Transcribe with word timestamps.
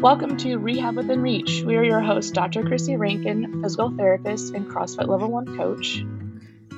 Welcome 0.00 0.36
to 0.36 0.58
Rehab 0.58 0.94
Within 0.94 1.22
Reach. 1.22 1.62
We 1.62 1.76
are 1.76 1.82
your 1.82 2.00
hosts, 2.00 2.30
Dr. 2.30 2.62
Chrissy 2.62 2.94
Rankin, 2.94 3.60
physical 3.60 3.90
therapist 3.90 4.54
and 4.54 4.64
CrossFit 4.64 5.08
Level 5.08 5.28
1 5.28 5.56
coach. 5.56 5.96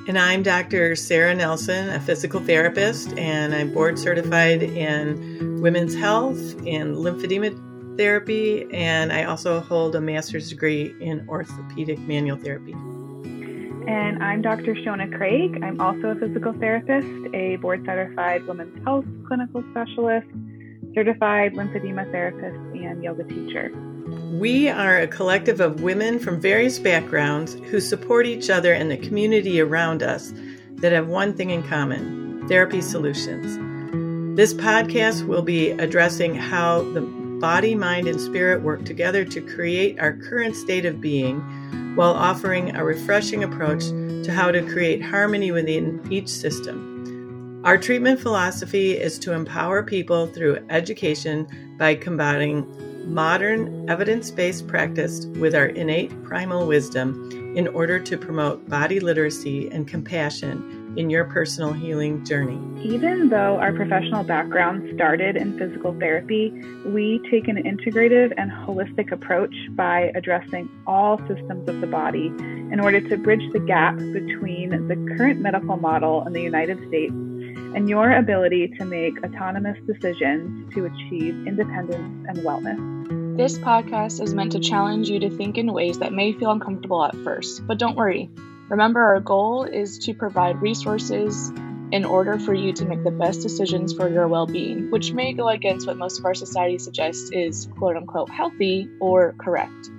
And 0.07 0.17
I'm 0.17 0.41
Dr. 0.41 0.95
Sarah 0.95 1.35
Nelson, 1.35 1.89
a 1.89 1.99
physical 1.99 2.39
therapist, 2.39 3.15
and 3.19 3.53
I'm 3.53 3.71
board 3.71 3.99
certified 3.99 4.63
in 4.63 5.61
women's 5.61 5.93
health 5.93 6.39
and 6.65 6.95
lymphedema 6.95 7.95
therapy, 7.95 8.65
and 8.73 9.13
I 9.13 9.25
also 9.25 9.59
hold 9.59 9.95
a 9.95 10.01
master's 10.01 10.49
degree 10.49 10.95
in 10.99 11.23
orthopedic 11.29 11.99
manual 11.99 12.39
therapy. 12.39 12.73
And 12.73 14.23
I'm 14.23 14.41
Dr. 14.41 14.73
Shona 14.73 15.15
Craig. 15.15 15.59
I'm 15.63 15.79
also 15.79 16.07
a 16.07 16.15
physical 16.15 16.53
therapist, 16.53 17.07
a 17.35 17.57
board 17.57 17.85
certified 17.85 18.47
women's 18.47 18.83
health 18.83 19.05
clinical 19.27 19.63
specialist, 19.69 20.27
certified 20.93 21.53
lymphedema 21.53 22.09
therapist, 22.11 22.57
and 22.75 23.03
yoga 23.03 23.23
teacher. 23.23 23.71
We 24.31 24.69
are 24.69 24.97
a 24.97 25.07
collective 25.07 25.59
of 25.59 25.81
women 25.81 26.19
from 26.19 26.39
various 26.39 26.79
backgrounds 26.79 27.53
who 27.69 27.79
support 27.79 28.25
each 28.25 28.49
other 28.49 28.73
and 28.73 28.89
the 28.89 28.97
community 28.97 29.61
around 29.61 30.03
us 30.03 30.33
that 30.75 30.91
have 30.91 31.07
one 31.07 31.33
thing 31.33 31.51
in 31.51 31.63
common 31.63 32.47
therapy 32.47 32.81
solutions. 32.81 33.57
This 34.35 34.53
podcast 34.53 35.27
will 35.27 35.43
be 35.43 35.71
addressing 35.71 36.35
how 36.35 36.81
the 36.93 37.01
body, 37.01 37.75
mind, 37.75 38.07
and 38.07 38.19
spirit 38.19 38.61
work 38.61 38.85
together 38.85 39.25
to 39.25 39.41
create 39.41 39.99
our 39.99 40.13
current 40.13 40.55
state 40.55 40.85
of 40.85 41.01
being 41.01 41.39
while 41.95 42.13
offering 42.13 42.75
a 42.75 42.83
refreshing 42.83 43.43
approach 43.43 43.83
to 44.23 44.31
how 44.31 44.51
to 44.51 44.61
create 44.61 45.01
harmony 45.03 45.51
within 45.51 46.01
each 46.09 46.29
system. 46.29 46.90
Our 47.63 47.77
treatment 47.77 48.19
philosophy 48.19 48.97
is 48.97 49.19
to 49.19 49.33
empower 49.33 49.83
people 49.83 50.25
through 50.25 50.65
education 50.71 51.47
by 51.77 51.93
combining 51.93 52.65
modern 53.13 53.87
evidence 53.87 54.31
based 54.31 54.67
practice 54.67 55.27
with 55.27 55.53
our 55.53 55.67
innate 55.67 56.23
primal 56.23 56.65
wisdom 56.65 57.29
in 57.55 57.67
order 57.67 57.99
to 57.99 58.17
promote 58.17 58.67
body 58.67 58.99
literacy 58.99 59.69
and 59.69 59.87
compassion 59.87 60.95
in 60.97 61.11
your 61.11 61.25
personal 61.25 61.71
healing 61.71 62.25
journey. 62.25 62.59
Even 62.83 63.29
though 63.29 63.59
our 63.59 63.73
professional 63.73 64.23
background 64.23 64.89
started 64.95 65.37
in 65.37 65.55
physical 65.59 65.93
therapy, 65.99 66.49
we 66.87 67.21
take 67.29 67.47
an 67.47 67.57
integrative 67.57 68.33
and 68.37 68.49
holistic 68.49 69.11
approach 69.11 69.53
by 69.71 70.11
addressing 70.15 70.67
all 70.87 71.19
systems 71.27 71.69
of 71.69 71.79
the 71.79 71.87
body 71.87 72.27
in 72.71 72.79
order 72.79 73.07
to 73.07 73.17
bridge 73.17 73.47
the 73.53 73.59
gap 73.59 73.95
between 73.97 74.87
the 74.87 75.15
current 75.15 75.39
medical 75.39 75.77
model 75.77 76.25
in 76.25 76.33
the 76.33 76.41
United 76.41 76.79
States 76.87 77.13
and 77.55 77.89
your 77.89 78.11
ability 78.11 78.67
to 78.79 78.85
make 78.85 79.23
autonomous 79.23 79.77
decisions 79.85 80.73
to 80.73 80.85
achieve 80.85 81.47
independence 81.47 82.25
and 82.27 82.37
wellness. 82.39 83.37
This 83.37 83.57
podcast 83.57 84.21
is 84.21 84.33
meant 84.33 84.51
to 84.51 84.59
challenge 84.59 85.09
you 85.09 85.19
to 85.19 85.29
think 85.29 85.57
in 85.57 85.71
ways 85.71 85.99
that 85.99 86.13
may 86.13 86.33
feel 86.33 86.51
uncomfortable 86.51 87.03
at 87.03 87.15
first, 87.23 87.65
but 87.65 87.77
don't 87.77 87.95
worry. 87.95 88.29
Remember, 88.69 89.01
our 89.01 89.19
goal 89.19 89.63
is 89.63 89.99
to 89.99 90.13
provide 90.13 90.61
resources 90.61 91.51
in 91.91 92.05
order 92.05 92.39
for 92.39 92.53
you 92.53 92.71
to 92.73 92.85
make 92.85 93.03
the 93.03 93.11
best 93.11 93.41
decisions 93.41 93.93
for 93.93 94.09
your 94.09 94.27
well 94.27 94.47
being, 94.47 94.89
which 94.91 95.11
may 95.13 95.33
go 95.33 95.49
against 95.49 95.87
what 95.87 95.97
most 95.97 96.19
of 96.19 96.25
our 96.25 96.33
society 96.33 96.77
suggests 96.77 97.31
is 97.31 97.67
quote 97.77 97.97
unquote 97.97 98.29
healthy 98.29 98.89
or 98.99 99.33
correct. 99.37 99.89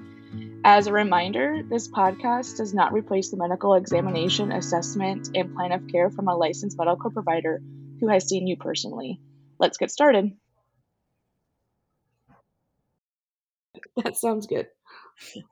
As 0.65 0.87
a 0.87 0.93
reminder, 0.93 1.63
this 1.69 1.89
podcast 1.89 2.57
does 2.57 2.73
not 2.73 2.93
replace 2.93 3.31
the 3.31 3.37
medical 3.37 3.75
examination, 3.75 4.53
assessment, 4.53 5.31
and 5.35 5.55
plan 5.57 5.73
of 5.73 5.89
care 5.89 6.09
from 6.09 6.29
a 6.29 6.37
licensed 6.37 6.79
medical 6.79 7.11
provider 7.11 7.61
who 7.99 8.07
has 8.07 8.29
seen 8.29 8.47
you 8.47 8.57
personally. 8.57 9.21
Let's 9.59 9.77
get 9.77 9.91
started. 9.91 10.31
That 14.05 14.17
sounds 14.17 14.47
good. 14.47 14.69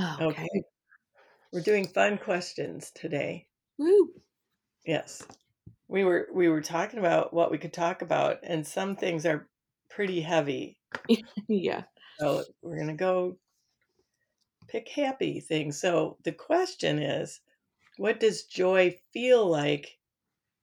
okay. 0.00 0.24
okay. 0.24 0.48
We're 1.52 1.60
doing 1.60 1.86
fun 1.86 2.16
questions 2.16 2.90
today. 2.94 3.46
Woo. 3.78 4.10
Yes. 4.86 5.22
We 5.88 6.04
were 6.04 6.28
we 6.32 6.48
were 6.48 6.62
talking 6.62 6.98
about 6.98 7.32
what 7.34 7.50
we 7.50 7.58
could 7.58 7.72
talk 7.72 8.02
about 8.02 8.38
and 8.42 8.66
some 8.66 8.96
things 8.96 9.24
are 9.26 9.46
pretty 9.96 10.20
heavy. 10.20 10.78
yeah. 11.48 11.82
So 12.20 12.44
we're 12.62 12.76
going 12.76 12.88
to 12.88 12.94
go 12.94 13.38
pick 14.68 14.88
happy 14.88 15.40
things. 15.40 15.80
So 15.80 16.18
the 16.22 16.32
question 16.32 16.98
is 16.98 17.40
what 17.96 18.20
does 18.20 18.44
joy 18.44 18.98
feel 19.12 19.48
like? 19.48 19.96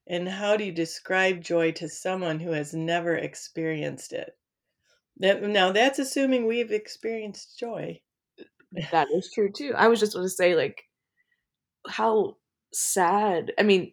And 0.06 0.28
how 0.28 0.56
do 0.56 0.64
you 0.64 0.72
describe 0.72 1.42
joy 1.42 1.72
to 1.72 1.88
someone 1.88 2.38
who 2.38 2.52
has 2.52 2.74
never 2.74 3.16
experienced 3.16 4.12
it? 4.12 4.36
now, 5.18 5.72
that's 5.72 5.98
assuming 5.98 6.46
we've 6.46 6.72
experienced 6.72 7.58
joy. 7.58 8.00
That 8.90 9.06
is 9.14 9.30
true 9.32 9.52
too. 9.52 9.72
I 9.76 9.86
was 9.86 10.00
just 10.00 10.14
going 10.14 10.26
to 10.26 10.28
say, 10.28 10.56
like, 10.56 10.82
how 11.86 12.38
sad. 12.72 13.52
I 13.56 13.62
mean, 13.62 13.92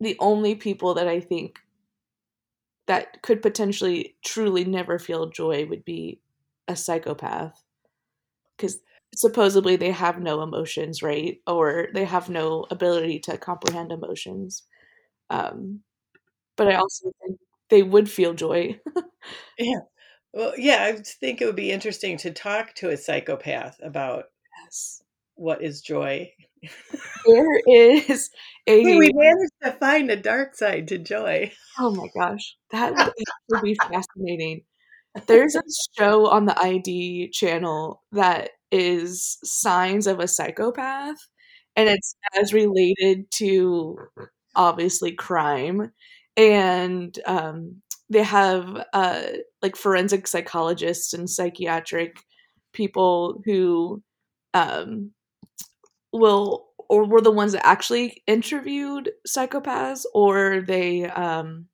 the 0.00 0.16
only 0.20 0.54
people 0.54 0.92
that 0.94 1.08
I 1.08 1.18
think 1.20 1.58
that 2.90 3.22
could 3.22 3.40
potentially 3.42 4.16
truly 4.24 4.64
never 4.64 4.98
feel 4.98 5.30
joy 5.30 5.64
would 5.66 5.84
be 5.84 6.20
a 6.68 6.76
psychopath. 6.76 7.62
Because 8.56 8.78
supposedly 9.14 9.76
they 9.76 9.90
have 9.90 10.20
no 10.20 10.42
emotions 10.42 11.02
right? 11.02 11.38
Or 11.46 11.88
they 11.94 12.04
have 12.04 12.28
no 12.30 12.66
ability 12.70 13.20
to 13.20 13.38
comprehend 13.38 13.92
emotions. 13.92 14.64
Um, 15.30 15.80
but 16.56 16.68
i 16.68 16.76
also 16.76 17.12
think 17.22 17.38
they 17.70 17.82
would 17.82 18.10
feel 18.10 18.34
joy. 18.34 18.80
Yeah. 19.58 19.80
Well 20.34 20.54
yeah 20.58 20.84
i 20.84 20.92
think 21.20 21.42
it 21.42 21.46
would 21.46 21.56
be 21.56 21.70
interesting 21.72 22.16
to 22.18 22.30
talk 22.32 22.74
to 22.76 22.90
a 22.90 22.96
psychopath 22.96 23.78
about 23.82 24.26
yes. 24.64 25.02
What 25.40 25.62
is 25.62 25.80
joy? 25.80 26.30
There 27.26 27.60
is 27.66 28.30
a 28.66 28.82
we 28.82 29.10
managed 29.14 29.52
to 29.62 29.72
find 29.72 30.10
a 30.10 30.16
dark 30.16 30.54
side 30.54 30.88
to 30.88 30.98
joy. 30.98 31.52
Oh 31.78 31.90
my 31.94 32.08
gosh 32.14 32.56
that 32.70 32.92
would 33.48 33.62
be 33.62 33.74
fascinating. 33.74 34.62
There's 35.26 35.56
a 35.56 35.62
show 35.98 36.26
on 36.28 36.44
the 36.44 36.58
id 36.62 37.30
channel 37.32 38.02
that 38.12 38.50
is 38.70 39.38
signs 39.42 40.06
of 40.06 40.20
a 40.20 40.28
psychopath 40.28 41.16
and 41.74 41.88
it's 41.88 42.14
as 42.38 42.52
related 42.52 43.30
to 43.32 43.96
obviously 44.54 45.12
crime 45.12 45.90
and 46.36 47.18
um, 47.26 47.82
they 48.08 48.22
have 48.22 48.84
uh, 48.92 49.22
like 49.62 49.74
forensic 49.74 50.26
psychologists 50.26 51.12
and 51.12 51.28
psychiatric 51.28 52.20
people 52.72 53.42
who 53.44 54.02
um, 54.54 55.12
will 56.12 56.68
or 56.88 57.04
were 57.06 57.20
the 57.20 57.30
ones 57.30 57.52
that 57.52 57.66
actually 57.66 58.22
interviewed 58.26 59.12
psychopaths 59.28 60.04
or 60.14 60.62
they 60.62 61.06
um 61.10 61.66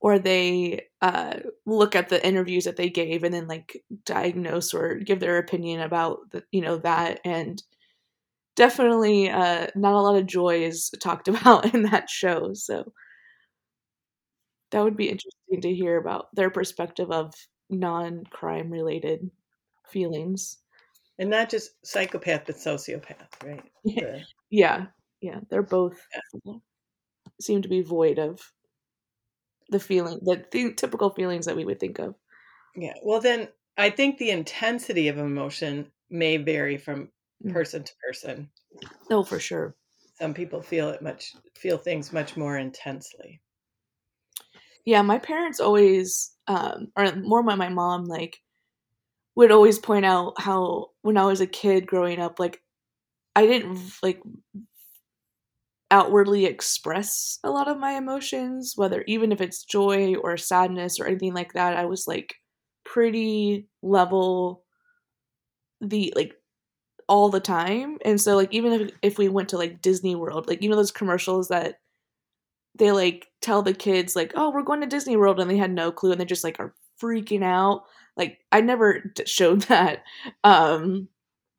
or 0.00 0.18
they 0.18 0.86
uh 1.00 1.34
look 1.64 1.96
at 1.96 2.08
the 2.08 2.24
interviews 2.26 2.64
that 2.64 2.76
they 2.76 2.88
gave 2.90 3.24
and 3.24 3.34
then 3.34 3.46
like 3.46 3.82
diagnose 4.04 4.74
or 4.74 4.96
give 4.96 5.20
their 5.20 5.38
opinion 5.38 5.80
about 5.80 6.18
the, 6.30 6.42
you 6.52 6.60
know 6.60 6.76
that? 6.78 7.20
And 7.24 7.62
definitely 8.56 9.30
uh 9.30 9.68
not 9.76 9.94
a 9.94 10.00
lot 10.02 10.16
of 10.16 10.26
joy 10.26 10.64
is 10.64 10.90
talked 11.02 11.28
about 11.28 11.74
in 11.74 11.84
that 11.84 12.10
show 12.10 12.54
so 12.54 12.92
that 14.70 14.82
would 14.82 14.96
be 14.96 15.08
interesting 15.08 15.60
to 15.60 15.74
hear 15.74 15.96
about 15.96 16.28
their 16.34 16.50
perspective 16.50 17.10
of 17.10 17.32
non-crime 17.70 18.70
related 18.70 19.30
feelings 19.88 20.58
and 21.18 21.30
not 21.30 21.48
just 21.48 21.70
psychopath 21.84 22.42
but 22.46 22.56
sociopath 22.56 23.44
right? 23.44 23.62
Yeah. 23.84 24.18
Yeah, 24.50 24.86
yeah. 25.20 25.40
They're 25.50 25.62
both 25.62 25.98
yeah. 26.44 26.54
seem 27.40 27.62
to 27.62 27.68
be 27.68 27.82
void 27.82 28.18
of 28.18 28.40
the 29.68 29.80
feeling 29.80 30.20
the, 30.22 30.44
the 30.50 30.72
typical 30.72 31.10
feelings 31.10 31.46
that 31.46 31.56
we 31.56 31.64
would 31.64 31.80
think 31.80 31.98
of. 31.98 32.14
Yeah. 32.76 32.94
Well 33.02 33.20
then 33.20 33.48
i 33.78 33.90
think 33.90 34.16
the 34.16 34.30
intensity 34.30 35.08
of 35.08 35.18
emotion 35.18 35.90
may 36.08 36.38
vary 36.38 36.78
from 36.78 37.08
mm. 37.44 37.52
person 37.52 37.84
to 37.84 37.92
person. 38.08 38.50
Oh 39.10 39.24
for 39.24 39.40
sure. 39.40 39.74
Some 40.18 40.34
people 40.34 40.62
feel 40.62 40.90
it 40.90 41.02
much 41.02 41.34
feel 41.56 41.78
things 41.78 42.12
much 42.12 42.36
more 42.36 42.56
intensely. 42.56 43.40
Yeah. 44.84 45.02
My 45.02 45.18
parents 45.18 45.60
always 45.60 46.32
um 46.46 46.88
or 46.96 47.14
more 47.16 47.42
my, 47.42 47.54
my 47.54 47.68
mom 47.68 48.04
like 48.04 48.38
would 49.36 49.52
always 49.52 49.78
point 49.78 50.06
out 50.06 50.40
how 50.40 50.90
when 51.02 51.16
I 51.18 51.26
was 51.26 51.40
a 51.40 51.46
kid 51.46 51.86
growing 51.86 52.20
up, 52.20 52.40
like 52.40 52.62
I 53.36 53.46
didn't 53.46 53.80
like 54.02 54.20
outwardly 55.90 56.46
express 56.46 57.38
a 57.44 57.50
lot 57.50 57.68
of 57.68 57.78
my 57.78 57.92
emotions, 57.92 58.72
whether 58.76 59.02
even 59.06 59.30
if 59.30 59.40
it's 59.40 59.62
joy 59.64 60.14
or 60.16 60.36
sadness 60.36 60.98
or 60.98 61.06
anything 61.06 61.32
like 61.34 61.52
that. 61.52 61.76
I 61.76 61.84
was 61.84 62.06
like 62.08 62.34
pretty 62.84 63.68
level 63.82 64.64
the 65.80 66.12
like 66.16 66.34
all 67.08 67.28
the 67.30 67.40
time. 67.40 67.98
And 68.04 68.20
so 68.20 68.36
like 68.36 68.52
even 68.54 68.72
if 68.72 68.90
if 69.02 69.18
we 69.18 69.28
went 69.28 69.50
to 69.50 69.58
like 69.58 69.82
Disney 69.82 70.16
World, 70.16 70.48
like 70.48 70.62
you 70.62 70.68
know 70.70 70.76
those 70.76 70.92
commercials 70.92 71.48
that 71.48 71.80
they 72.78 72.92
like 72.92 73.28
tell 73.40 73.62
the 73.62 73.74
kids 73.74 74.14
like, 74.16 74.32
"Oh, 74.34 74.50
we're 74.50 74.62
going 74.62 74.80
to 74.82 74.86
Disney 74.86 75.16
World," 75.16 75.40
and 75.40 75.50
they 75.50 75.56
had 75.56 75.72
no 75.72 75.90
clue, 75.92 76.12
and 76.12 76.20
they 76.20 76.24
just 76.24 76.44
like 76.44 76.60
are 76.60 76.74
freaking 77.02 77.42
out. 77.42 77.84
Like 78.16 78.38
I 78.52 78.60
never 78.60 79.12
showed 79.26 79.62
that. 79.68 80.02
Um, 80.44 81.08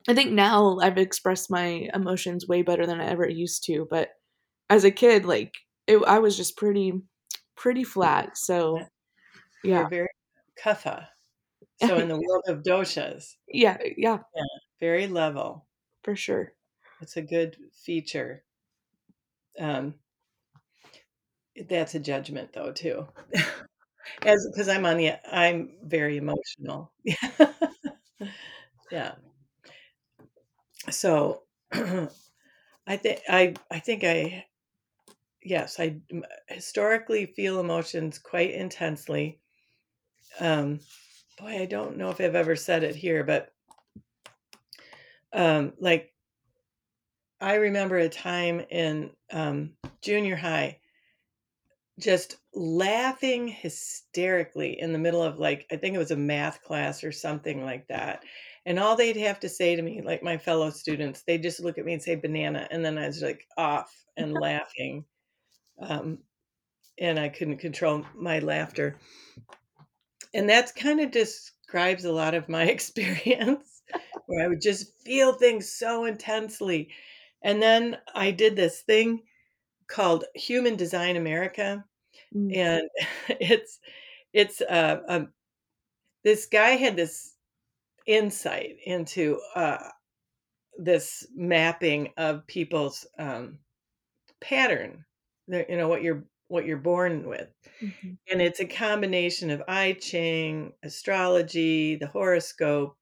I 0.08 0.14
think 0.14 0.32
now 0.32 0.78
I've 0.78 0.98
expressed 0.98 1.50
my 1.50 1.88
emotions 1.94 2.46
way 2.48 2.62
better 2.62 2.86
than 2.86 3.00
I 3.00 3.06
ever 3.06 3.28
used 3.28 3.64
to, 3.64 3.86
but 3.90 4.10
as 4.70 4.84
a 4.84 4.90
kid, 4.90 5.24
like 5.24 5.54
it, 5.86 5.98
I 6.06 6.18
was 6.18 6.36
just 6.36 6.56
pretty, 6.56 6.92
pretty 7.56 7.84
flat. 7.84 8.36
So 8.36 8.78
You're 9.64 9.82
yeah, 9.82 9.88
very 9.88 10.08
kapha. 10.62 11.08
So 11.86 11.96
in 11.98 12.08
the 12.08 12.16
world 12.16 12.42
of 12.48 12.64
doshas, 12.64 13.36
yeah, 13.46 13.78
yeah, 13.96 14.18
very 14.80 15.06
level. 15.06 15.66
for 16.02 16.16
sure. 16.16 16.52
It's 17.00 17.16
a 17.16 17.22
good 17.22 17.56
feature. 17.72 18.42
Um, 19.60 19.94
that's 21.68 21.94
a 21.94 22.00
judgment 22.00 22.52
though 22.52 22.72
too. 22.72 23.06
As 24.24 24.46
because 24.50 24.68
I'm 24.68 24.86
on 24.86 24.96
the 24.96 25.12
I'm 25.34 25.76
very 25.82 26.16
emotional. 26.16 26.92
yeah. 27.04 27.16
yeah. 28.90 29.14
So 30.90 31.42
I 31.72 32.96
think 32.96 33.20
I 33.28 33.54
I 33.70 33.78
think 33.80 34.04
I 34.04 34.46
yes, 35.42 35.80
I 35.80 36.00
historically 36.48 37.26
feel 37.26 37.60
emotions 37.60 38.18
quite 38.18 38.52
intensely. 38.52 39.40
Um 40.40 40.80
boy, 41.38 41.62
I 41.62 41.66
don't 41.66 41.96
know 41.96 42.10
if 42.10 42.20
I've 42.20 42.34
ever 42.34 42.56
said 42.56 42.84
it 42.84 42.96
here, 42.96 43.24
but 43.24 43.52
um 45.32 45.72
like 45.80 46.12
I 47.40 47.54
remember 47.54 47.96
a 47.96 48.08
time 48.08 48.60
in 48.70 49.10
um 49.32 49.74
junior 50.00 50.36
high 50.36 50.78
just 51.98 52.36
laughing 52.54 53.48
hysterically 53.48 54.80
in 54.80 54.92
the 54.92 54.98
middle 54.98 55.22
of 55.22 55.38
like 55.38 55.66
I 55.70 55.76
think 55.76 55.94
it 55.94 55.98
was 55.98 56.10
a 56.10 56.16
math 56.16 56.62
class 56.62 57.02
or 57.02 57.12
something 57.12 57.64
like 57.64 57.88
that. 57.88 58.24
And 58.66 58.78
all 58.78 58.96
they'd 58.96 59.16
have 59.16 59.40
to 59.40 59.48
say 59.48 59.76
to 59.76 59.82
me, 59.82 60.02
like 60.02 60.22
my 60.22 60.36
fellow 60.36 60.70
students, 60.70 61.22
they 61.22 61.38
just 61.38 61.60
look 61.60 61.78
at 61.78 61.84
me 61.84 61.94
and 61.94 62.02
say 62.02 62.16
banana, 62.16 62.68
and 62.70 62.84
then 62.84 62.98
I 62.98 63.06
was 63.06 63.22
like 63.22 63.46
off 63.56 63.92
and 64.16 64.32
laughing, 64.40 65.04
um, 65.80 66.18
and 66.98 67.18
I 67.18 67.28
couldn't 67.28 67.58
control 67.58 68.04
my 68.14 68.40
laughter. 68.40 68.96
And 70.34 70.48
that's 70.48 70.72
kind 70.72 71.00
of 71.00 71.10
describes 71.10 72.04
a 72.04 72.12
lot 72.12 72.34
of 72.34 72.48
my 72.48 72.64
experience, 72.68 73.82
where 74.26 74.44
I 74.44 74.48
would 74.48 74.60
just 74.60 74.92
feel 75.04 75.32
things 75.32 75.72
so 75.72 76.04
intensely. 76.04 76.90
And 77.42 77.62
then 77.62 77.96
I 78.14 78.32
did 78.32 78.56
this 78.56 78.82
thing 78.82 79.22
called 79.88 80.24
Human 80.34 80.76
Design 80.76 81.16
America, 81.16 81.84
Mm. 82.34 82.54
and 82.54 82.88
it's 83.28 83.80
it's 84.34 84.60
uh, 84.62 85.02
um, 85.08 85.34
this 86.24 86.46
guy 86.46 86.70
had 86.70 86.96
this 86.96 87.36
insight 88.06 88.76
into 88.84 89.40
uh, 89.54 89.90
this 90.78 91.26
mapping 91.34 92.12
of 92.16 92.46
people's 92.46 93.06
um, 93.18 93.58
pattern 94.40 95.04
you 95.48 95.76
know 95.76 95.88
what 95.88 96.02
you're 96.02 96.24
what 96.48 96.66
you're 96.66 96.76
born 96.78 97.28
with 97.28 97.50
Mhm. 97.80 98.18
and 98.30 98.42
it's 98.42 98.60
a 98.60 98.66
combination 98.66 99.50
of 99.50 99.62
i 99.68 99.92
ching 99.94 100.74
astrology 100.84 101.96
the 101.96 102.06
horoscope 102.06 102.98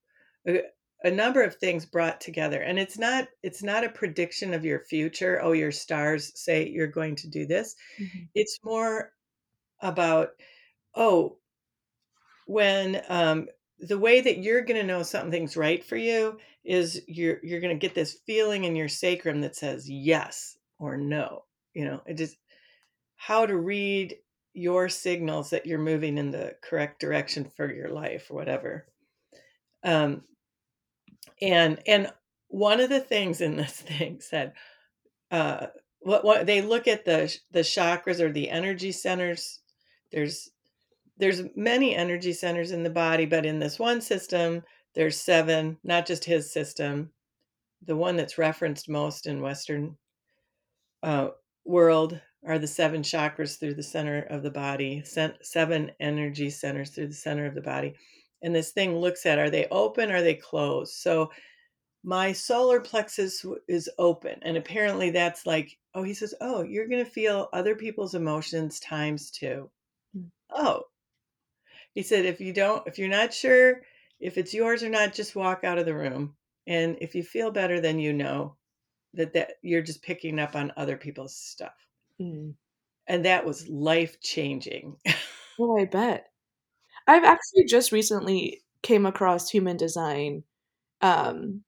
a, 1.05 1.11
number 1.11 1.43
of 1.43 1.57
things 1.57 1.87
brought 1.87 2.21
together 2.21 2.61
and 2.63 2.79
it's 2.79 2.99
not 2.99 3.29
it's 3.43 3.63
not 3.63 3.85
a 3.85 3.89
prediction 3.89 4.55
of 4.55 4.65
your 4.65 4.81
future 4.81 5.41
oh 5.43 5.53
your 5.53 5.73
stars 5.73 6.33
say 6.35 6.69
you're 6.69 6.87
going 6.87 7.15
to 7.17 7.29
do 7.29 7.47
this. 7.47 7.77
Mhm. 7.99 8.29
it's 8.35 8.59
more 8.65 9.13
about 9.81 10.31
oh 10.95 11.37
when 12.47 13.03
um 13.09 13.49
the 13.79 13.99
way 13.99 14.21
that 14.21 14.39
you're 14.39 14.63
going 14.63 14.81
to 14.81 14.87
know 14.87 15.03
something's 15.03 15.57
right 15.57 15.85
for 15.85 15.97
you 15.97 16.39
is 16.65 17.03
you're 17.07 17.39
you're 17.43 17.61
going 17.61 17.79
to 17.79 17.87
get 17.87 17.95
this 17.95 18.15
feeling 18.27 18.65
in 18.65 18.75
your 18.75 18.89
sacrum 18.89 19.41
that 19.43 19.57
says 19.57 19.89
yes 19.89 20.57
or 20.79 20.97
no 20.97 21.45
you 21.77 21.85
know? 21.85 22.01
It 22.07 22.15
just 22.15 22.39
how 23.17 23.45
to 23.45 23.57
read 23.57 24.17
your 24.55 24.89
signals 24.89 25.51
that 25.51 25.67
you're 25.67 25.79
moving 25.79 26.17
in 26.17 26.31
the 26.31 26.57
correct 26.63 27.01
direction 27.01 27.45
for 27.45 27.71
your 27.73 27.91
life 27.91 28.31
or 28.31 28.35
whatever. 28.35 28.87
Um 29.85 30.23
and 31.41 31.81
and 31.87 32.13
one 32.49 32.81
of 32.81 32.89
the 32.89 33.01
things 33.01 33.41
in 33.41 33.57
this 33.57 33.73
thing 33.81 34.21
said 34.21 34.53
uh 35.31 35.67
what 36.01 36.25
what 36.25 36.47
they 36.47 36.63
look 36.63 36.87
at 36.87 37.05
the 37.05 37.37
the 37.51 37.61
chakras 37.61 38.21
or 38.21 38.31
the 38.31 38.49
energy 38.49 38.93
centers. 38.93 39.61
There's 40.13 40.51
there's 41.19 41.43
many 41.55 41.95
energy 41.95 42.33
centers 42.33 42.73
in 42.73 42.83
the 42.83 42.91
body 42.91 43.27
but 43.27 43.47
in 43.47 43.59
this 43.59 43.79
one 43.79 44.01
system 44.01 44.63
there's 44.95 45.19
seven 45.19 45.77
not 45.83 46.07
just 46.07 46.25
his 46.25 46.53
system 46.53 47.11
the 47.87 47.97
one 47.97 48.17
that's 48.17 48.39
referenced 48.39 48.89
most 48.89 49.27
in 49.27 49.41
western 49.41 49.97
uh, 51.03 51.29
world 51.65 52.21
are 52.47 52.59
the 52.59 52.67
seven 52.67 53.03
chakras 53.03 53.59
through 53.59 53.75
the 53.75 53.83
center 53.83 54.23
of 54.31 54.43
the 54.43 54.51
body 54.51 55.03
seven 55.43 55.91
energy 56.01 56.51
centers 56.51 56.91
through 56.91 57.09
the 57.09 57.15
center 57.15 57.47
of 57.47 57.55
the 57.55 57.61
body 57.61 57.95
and 58.47 58.55
this 58.55 58.71
thing 58.71 58.97
looks 58.97 59.27
at 59.27 59.41
are 59.41 59.51
they 59.51 59.67
open? 59.73 60.13
Are 60.13 60.23
they 60.23 60.35
closed? 60.35 60.95
So 60.95 61.33
my 62.05 62.33
solar 62.33 62.81
plexus 62.81 63.45
is 63.67 63.91
open. 63.99 64.39
And 64.43 64.57
apparently 64.57 65.11
that's 65.11 65.45
like 65.47 65.77
oh 65.95 66.05
he 66.05 66.15
says 66.15 66.33
oh 66.41 66.63
you're 66.63 66.87
going 66.87 67.05
to 67.05 67.11
feel 67.11 67.49
other 67.53 67.75
people's 67.75 68.15
emotions 68.15 68.79
times 68.79 69.33
two. 69.33 69.69
Mm. 70.17 70.31
oh. 70.51 70.85
He 71.93 72.05
said 72.05 72.25
if 72.25 72.41
you 72.41 72.53
don't 72.53 72.87
if 72.87 73.01
you're 73.01 73.09
not 73.09 73.35
sure 73.35 73.83
if 74.21 74.39
it's 74.39 74.55
yours 74.55 74.85
or 74.85 74.91
not 74.91 75.13
just 75.13 75.35
walk 75.35 75.65
out 75.65 75.79
of 75.79 75.85
the 75.85 75.97
room. 75.97 76.37
And 76.69 76.97
if 77.01 77.17
you 77.17 77.25
feel 77.25 77.51
better 77.51 77.81
then 77.81 77.99
you 77.99 78.13
know 78.13 78.55
that 79.15 79.33
that 79.33 79.55
you're 79.63 79.83
just 79.83 80.05
picking 80.05 80.39
up 80.39 80.55
on 80.55 80.73
other 80.77 80.97
people's 80.97 81.35
stuff. 81.35 81.75
Mm. 82.23 82.55
and 83.09 83.25
that 83.25 83.45
was 83.45 83.69
life 83.69 84.21
changing 84.21 84.97
Oh, 85.59 85.77
I 85.81 85.85
bet. 85.85 86.29
I've 87.07 87.25
actually 87.25 87.65
just 87.67 87.93
recently 87.93 88.63
came 88.83 89.07
across 89.07 89.51
human 89.51 89.77
design, 89.77 90.45
um, 91.03 91.65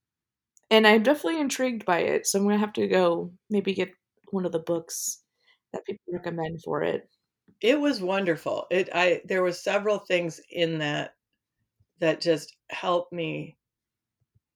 and 0.70 0.86
I'm 0.86 1.02
definitely 1.04 1.40
intrigued 1.40 1.84
by 1.86 2.00
it. 2.00 2.26
So 2.26 2.38
I'm 2.40 2.46
gonna 2.46 2.58
have 2.58 2.74
to 2.74 2.88
go 2.88 3.32
maybe 3.50 3.74
get 3.74 3.92
one 4.32 4.46
of 4.46 4.52
the 4.52 4.60
books 4.60 5.22
that 5.72 5.84
people 5.86 6.14
recommend 6.14 6.62
for 6.64 6.82
it. 6.84 7.08
it 7.60 7.78
was 7.80 8.00
wonderful 8.00 8.66
it 8.70 8.88
i 8.94 9.20
there 9.24 9.42
was 9.42 9.62
several 9.62 9.98
things 9.98 10.40
in 10.50 10.78
that 10.78 11.14
that 12.00 12.20
just 12.20 12.56
helped 12.70 13.12
me 13.12 13.56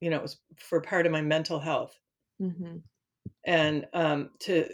you 0.01 0.11
know 0.11 0.17
it 0.17 0.23
was 0.23 0.39
for 0.59 0.81
part 0.81 1.07
of 1.07 1.13
my 1.13 1.23
mental 1.23 1.59
health 1.61 1.99
hmm 2.39 2.79
and 3.47 3.87
um 3.95 4.31
to 4.41 4.69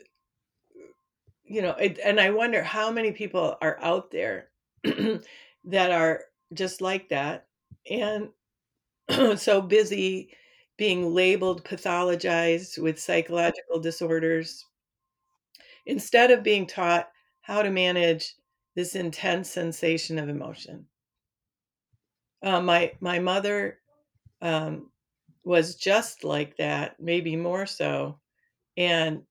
you 1.44 1.62
know 1.62 1.73
it, 1.73 1.99
and 2.04 2.21
i 2.21 2.30
wonder 2.30 2.62
how 2.62 2.90
many 2.90 3.12
people 3.12 3.56
are 3.61 3.78
out 3.80 4.11
there 4.11 4.50
that 5.68 5.92
are 5.92 6.25
just 6.54 6.82
like 6.82 7.10
that 7.10 7.48
and 7.90 8.30
so 9.38 9.62
busy 9.62 10.34
being 10.78 11.14
labeled 11.14 11.64
pathologized 11.64 12.78
with 12.82 13.00
psychological 13.00 13.80
disorders 13.80 14.66
instead 15.87 16.30
of 16.30 16.44
being 16.44 16.66
taught 16.68 17.10
how 17.40 17.62
to 17.62 17.70
manage 17.70 18.37
this 18.76 18.94
intense 18.94 19.50
sensation 19.50 20.16
of 20.18 20.28
emotion 20.28 20.87
uh, 22.42 22.60
my 22.60 22.92
my 23.00 23.18
mother 23.18 23.80
um, 24.42 24.90
was 25.44 25.76
just 25.76 26.25
like 26.25 26.56
that 26.58 27.00
maybe 27.00 27.37
more 27.37 27.66
so 27.66 28.20
and 28.76 29.22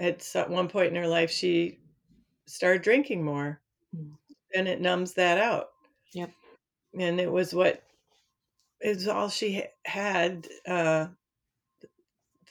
at 0.00 0.26
one 0.48 0.68
point 0.68 0.88
in 0.90 0.96
her 1.02 1.08
life 1.08 1.30
she 1.30 1.80
started 2.46 2.82
drinking 2.82 3.24
more 3.24 3.60
Mm. 3.96 4.19
And 4.54 4.68
it 4.68 4.80
numbs 4.80 5.14
that 5.14 5.38
out 5.38 5.70
Yep. 6.12 6.30
and 6.98 7.20
it 7.20 7.30
was 7.30 7.54
what 7.54 7.82
is 8.80 9.08
all 9.08 9.28
she 9.28 9.64
had 9.86 10.48
uh, 10.66 11.08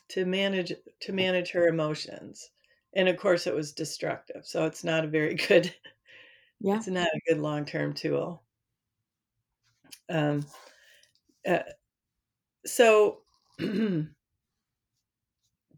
to 0.10 0.26
manage 0.26 0.74
to 1.00 1.14
manage 1.14 1.52
her 1.52 1.68
emotions 1.68 2.52
and 2.94 3.08
of 3.08 3.16
course 3.18 3.48
it 3.48 3.54
was 3.56 3.72
destructive 3.72 4.46
so 4.46 4.66
it's 4.66 4.84
not 4.84 5.06
a 5.06 5.08
very 5.08 5.36
good 5.48 5.74
Yeah. 6.60 6.78
it's 6.78 6.88
not 6.88 7.08
a 7.08 7.22
good 7.28 7.40
long-term 7.40 7.94
tool 7.94 8.44
um, 10.10 10.46
uh, 11.48 11.64
so 12.66 13.24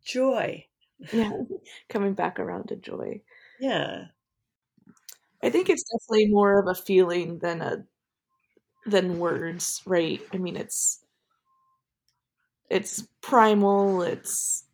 joy 0.03 0.67
Yeah. 1.11 1.31
Coming 1.89 2.13
back 2.13 2.39
around 2.39 2.67
to 2.69 2.75
joy. 2.75 3.21
yeah 3.59 4.07
I 5.43 5.49
think 5.49 5.69
it's 5.69 5.83
definitely 5.83 6.29
more 6.29 6.59
of 6.59 6.67
a 6.67 6.73
feeling 6.75 7.39
than 7.39 7.61
a 7.61 7.85
than 8.85 9.17
words, 9.19 9.81
right? 9.85 10.21
I 10.33 10.37
mean, 10.37 10.55
it's 10.55 11.03
it's 12.69 13.07
primal, 13.21 14.01
it's 14.01 14.65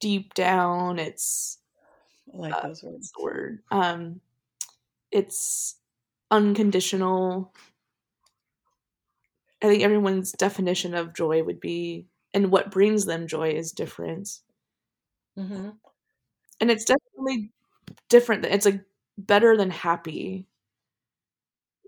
deep 0.00 0.34
down, 0.34 0.98
it's 0.98 1.58
I 2.32 2.36
like 2.36 2.54
uh, 2.54 2.62
those 2.62 2.82
words. 2.82 3.12
word. 3.20 3.62
Um, 3.70 4.20
it's 5.12 5.76
unconditional. 6.30 7.54
I 9.60 9.66
think 9.66 9.82
everyone's 9.82 10.30
definition 10.30 10.94
of 10.94 11.12
joy 11.12 11.42
would 11.42 11.58
be, 11.58 12.06
and 12.32 12.52
what 12.52 12.70
brings 12.70 13.04
them 13.04 13.26
joy 13.26 13.50
is 13.50 13.72
different. 13.72 14.28
hmm 15.36 15.70
And 16.60 16.70
it's 16.70 16.84
definitely 16.84 17.52
different. 18.08 18.44
It's 18.46 18.66
like 18.66 18.84
better 19.18 19.56
than 19.56 19.70
happy, 19.70 20.48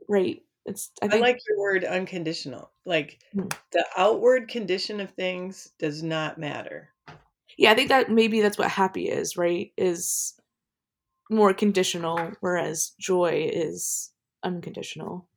right? 0.08 0.42
It's. 0.64 0.90
I 1.02 1.08
I 1.10 1.16
think. 1.16 1.18
like 1.18 1.40
your 1.48 1.58
word 1.58 1.84
unconditional. 1.84 2.70
Like 2.84 3.18
Hmm. 3.32 3.48
the 3.72 3.84
outward 3.96 4.46
condition 4.48 5.00
of 5.00 5.10
things 5.10 5.72
does 5.78 6.00
not 6.02 6.38
matter. 6.38 6.94
yeah, 7.56 7.70
I 7.70 7.74
think 7.74 7.88
that 7.88 8.10
maybe 8.10 8.40
that's 8.40 8.58
what 8.58 8.70
happy 8.70 9.08
is, 9.08 9.36
right? 9.36 9.72
Is 9.76 10.38
more 11.30 11.54
conditional, 11.54 12.32
whereas 12.40 12.92
joy 12.98 13.48
is 13.52 14.12
unconditional. 14.42 15.28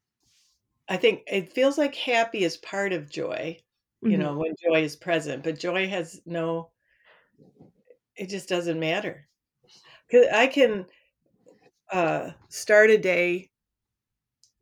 I 0.89 0.98
think 0.98 1.24
it 1.27 1.53
feels 1.53 1.77
like 1.77 1.96
happy 1.96 2.43
is 2.43 2.58
part 2.58 2.91
of 2.91 3.10
joy, 3.10 3.60
you 4.03 4.17
Mhm. 4.17 4.17
know, 4.17 4.38
when 4.38 4.55
joy 4.62 4.84
is 4.84 4.96
present, 4.98 5.41
but 5.43 5.58
joy 5.60 5.88
has 5.88 6.22
no, 6.25 6.72
it 8.15 8.27
just 8.29 8.50
doesn't 8.50 8.79
matter 8.79 9.27
because 10.08 10.27
I 10.34 10.48
can 10.48 10.88
uh, 11.91 12.31
start 12.50 12.89
a 12.89 12.98
day 12.98 13.51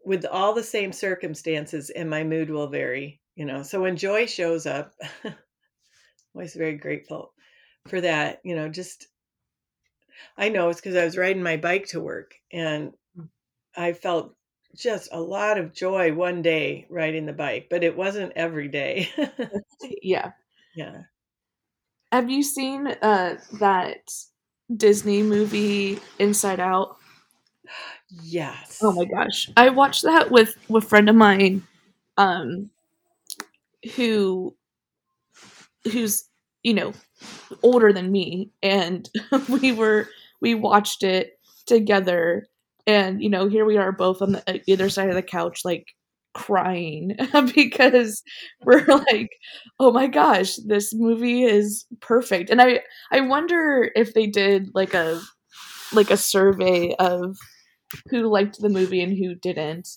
with 0.04 0.26
all 0.26 0.54
the 0.54 0.64
same 0.64 0.92
circumstances 0.92 1.90
and 1.90 2.10
my 2.10 2.24
mood 2.24 2.50
will 2.50 2.68
vary, 2.68 3.22
you 3.36 3.46
know. 3.46 3.64
So 3.64 3.82
when 3.82 3.98
joy 3.98 4.26
shows 4.26 4.66
up, 4.66 4.94
I'm 5.24 5.36
always 6.36 6.56
very 6.56 6.78
grateful 6.78 7.34
for 7.88 8.02
that, 8.02 8.42
you 8.44 8.56
know, 8.56 8.70
just 8.70 9.08
I 10.38 10.50
know 10.50 10.70
it's 10.70 10.80
because 10.80 10.96
I 10.96 11.04
was 11.06 11.18
riding 11.18 11.44
my 11.44 11.58
bike 11.58 11.88
to 11.88 12.00
work 12.00 12.36
and 12.52 12.94
Mm. 13.16 13.28
I 13.76 13.94
felt 13.94 14.36
just 14.76 15.10
a 15.12 15.22
lot 15.22 15.58
of 15.60 15.74
joy 15.74 16.14
one 16.14 16.42
day 16.44 16.88
riding 16.90 17.26
the 17.28 17.34
bike, 17.34 17.68
but 17.70 17.84
it 17.84 17.98
wasn't 17.98 18.34
every 18.36 18.70
day. 18.70 19.10
Yeah. 20.02 20.34
yeah. 20.74 21.04
Have 22.12 22.30
you 22.30 22.44
seen 22.44 22.88
uh 22.88 23.40
that 23.60 24.10
Disney 24.76 25.24
movie 25.24 26.00
Inside 26.20 26.60
Out? 26.60 26.98
Yes. 28.10 28.80
Oh 28.82 28.92
my 28.92 29.06
gosh. 29.06 29.50
I 29.58 29.70
watched 29.70 30.04
that 30.04 30.32
with 30.32 30.56
with 30.70 30.84
a 30.86 30.88
friend 30.88 31.10
of 31.10 31.16
mine 31.16 31.64
um 32.18 32.70
who 33.96 34.56
who's, 35.92 36.26
you 36.64 36.74
know, 36.74 36.94
older 37.64 37.94
than 37.94 38.12
me 38.12 38.52
and 38.64 39.10
we 39.50 39.72
were 39.72 40.08
we 40.42 40.56
watched 40.56 41.04
it 41.04 41.40
together 41.66 42.48
and 42.88 43.22
you 43.22 43.30
know, 43.30 43.48
here 43.50 43.66
we 43.66 43.78
are 43.78 43.92
both 43.92 44.22
on 44.22 44.34
the 44.34 44.44
uh, 44.50 44.60
either 44.68 44.90
side 44.90 45.10
of 45.10 45.16
the 45.16 45.22
couch 45.24 45.62
like 45.66 45.88
crying 46.34 47.18
because 47.56 48.24
we're 48.64 48.86
like, 48.86 49.30
"Oh 49.80 49.92
my 49.92 50.08
gosh, 50.08 50.56
this 50.66 50.94
movie 50.94 51.44
is 51.44 51.86
perfect." 52.02 52.50
And 52.50 52.62
I 52.62 52.82
I 53.12 53.22
wonder 53.22 53.92
if 53.96 54.14
they 54.14 54.28
did 54.28 54.70
like 54.74 54.94
a 54.94 55.22
like 55.94 56.12
a 56.12 56.18
survey 56.18 56.96
of 57.00 57.38
who 58.10 58.24
liked 58.28 58.60
the 58.60 58.70
movie 58.70 59.02
and 59.02 59.18
who 59.18 59.36
didn't 59.36 59.90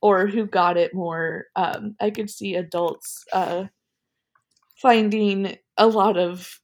or 0.00 0.26
who 0.26 0.46
got 0.46 0.76
it 0.76 0.94
more 0.94 1.46
um 1.56 1.96
i 2.00 2.10
could 2.10 2.30
see 2.30 2.54
adults 2.54 3.24
uh 3.32 3.64
finding 4.80 5.56
a 5.76 5.86
lot 5.86 6.16
of 6.16 6.60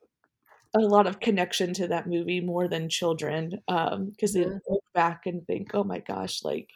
a 0.74 0.80
lot 0.80 1.06
of 1.06 1.20
connection 1.20 1.72
to 1.74 1.88
that 1.88 2.06
movie 2.08 2.40
more 2.40 2.68
than 2.68 2.88
children 2.88 3.62
um 3.68 4.10
because 4.10 4.32
they 4.34 4.44
Mhm. 4.44 4.60
look 4.68 4.84
back 4.94 5.26
and 5.26 5.46
think 5.46 5.74
oh 5.74 5.84
my 5.84 6.00
gosh 6.00 6.42
like 6.44 6.70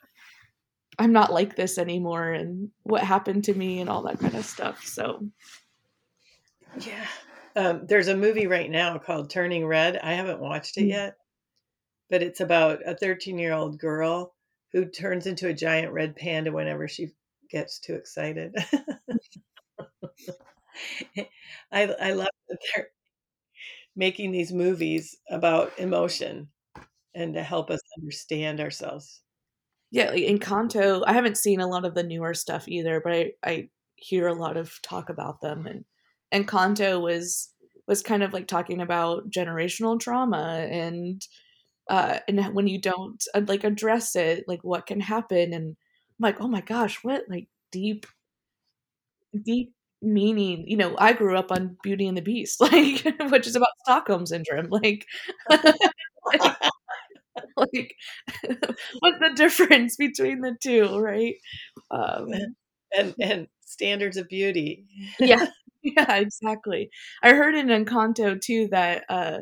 i'm 0.98 1.12
not 1.12 1.32
like 1.32 1.56
this 1.56 1.78
anymore 1.78 2.32
and 2.32 2.70
what 2.84 3.02
happened 3.02 3.44
to 3.44 3.54
me 3.54 3.80
and 3.80 3.90
all 3.90 4.02
that 4.02 4.18
kind 4.20 4.34
of 4.34 4.44
stuff 4.44 4.84
so 4.84 5.28
Yeah. 6.80 7.06
Um, 7.56 7.86
there's 7.86 8.08
a 8.08 8.16
movie 8.16 8.46
right 8.46 8.70
now 8.70 8.98
called 8.98 9.30
Turning 9.30 9.66
Red. 9.66 9.96
I 9.98 10.12
haven't 10.14 10.40
watched 10.40 10.76
it 10.76 10.84
Mm. 10.84 10.88
yet, 10.90 11.16
but 12.10 12.22
it's 12.22 12.40
about 12.40 12.80
a 12.86 12.94
13 12.96 13.38
year 13.38 13.52
old 13.52 13.78
girl 13.78 14.34
who 14.72 14.84
turns 14.86 15.26
into 15.26 15.48
a 15.48 15.54
giant 15.54 15.92
red 15.92 16.16
panda 16.16 16.52
whenever 16.52 16.88
she 16.88 17.10
gets 17.50 17.78
too 17.78 17.94
excited. 17.94 18.54
I, 21.72 21.84
I 22.00 22.12
love 22.12 22.28
that 22.48 22.58
they're 22.74 22.88
making 23.96 24.30
these 24.32 24.52
movies 24.52 25.16
about 25.30 25.72
emotion 25.78 26.48
and 27.14 27.34
to 27.34 27.42
help 27.42 27.70
us 27.70 27.80
understand 27.98 28.60
ourselves. 28.60 29.22
yeah 29.90 30.10
like 30.10 30.22
encanto 30.24 31.02
i 31.06 31.12
haven't 31.12 31.38
seen 31.38 31.60
a 31.60 31.66
lot 31.66 31.84
of 31.84 31.94
the 31.94 32.02
newer 32.02 32.34
stuff 32.34 32.68
either 32.68 33.00
but 33.00 33.12
i 33.12 33.32
i 33.44 33.68
hear 33.96 34.26
a 34.28 34.34
lot 34.34 34.56
of 34.56 34.80
talk 34.82 35.08
about 35.10 35.40
them 35.40 35.66
and 35.66 35.84
encanto 36.32 37.00
was 37.00 37.52
was 37.86 38.02
kind 38.02 38.22
of 38.22 38.32
like 38.32 38.46
talking 38.46 38.80
about 38.80 39.30
generational 39.30 39.98
trauma 39.98 40.66
and 40.70 41.22
uh 41.88 42.18
and 42.28 42.40
when 42.54 42.66
you 42.66 42.80
don't 42.80 43.24
uh, 43.34 43.40
like 43.46 43.64
address 43.64 44.16
it 44.16 44.44
like 44.48 44.62
what 44.64 44.86
can 44.86 45.00
happen 45.00 45.52
and 45.52 45.76
i'm 45.76 45.76
like 46.20 46.40
oh 46.40 46.48
my 46.48 46.60
gosh 46.60 46.98
what 47.04 47.24
like 47.28 47.48
deep 47.72 48.06
deep 49.44 49.72
meaning 50.00 50.64
you 50.68 50.76
know 50.76 50.94
i 50.98 51.12
grew 51.12 51.36
up 51.36 51.50
on 51.50 51.76
beauty 51.82 52.06
and 52.06 52.16
the 52.16 52.22
beast 52.22 52.60
like 52.60 53.04
which 53.30 53.46
is 53.46 53.56
about 53.56 53.68
stockholm 53.84 54.24
syndrome 54.26 54.68
like 54.70 55.04
like 57.56 57.94
what's 59.00 59.18
the 59.20 59.32
difference 59.34 59.96
between 59.96 60.40
the 60.40 60.56
two 60.62 60.98
right? 60.98 61.36
Um 61.90 62.28
and 62.96 63.14
and 63.20 63.46
standards 63.64 64.16
of 64.16 64.28
beauty. 64.28 64.86
yeah. 65.20 65.46
Yeah 65.82 66.16
exactly. 66.16 66.90
I 67.22 67.30
heard 67.34 67.54
in 67.54 67.68
encanto 67.68 68.40
too 68.40 68.68
that 68.72 69.04
uh 69.08 69.40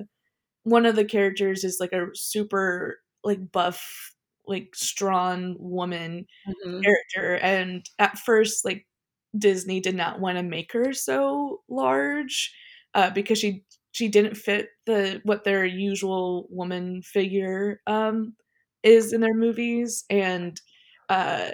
one 0.67 0.87
of 0.87 0.97
the 0.97 1.07
characters 1.07 1.65
is 1.65 1.79
like 1.81 1.93
a 1.95 2.09
super 2.15 3.01
like 3.25 3.53
buff 3.53 4.15
like 4.49 4.71
strong 4.77 5.57
woman 5.61 6.27
Mhm. 6.47 6.83
character 6.85 7.37
and 7.43 7.87
at 7.99 8.19
first 8.19 8.65
like 8.65 8.87
disney 9.39 9.81
did 9.81 9.95
not 9.97 10.21
want 10.21 10.39
to 10.39 10.43
make 10.43 10.73
her 10.73 10.93
so 10.93 11.63
large 11.69 12.55
uh 12.95 13.11
because 13.11 13.39
she 13.39 13.65
she 13.93 14.09
didn't 14.09 14.37
fit 14.37 14.71
the 14.87 15.21
what 15.25 15.45
their 15.45 15.65
usual 15.65 16.47
woman 16.51 17.03
figure 17.03 17.81
um 17.87 18.35
is 18.83 19.13
in 19.13 19.21
their 19.21 19.35
movies 19.35 20.05
and 20.11 20.61
uh 21.11 21.51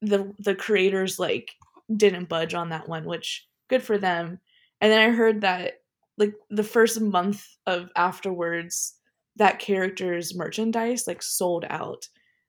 the 0.00 0.32
the 0.38 0.54
creators 0.54 1.18
like 1.18 1.50
didn't 1.96 2.28
budge 2.28 2.54
on 2.54 2.70
that 2.70 2.88
one 2.88 3.04
which 3.04 3.46
good 3.68 3.82
for 3.82 3.98
them 3.98 4.38
and 4.80 4.92
then 4.92 5.00
i 5.00 5.12
heard 5.14 5.42
that 5.42 5.74
like 6.18 6.34
the 6.50 6.64
first 6.64 7.00
month 7.00 7.46
of 7.66 7.90
afterwards 7.96 8.94
that 9.36 9.58
character's 9.58 10.34
merchandise 10.34 11.06
like 11.06 11.22
sold 11.22 11.64
out 11.70 12.06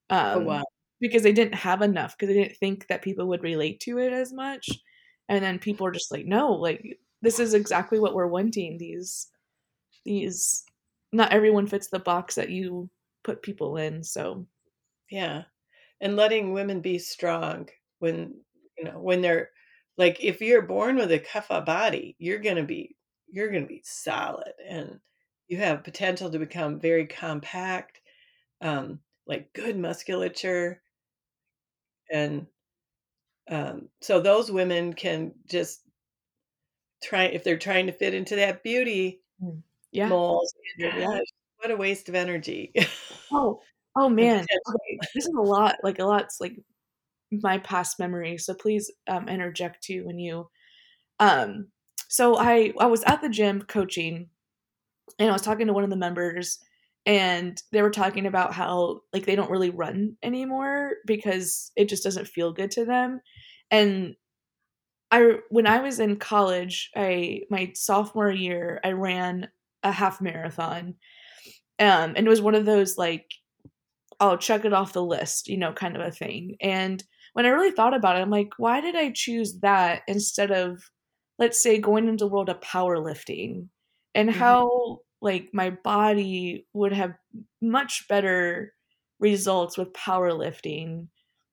um 0.10 0.40
Oh 0.40 0.40
wow. 0.42 0.64
because 1.00 1.24
they 1.24 1.34
didn't 1.34 1.56
have 1.56 1.82
enough 1.82 2.16
because 2.18 2.34
they 2.34 2.42
didn't 2.42 2.58
think 2.58 2.88
that 2.88 3.02
people 3.02 3.28
would 3.28 3.44
relate 3.44 3.80
to 3.82 4.00
it 4.00 4.14
as 4.14 4.34
much 4.34 4.70
and 5.30 5.44
then 5.44 5.60
people 5.60 5.86
are 5.88 5.92
just 5.92 6.12
like 6.12 6.26
no 6.26 6.52
like 6.54 7.00
this 7.22 7.40
is 7.40 7.54
exactly 7.54 8.00
what 8.00 8.14
we're 8.16 8.28
wanting 8.28 8.78
these 8.78 9.28
these 10.06 10.64
not 11.12 11.32
everyone 11.32 11.68
fits 11.68 11.88
the 11.90 12.00
box 12.00 12.36
that 12.36 12.50
you 12.50 12.90
put 13.24 13.42
people 13.42 13.78
in 13.78 14.04
so 14.04 14.46
Yeah. 15.12 15.44
And 16.02 16.16
letting 16.18 16.54
women 16.54 16.82
be 16.82 17.00
strong 17.00 17.70
when, 18.00 18.36
you 18.78 18.86
know, 18.86 19.00
when 19.00 19.22
they're 19.22 19.52
like 19.98 20.18
if 20.24 20.42
you're 20.42 20.62
born 20.64 20.98
with 20.98 21.12
a 21.12 21.20
kapha 21.20 21.66
body, 21.66 22.16
you're 22.20 22.40
going 22.40 22.58
to 22.58 22.64
be 22.64 22.96
you're 23.34 23.50
going 23.50 23.64
to 23.64 23.68
be 23.68 23.82
solid 23.84 24.54
and 24.68 25.00
you 25.48 25.58
have 25.58 25.84
potential 25.84 26.30
to 26.30 26.40
become 26.40 26.80
very 26.80 27.06
compact 27.06 28.00
um 28.62 29.00
like 29.28 29.52
good 29.54 29.78
musculature 29.78 30.82
and 32.12 32.48
um 33.50 33.90
so 34.02 34.20
those 34.22 34.52
women 34.52 34.94
can 34.94 35.34
just 35.50 35.82
try 37.04 37.26
if 37.26 37.44
they're 37.44 37.58
trying 37.58 37.88
to 37.88 37.92
fit 37.92 38.14
into 38.14 38.36
that 38.38 38.64
beauty 38.64 39.20
yeah 39.92 40.10
mold. 40.10 40.48
Yeah. 40.78 41.20
What 41.58 41.72
a 41.72 41.78
waste 41.78 42.10
of 42.10 42.16
energy. 42.16 42.74
Oh, 43.32 43.62
oh 43.96 44.10
man. 44.10 44.46
Okay, 44.68 45.00
this 45.16 45.26
is 45.26 45.34
a 45.34 45.42
lot. 45.42 45.78
Like 45.82 46.00
a 46.00 46.04
lot's 46.04 46.42
like 46.42 46.58
my 47.32 47.58
past 47.60 48.00
memory. 48.00 48.38
So 48.38 48.54
please 48.54 48.92
um, 49.08 49.30
interject 49.30 49.82
too 49.82 50.06
when 50.06 50.20
you. 50.20 50.50
Um. 51.22 51.68
So 52.10 52.38
I 52.38 52.74
I 52.80 52.86
was 52.88 53.04
at 53.04 53.22
the 53.22 53.30
gym 53.30 53.62
coaching, 53.64 54.30
and 55.20 55.30
I 55.30 55.34
was 55.34 55.42
talking 55.44 55.68
to 55.68 55.74
one 55.74 55.84
of 55.84 55.90
the 55.92 55.98
members, 55.98 56.60
and 57.06 57.62
they 57.72 57.82
were 57.84 57.92
talking 57.92 58.26
about 58.28 58.54
how 58.54 59.02
like 59.14 59.26
they 59.26 59.36
don't 59.36 59.52
really 59.52 59.72
run 59.72 60.18
anymore 60.24 60.94
because 61.08 61.72
it 61.76 61.90
just 61.90 62.04
doesn't 62.04 62.28
feel 62.30 62.54
good 62.54 62.72
to 62.72 62.86
them, 62.86 63.22
and. 63.72 64.16
I 65.12 65.38
when 65.50 65.68
I 65.68 65.80
was 65.80 66.00
in 66.00 66.18
college, 66.18 66.90
I 66.96 67.42
my 67.50 67.72
sophomore 67.76 68.32
year, 68.32 68.80
I 68.84 68.92
ran 68.92 69.50
a 69.84 69.92
half 69.92 70.22
marathon 70.22 70.96
Um, 71.80 72.14
and 72.16 72.20
it 72.20 72.30
was 72.30 72.42
one 72.42 72.56
of 72.56 72.66
those 72.66 72.98
like, 72.98 73.32
I'll 74.20 74.38
check 74.38 74.66
it 74.66 74.74
off 74.74 74.94
the 74.94 75.04
list, 75.04 75.48
you 75.50 75.58
know, 75.58 75.74
kind 75.74 75.96
of 75.98 76.02
a 76.02 76.12
thing. 76.12 76.56
And 76.62 77.04
when 77.34 77.46
I 77.46 77.50
really 77.50 77.72
thought 77.72 77.96
about 77.96 78.18
it, 78.18 78.22
I'm 78.22 78.30
like, 78.30 78.52
why 78.58 78.82
did 78.82 78.96
I 78.96 79.12
choose 79.12 79.60
that 79.62 80.04
instead 80.08 80.52
of, 80.52 80.84
let's 81.44 81.62
say, 81.62 81.78
going 81.80 82.08
into 82.08 82.26
the 82.26 82.30
world 82.30 82.50
of 82.50 82.60
powerlifting 82.62 83.68
and 84.16 84.30
Mhm. 84.30 84.34
how 84.40 85.00
like 85.22 85.50
my 85.54 85.70
body 85.72 86.68
would 86.74 86.94
have 86.94 87.14
much 87.62 88.08
better 88.08 88.74
results 89.20 89.78
with 89.78 89.94
powerlifting 89.94 91.08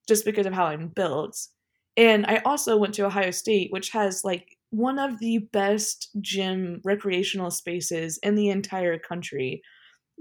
just 0.09 0.25
because 0.25 0.47
of 0.47 0.52
how 0.54 0.66
I'm 0.66 0.88
built. 0.88 1.37
And 1.97 2.26
I 2.26 2.38
also 2.44 2.76
went 2.76 2.94
to 2.94 3.06
Ohio 3.06 3.30
State, 3.32 3.73
which 3.73 3.90
has 3.90 4.25
like 4.25 4.56
one 4.70 4.99
of 4.99 5.18
the 5.18 5.38
best 5.52 6.11
gym 6.20 6.80
recreational 6.85 7.50
spaces 7.50 8.18
in 8.23 8.35
the 8.37 8.49
entire 8.50 8.99
country 8.99 9.62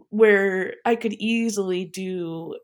where 0.09 0.75
I 0.85 0.95
could 0.95 1.13
easily 1.13 1.85
do 1.85 2.55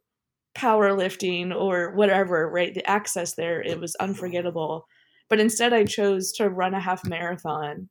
powerlifting 0.57 1.53
or 1.55 1.91
whatever, 1.95 2.50
right? 2.50 2.74
The 2.74 2.89
access 2.89 3.35
there, 3.35 3.62
it 3.62 3.79
was 3.79 3.95
unforgettable. 3.95 4.88
But 5.29 5.39
instead, 5.39 5.74
I 5.74 5.86
chose 5.86 6.32
to 6.34 6.50
run 6.50 6.74
a 6.74 6.79
half 6.79 7.05
marathon. 7.05 7.89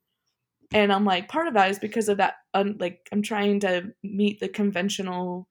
And 0.73 0.91
I'm 0.93 1.05
like, 1.05 1.29
part 1.29 1.47
of 1.47 1.53
that 1.55 1.71
is 1.71 1.79
because 1.79 2.09
of 2.09 2.17
that, 2.17 2.35
un- 2.53 2.77
like, 2.79 3.07
I'm 3.11 3.21
trying 3.21 3.59
to 3.61 3.93
meet 4.03 4.39
the 4.39 4.49
conventional 4.49 5.47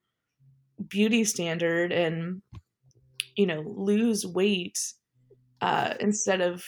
beauty 0.88 1.24
standard 1.24 1.92
and, 1.92 2.42
you 3.36 3.46
know, 3.46 3.62
lose 3.66 4.26
weight 4.26 4.78
uh, 5.62 5.94
instead 6.00 6.40
of 6.40 6.64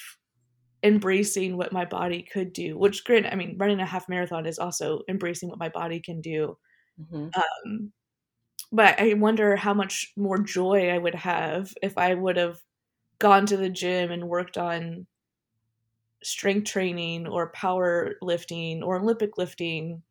embracing 0.82 1.56
what 1.56 1.72
my 1.72 1.84
body 1.84 2.22
could 2.22 2.52
do. 2.52 2.78
Which, 2.78 3.04
granted, 3.04 3.32
I 3.32 3.36
mean, 3.36 3.56
running 3.58 3.80
a 3.80 3.86
half 3.86 4.08
marathon 4.08 4.46
is 4.46 4.58
also 4.58 5.02
embracing 5.08 5.48
what 5.48 5.58
my 5.58 5.68
body 5.68 6.00
can 6.00 6.20
do. 6.20 6.58
Mhm. 6.98 7.36
Um, 7.36 7.92
but 8.72 9.00
I 9.00 9.14
wonder 9.14 9.56
how 9.56 9.74
much 9.74 10.12
more 10.16 10.38
joy 10.38 10.90
I 10.90 10.98
would 10.98 11.14
have 11.14 11.72
if 11.82 11.96
I 11.98 12.14
would 12.14 12.36
have 12.36 12.58
gone 13.18 13.46
to 13.46 13.56
the 13.56 13.70
gym 13.70 14.10
and 14.10 14.28
worked 14.28 14.58
on 14.58 15.06
strength 16.22 16.70
training 16.70 17.26
or 17.26 17.50
power 17.50 18.14
lifting 18.20 18.82
or 18.82 18.98
Olympic 18.98 19.38
lifting 19.38 20.02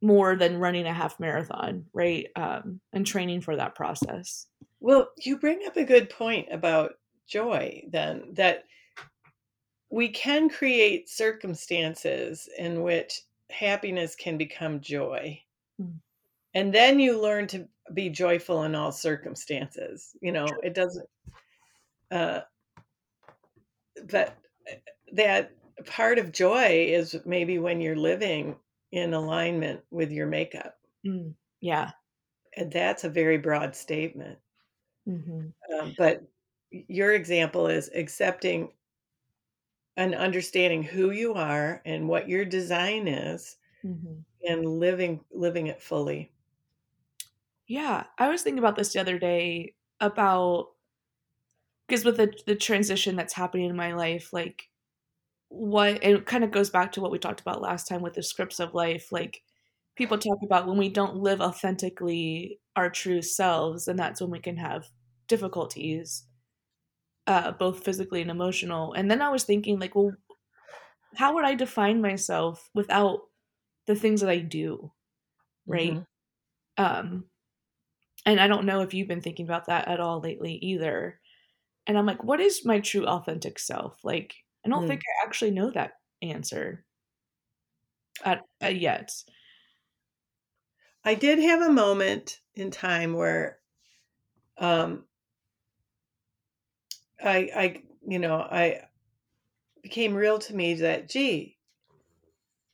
more 0.00 0.36
than 0.36 0.58
running 0.58 0.86
a 0.86 0.92
half 0.92 1.18
marathon, 1.18 1.86
right? 1.92 2.26
Um, 2.36 2.80
and 2.92 3.06
training 3.06 3.40
for 3.40 3.56
that 3.56 3.74
process. 3.74 4.46
Well, 4.80 5.10
you 5.18 5.38
bring 5.38 5.60
up 5.66 5.76
a 5.76 5.84
good 5.84 6.10
point 6.10 6.48
about 6.50 6.94
joy, 7.26 7.84
then, 7.88 8.24
that 8.32 8.64
we 9.90 10.08
can 10.08 10.50
create 10.50 11.08
circumstances 11.08 12.48
in 12.58 12.82
which 12.82 13.22
happiness 13.50 14.14
can 14.14 14.36
become 14.36 14.80
joy. 14.80 15.40
Mm. 15.80 15.94
And 16.54 16.72
then 16.72 17.00
you 17.00 17.20
learn 17.20 17.46
to 17.48 17.66
be 17.94 18.10
joyful 18.10 18.64
in 18.64 18.74
all 18.74 18.92
circumstances. 18.92 20.16
You 20.20 20.32
know, 20.32 20.48
it 20.62 20.74
doesn't, 20.74 21.08
uh, 22.10 22.42
but 24.08 24.36
that 25.12 25.52
part 25.86 26.18
of 26.18 26.32
joy 26.32 26.86
is 26.88 27.20
maybe 27.26 27.58
when 27.58 27.80
you're 27.80 27.96
living 27.96 28.58
in 28.92 29.14
alignment 29.14 29.84
with 29.90 30.12
your 30.12 30.26
makeup. 30.26 30.80
Mm, 31.06 31.36
yeah. 31.60 31.92
And 32.56 32.72
that's 32.72 33.04
a 33.04 33.08
very 33.10 33.38
broad 33.38 33.76
statement. 33.76 34.40
hmm 35.06 35.54
Um, 35.72 35.94
but 35.96 36.22
your 36.70 37.12
example 37.12 37.66
is 37.66 37.90
accepting 37.94 38.72
and 39.96 40.14
understanding 40.14 40.82
who 40.84 41.10
you 41.10 41.34
are 41.34 41.82
and 41.84 42.08
what 42.08 42.28
your 42.28 42.44
design 42.44 43.08
is 43.08 43.56
hmm 43.82 44.24
and 44.48 44.66
living 44.66 45.24
living 45.32 45.68
it 45.68 45.82
fully. 45.82 46.32
Yeah, 47.66 48.06
I 48.18 48.28
was 48.28 48.42
thinking 48.42 48.58
about 48.58 48.76
this 48.76 48.92
the 48.92 49.00
other 49.00 49.18
day 49.18 49.74
about 50.00 50.73
because 51.88 52.04
with 52.04 52.16
the 52.16 52.32
the 52.46 52.56
transition 52.56 53.16
that's 53.16 53.34
happening 53.34 53.70
in 53.70 53.76
my 53.76 53.94
life, 53.94 54.32
like 54.32 54.68
what 55.48 56.02
it 56.04 56.26
kind 56.26 56.44
of 56.44 56.50
goes 56.52 56.70
back 56.70 56.92
to 56.92 57.00
what 57.00 57.10
we 57.12 57.18
talked 57.18 57.40
about 57.40 57.62
last 57.62 57.88
time 57.88 58.02
with 58.02 58.14
the 58.14 58.22
scripts 58.22 58.60
of 58.60 58.74
life. 58.74 59.12
Like 59.12 59.42
people 59.96 60.18
talk 60.18 60.38
about 60.44 60.66
when 60.68 60.78
we 60.78 60.88
don't 60.90 61.16
live 61.16 61.40
authentically 61.40 62.60
our 62.76 62.90
true 62.90 63.22
selves, 63.22 63.88
and 63.88 63.98
that's 63.98 64.20
when 64.20 64.30
we 64.30 64.40
can 64.40 64.56
have 64.58 64.88
difficulties, 65.28 66.24
uh, 67.26 67.52
both 67.52 67.84
physically 67.84 68.20
and 68.20 68.30
emotional. 68.30 68.92
And 68.92 69.10
then 69.10 69.22
I 69.22 69.30
was 69.30 69.44
thinking, 69.44 69.78
like, 69.78 69.94
well, 69.94 70.12
how 71.16 71.34
would 71.34 71.44
I 71.44 71.54
define 71.54 72.00
myself 72.00 72.70
without 72.74 73.20
the 73.86 73.96
things 73.96 74.20
that 74.22 74.30
I 74.30 74.38
do, 74.38 74.92
right? 75.66 76.00
Mhm. 76.00 76.06
Um, 76.78 77.26
and 78.26 78.40
I 78.40 78.48
don't 78.48 78.66
know 78.66 78.80
if 78.82 78.94
you've 78.94 79.08
been 79.08 79.20
thinking 79.20 79.46
about 79.46 79.66
that 79.66 79.88
at 79.88 80.00
all 80.00 80.20
lately 80.20 80.54
either. 80.54 81.20
And 81.86 81.98
I'm 81.98 82.06
like, 82.06 82.24
what 82.24 82.40
is 82.40 82.64
my 82.64 82.80
true 82.80 83.06
authentic 83.06 83.58
self? 83.58 84.04
Like, 84.04 84.36
I 84.64 84.68
don't 84.68 84.86
Mm. 84.86 84.86
think 84.86 85.02
I 85.22 85.26
actually 85.26 85.50
know 85.50 85.70
that 85.70 85.94
answer 86.22 86.84
at, 88.24 88.44
uh, 88.62 88.68
yet. 88.68 89.10
I 91.04 91.14
did 91.14 91.38
have 91.38 91.62
a 91.62 91.72
moment 91.72 92.40
in 92.54 92.72
time 92.72 93.12
where 93.14 93.60
um 94.58 95.06
I 97.22 97.50
I 97.54 97.82
you 98.06 98.18
know, 98.20 98.36
I 98.36 98.88
became 99.82 100.14
real 100.14 100.38
to 100.40 100.54
me 100.56 100.74
that 100.74 101.08
gee, 101.08 101.58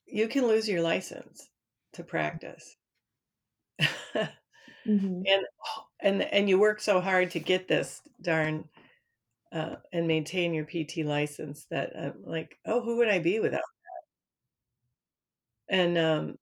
you 0.04 0.28
can 0.28 0.46
lose 0.46 0.68
your 0.68 0.82
license 0.82 1.48
to 1.92 2.04
practice. 2.04 2.76
hmm 4.84 5.22
and 5.26 5.46
and 6.00 6.22
and 6.22 6.50
you 6.50 6.60
work 6.60 6.80
so 6.80 7.00
hard 7.02 7.32
to 7.32 7.40
get 7.40 7.68
this 7.68 8.02
darn 8.22 8.69
uh, 9.52 9.76
and 9.92 10.06
maintain 10.06 10.54
your 10.54 10.64
PT 10.64 10.98
license 10.98 11.66
that 11.70 11.92
I'm 11.98 12.14
like, 12.24 12.58
oh, 12.66 12.80
who 12.80 12.98
would 12.98 13.08
I 13.08 13.18
be 13.18 13.40
without? 13.40 13.62
That? 15.68 15.76
And 15.76 15.98
um, 15.98 16.38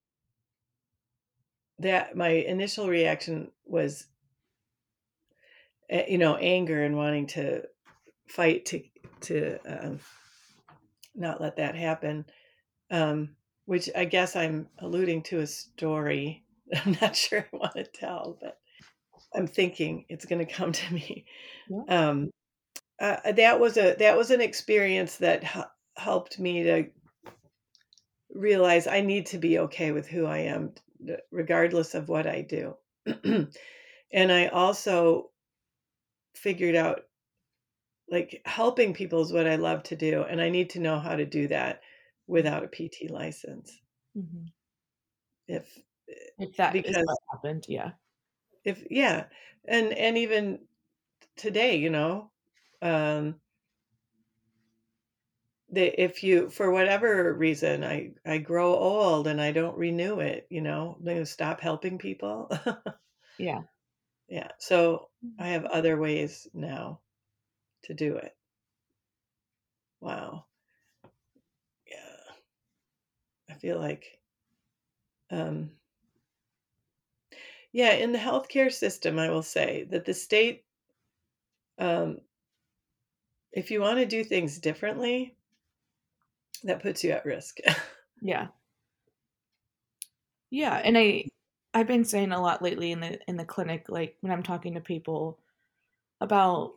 that 1.79 2.17
my 2.17 2.29
initial 2.29 2.89
reaction 2.89 3.51
was, 3.65 4.07
uh, 5.93 6.03
you 6.09 6.19
know, 6.19 6.37
anger 6.37 6.83
and 6.83 6.97
wanting 6.97 7.27
to 7.29 7.63
fight 8.29 8.67
to 8.67 8.83
to 9.21 9.59
um, 9.67 10.01
not 11.15 11.41
let 11.41 11.57
that 11.57 11.75
happen. 11.75 12.25
Um, 12.91 13.37
which 13.67 13.91
I 13.95 14.07
guess 14.07 14.35
I'm 14.35 14.67
alluding 14.79 15.25
to 15.25 15.41
a 15.41 15.47
story. 15.47 16.43
I'm 16.75 16.97
not 17.03 17.15
sure 17.15 17.47
I 17.53 17.57
want 17.57 17.75
to 17.75 17.85
tell, 17.85 18.39
but 18.41 18.59
I'm 19.35 19.47
thinking 19.47 20.07
it's 20.09 20.25
going 20.25 20.45
to 20.45 20.51
come 20.51 20.73
to 20.73 20.95
me. 20.95 21.27
Yeah. 21.69 22.09
Um, 22.09 22.31
uh, 23.01 23.33
that 23.33 23.61
was 23.61 23.77
a 23.77 23.95
that 23.99 24.17
was 24.17 24.31
an 24.31 24.41
experience 24.41 25.17
that 25.19 25.45
hel- 25.45 25.73
helped 25.97 26.39
me 26.39 26.63
to 26.65 26.91
realize 28.31 28.87
I 28.87 29.01
need 29.01 29.27
to 29.27 29.39
be 29.39 29.59
okay 29.61 29.93
with 29.93 30.07
who 30.07 30.27
I 30.27 30.39
am, 30.39 30.75
regardless 31.31 31.95
of 31.95 32.09
what 32.09 32.27
I 32.27 32.43
do. 32.43 32.77
and 34.13 34.33
I 34.33 34.47
also 34.49 35.31
figured 36.35 36.77
out 36.77 37.03
like 38.11 38.41
helping 38.47 38.95
people 38.95 39.21
is 39.21 39.33
what 39.33 39.47
I 39.47 39.57
love 39.57 39.83
to 39.85 39.97
do, 39.97 40.23
and 40.23 40.41
I 40.41 40.49
need 40.49 40.71
to 40.71 40.81
know 40.81 40.99
how 40.99 41.17
to 41.17 41.27
do 41.27 41.49
that 41.49 41.83
without 42.27 42.65
a 42.65 42.69
PT 42.69 43.11
license. 43.11 43.81
hmm 44.15 44.47
If 45.47 45.79
If 46.39 46.57
that 46.57 46.73
because 46.73 47.07
what 47.07 47.19
happened, 47.33 47.67
yeah. 47.69 47.93
if 48.65 48.85
yeah, 48.91 49.27
and 49.67 49.93
and 49.93 50.19
even 50.19 50.61
today, 51.37 51.77
you 51.77 51.91
know, 51.91 52.31
um, 52.83 53.41
the 55.71 56.03
if 56.03 56.23
you 56.23 56.49
for 56.51 56.71
whatever 56.71 57.33
reason 57.35 57.83
I 57.85 58.13
I 58.27 58.37
grow 58.39 58.75
old 58.75 59.27
and 59.27 59.41
I 59.41 59.53
don't 59.53 59.77
renew 59.79 60.21
it, 60.21 60.47
you 60.51 60.61
know, 60.61 60.97
I'm 60.99 61.05
gonna 61.05 61.25
stop 61.27 61.61
helping 61.61 61.99
people. 61.99 62.51
Yeah. 63.39 63.63
yeah, 64.29 64.53
so 64.59 65.11
I 65.39 65.49
have 65.49 65.65
other 65.67 65.97
ways 65.99 66.47
now 66.55 67.01
to 67.85 67.95
do 67.95 68.17
it. 68.17 68.37
Wow. 70.01 70.47
Yeah, 71.87 72.35
I 73.51 73.55
feel 73.55 73.79
like, 73.79 74.21
um, 75.31 75.71
yeah, 77.73 77.93
in 77.93 78.13
the 78.13 78.19
healthcare 78.19 78.71
system, 78.73 79.19
I 79.19 79.31
will 79.31 79.43
say 79.43 79.85
that 79.85 80.05
the 80.05 80.13
state, 80.15 80.65
um, 81.79 82.19
if 83.59 83.71
you 83.73 83.81
want 83.81 83.99
to 83.99 84.07
do 84.07 84.23
things 84.23 84.59
differently, 84.59 85.35
that 86.65 86.83
puts 86.83 87.03
you 87.05 87.11
at 87.11 87.25
risk. 87.25 87.59
Yeah. 88.21 88.49
Yeah, 90.51 90.75
and 90.75 90.99
I 90.99 91.27
I've 91.73 91.87
been 91.87 92.05
saying 92.05 92.33
a 92.33 92.41
lot 92.41 92.63
lately 92.63 92.91
in 92.91 92.99
the 92.99 93.21
in 93.29 93.37
the 93.37 93.45
clinic 93.45 93.89
like 93.89 94.17
when 94.23 94.33
I'm 94.33 94.43
talking 94.43 94.75
to 94.75 94.81
people 94.81 95.39
about 96.21 96.75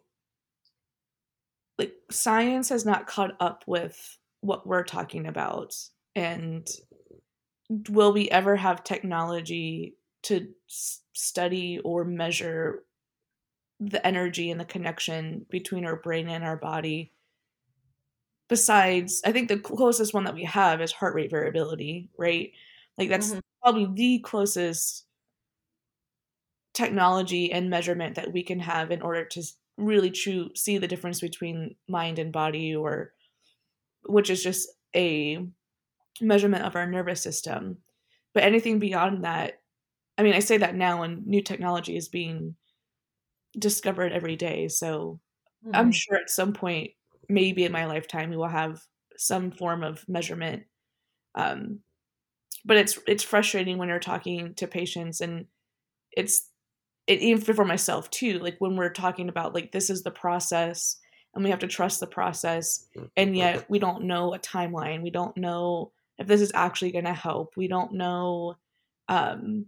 like 1.78 1.96
science 2.12 2.70
has 2.70 2.86
not 2.86 3.08
caught 3.08 3.36
up 3.40 3.64
with 3.66 4.18
what 4.42 4.68
we're 4.68 4.84
talking 4.84 5.26
about 5.26 5.76
and 6.16 6.70
will 7.90 8.12
we 8.14 8.30
ever 8.30 8.56
have 8.56 8.84
technology 8.84 9.96
to 10.24 10.48
study 10.68 11.80
or 11.80 12.04
measure 12.04 12.84
the 13.82 14.06
energy 14.08 14.52
and 14.52 14.62
the 14.62 14.66
connection 14.66 15.48
between 15.52 15.86
our 15.86 15.98
brain 15.98 16.30
and 16.30 16.46
our 16.46 16.58
body. 16.58 17.12
Besides 18.50 19.22
i 19.26 19.32
think 19.32 19.48
the 19.48 19.58
closest 19.60 20.14
one 20.14 20.26
that 20.26 20.34
we 20.36 20.44
have 20.44 20.82
is 20.82 20.92
heart 20.92 21.16
rate 21.16 21.32
variability 21.32 22.10
right? 22.18 22.52
Like 22.98 23.10
that's 23.10 23.36
Mhm. 23.36 23.42
probably 23.62 23.88
the 23.94 24.20
closest 24.20 25.06
technology 26.74 27.52
and 27.52 27.70
measurement 27.70 28.16
that 28.16 28.32
we 28.32 28.44
can 28.44 28.60
have 28.60 28.92
in 28.92 29.02
order 29.02 29.26
to 29.26 29.44
really 29.78 30.10
true 30.10 30.50
see 30.56 30.78
the 30.78 30.88
difference 30.88 31.20
between 31.20 31.76
mind 31.88 32.18
and 32.18 32.32
body 32.32 32.74
or 32.76 33.14
which 34.06 34.30
is 34.30 34.44
just 34.44 34.70
a 34.96 35.46
measurement 36.22 36.66
of 36.66 36.76
our 36.76 36.88
nervous 36.88 37.22
system. 37.22 37.80
But 38.34 38.44
anything 38.44 38.80
beyond 38.80 39.24
that 39.26 39.62
i 40.18 40.24
mean 40.24 40.34
i 40.36 40.40
say 40.40 40.58
that 40.58 40.76
now 40.76 41.04
and 41.04 41.26
new 41.28 41.42
technology 41.44 41.96
is 41.98 42.10
being 42.10 42.56
discovered 43.58 44.12
every 44.14 44.36
day 44.36 44.68
so 44.68 45.20
i'm 45.74 45.92
Mhm. 45.92 45.92
sure 45.92 46.18
at 46.18 46.30
some 46.30 46.54
point 46.54 46.92
maybe 47.30 47.66
in 47.66 47.72
my 47.72 47.86
lifetime 47.86 48.30
we 48.30 48.38
will 48.38 48.48
have 48.48 48.82
some 49.18 49.52
form 49.52 49.84
of 49.84 50.08
measurement 50.08 50.64
um, 51.36 51.82
but 52.66 52.78
it's 52.78 53.00
it's 53.08 53.24
frustrating 53.24 53.78
when 53.78 53.90
you're 53.90 54.00
talking 54.00 54.54
to 54.56 54.68
patients 54.68 55.22
and 55.22 55.48
it's 56.12 56.50
it 57.08 57.22
even 57.22 57.56
for 57.56 57.66
myself 57.66 58.10
too 58.12 58.40
like 58.40 58.58
when 58.60 58.76
we're 58.78 58.90
talking 58.94 59.30
about 59.30 59.54
like 59.56 59.72
this 59.72 59.90
is 59.90 60.04
the 60.04 60.12
process 60.12 60.98
and 61.36 61.44
we 61.44 61.50
have 61.50 61.60
to 61.60 61.68
trust 61.68 62.00
the 62.00 62.08
process 62.08 62.88
and 63.18 63.38
yet 63.38 63.70
we 63.70 63.80
don't 63.80 64.04
know 64.06 64.34
a 64.34 64.40
timeline 64.40 65.04
we 65.04 65.12
don't 65.12 65.38
know 65.38 65.92
if 66.20 66.28
this 66.28 66.42
is 66.42 66.52
actually 66.56 66.92
going 66.92 67.06
to 67.06 67.14
help 67.14 67.58
we 67.58 67.68
don't 67.68 67.94
know 67.94 68.56
um 69.10 69.66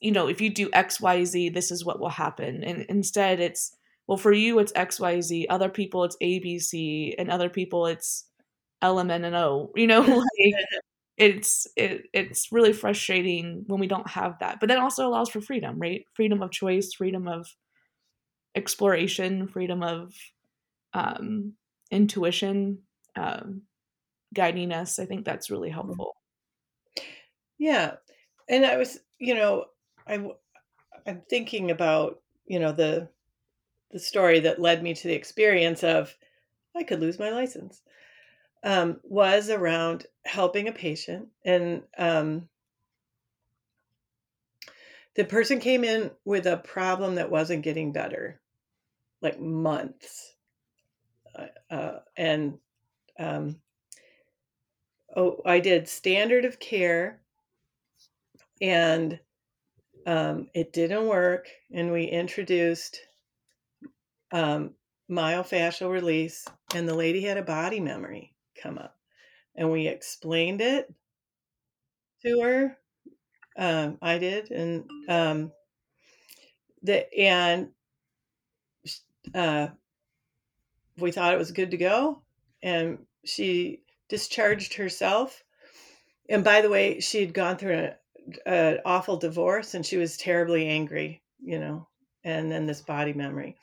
you 0.00 0.12
know 0.12 0.28
if 0.28 0.40
you 0.40 0.50
do 0.50 0.68
xyz 0.70 1.52
this 1.54 1.70
is 1.70 1.84
what 1.84 2.00
will 2.00 2.08
happen. 2.10 2.62
And 2.64 2.82
instead 2.88 3.40
it's 3.40 3.76
well 4.06 4.18
for 4.18 4.32
you 4.32 4.58
it's 4.58 4.72
xyz 4.72 5.46
other 5.50 5.68
people 5.68 6.04
it's 6.04 6.16
abc 6.22 7.14
and 7.18 7.30
other 7.30 7.48
people 7.50 7.86
it's 7.86 8.26
lmn 8.82 9.24
and 9.24 9.36
o. 9.36 9.70
You 9.76 9.86
know 9.86 10.00
like 10.02 10.54
it's 11.16 11.66
it, 11.76 12.04
it's 12.12 12.52
really 12.52 12.72
frustrating 12.72 13.64
when 13.66 13.80
we 13.80 13.86
don't 13.88 14.08
have 14.08 14.38
that. 14.40 14.60
But 14.60 14.68
that 14.68 14.78
also 14.78 15.06
allows 15.08 15.30
for 15.30 15.40
freedom 15.40 15.78
right? 15.78 16.02
Freedom 16.14 16.42
of 16.42 16.50
choice 16.52 16.92
freedom 16.94 17.28
of 17.28 17.46
exploration 18.54 19.46
freedom 19.48 19.82
of 19.82 20.14
um, 20.94 21.54
intuition 21.90 22.78
um, 23.16 23.62
guiding 24.34 24.72
us. 24.72 24.98
I 24.98 25.06
think 25.06 25.24
that's 25.24 25.50
really 25.50 25.70
helpful. 25.70 26.14
Yeah. 27.58 27.94
And 28.48 28.64
I 28.64 28.76
was, 28.76 28.98
you 29.18 29.34
know, 29.34 29.66
I'm 30.08 30.32
I'm 31.06 31.22
thinking 31.28 31.70
about, 31.70 32.20
you 32.46 32.58
know, 32.58 32.72
the 32.72 33.08
the 33.90 33.98
story 33.98 34.40
that 34.40 34.60
led 34.60 34.82
me 34.82 34.94
to 34.94 35.08
the 35.08 35.14
experience 35.14 35.82
of 35.82 36.14
I 36.76 36.82
could 36.82 37.00
lose 37.00 37.18
my 37.18 37.30
license. 37.30 37.82
Um, 38.64 38.98
was 39.04 39.50
around 39.50 40.06
helping 40.24 40.66
a 40.66 40.72
patient 40.72 41.28
and 41.44 41.82
um 41.96 42.48
the 45.14 45.24
person 45.24 45.58
came 45.58 45.82
in 45.84 46.10
with 46.24 46.46
a 46.46 46.56
problem 46.58 47.16
that 47.16 47.30
wasn't 47.30 47.62
getting 47.62 47.92
better 47.92 48.40
like 49.20 49.40
months 49.40 50.34
uh, 51.36 51.74
uh, 51.74 51.98
and 52.16 52.58
um, 53.18 53.56
oh 55.16 55.40
i 55.44 55.58
did 55.58 55.88
standard 55.88 56.44
of 56.44 56.60
care 56.60 57.20
and 58.60 59.18
um, 60.06 60.48
it 60.54 60.72
didn't 60.72 61.06
work 61.06 61.48
and 61.72 61.92
we 61.92 62.04
introduced 62.04 63.00
um, 64.32 64.74
myofascial 65.10 65.90
release 65.90 66.46
and 66.74 66.88
the 66.88 66.94
lady 66.94 67.22
had 67.22 67.36
a 67.36 67.42
body 67.42 67.80
memory 67.80 68.34
come 68.60 68.78
up 68.78 68.96
and 69.54 69.70
we 69.70 69.86
explained 69.86 70.60
it 70.60 70.92
to 72.24 72.40
her. 72.40 72.76
Um, 73.56 73.98
i 74.00 74.18
did 74.18 74.52
and 74.52 74.88
um, 75.08 75.50
the, 76.82 77.12
and 77.18 77.70
uh, 79.34 79.68
we 80.96 81.10
thought 81.10 81.34
it 81.34 81.38
was 81.38 81.50
good 81.50 81.72
to 81.72 81.76
go 81.76 82.22
and 82.62 82.98
she 83.24 83.82
discharged 84.08 84.74
herself 84.74 85.42
and 86.28 86.44
by 86.44 86.60
the 86.60 86.70
way 86.70 87.00
she 87.00 87.20
had 87.20 87.34
gone 87.34 87.56
through 87.56 87.90
an 88.46 88.78
awful 88.84 89.16
divorce 89.16 89.74
and 89.74 89.84
she 89.84 89.96
was 89.96 90.16
terribly 90.16 90.66
angry 90.66 91.22
you 91.40 91.58
know 91.58 91.86
and 92.24 92.50
then 92.50 92.66
this 92.66 92.82
body 92.82 93.12
memory. 93.12 93.56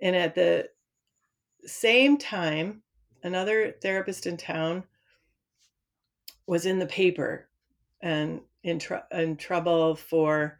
And 0.00 0.14
at 0.14 0.34
the 0.34 0.68
same 1.64 2.16
time 2.16 2.82
another 3.22 3.74
therapist 3.82 4.26
in 4.26 4.36
town 4.36 4.84
was 6.46 6.66
in 6.66 6.78
the 6.78 6.86
paper 6.86 7.48
and 8.00 8.40
in, 8.62 8.78
tr- 8.78 9.06
in 9.10 9.36
trouble 9.36 9.96
for 9.96 10.58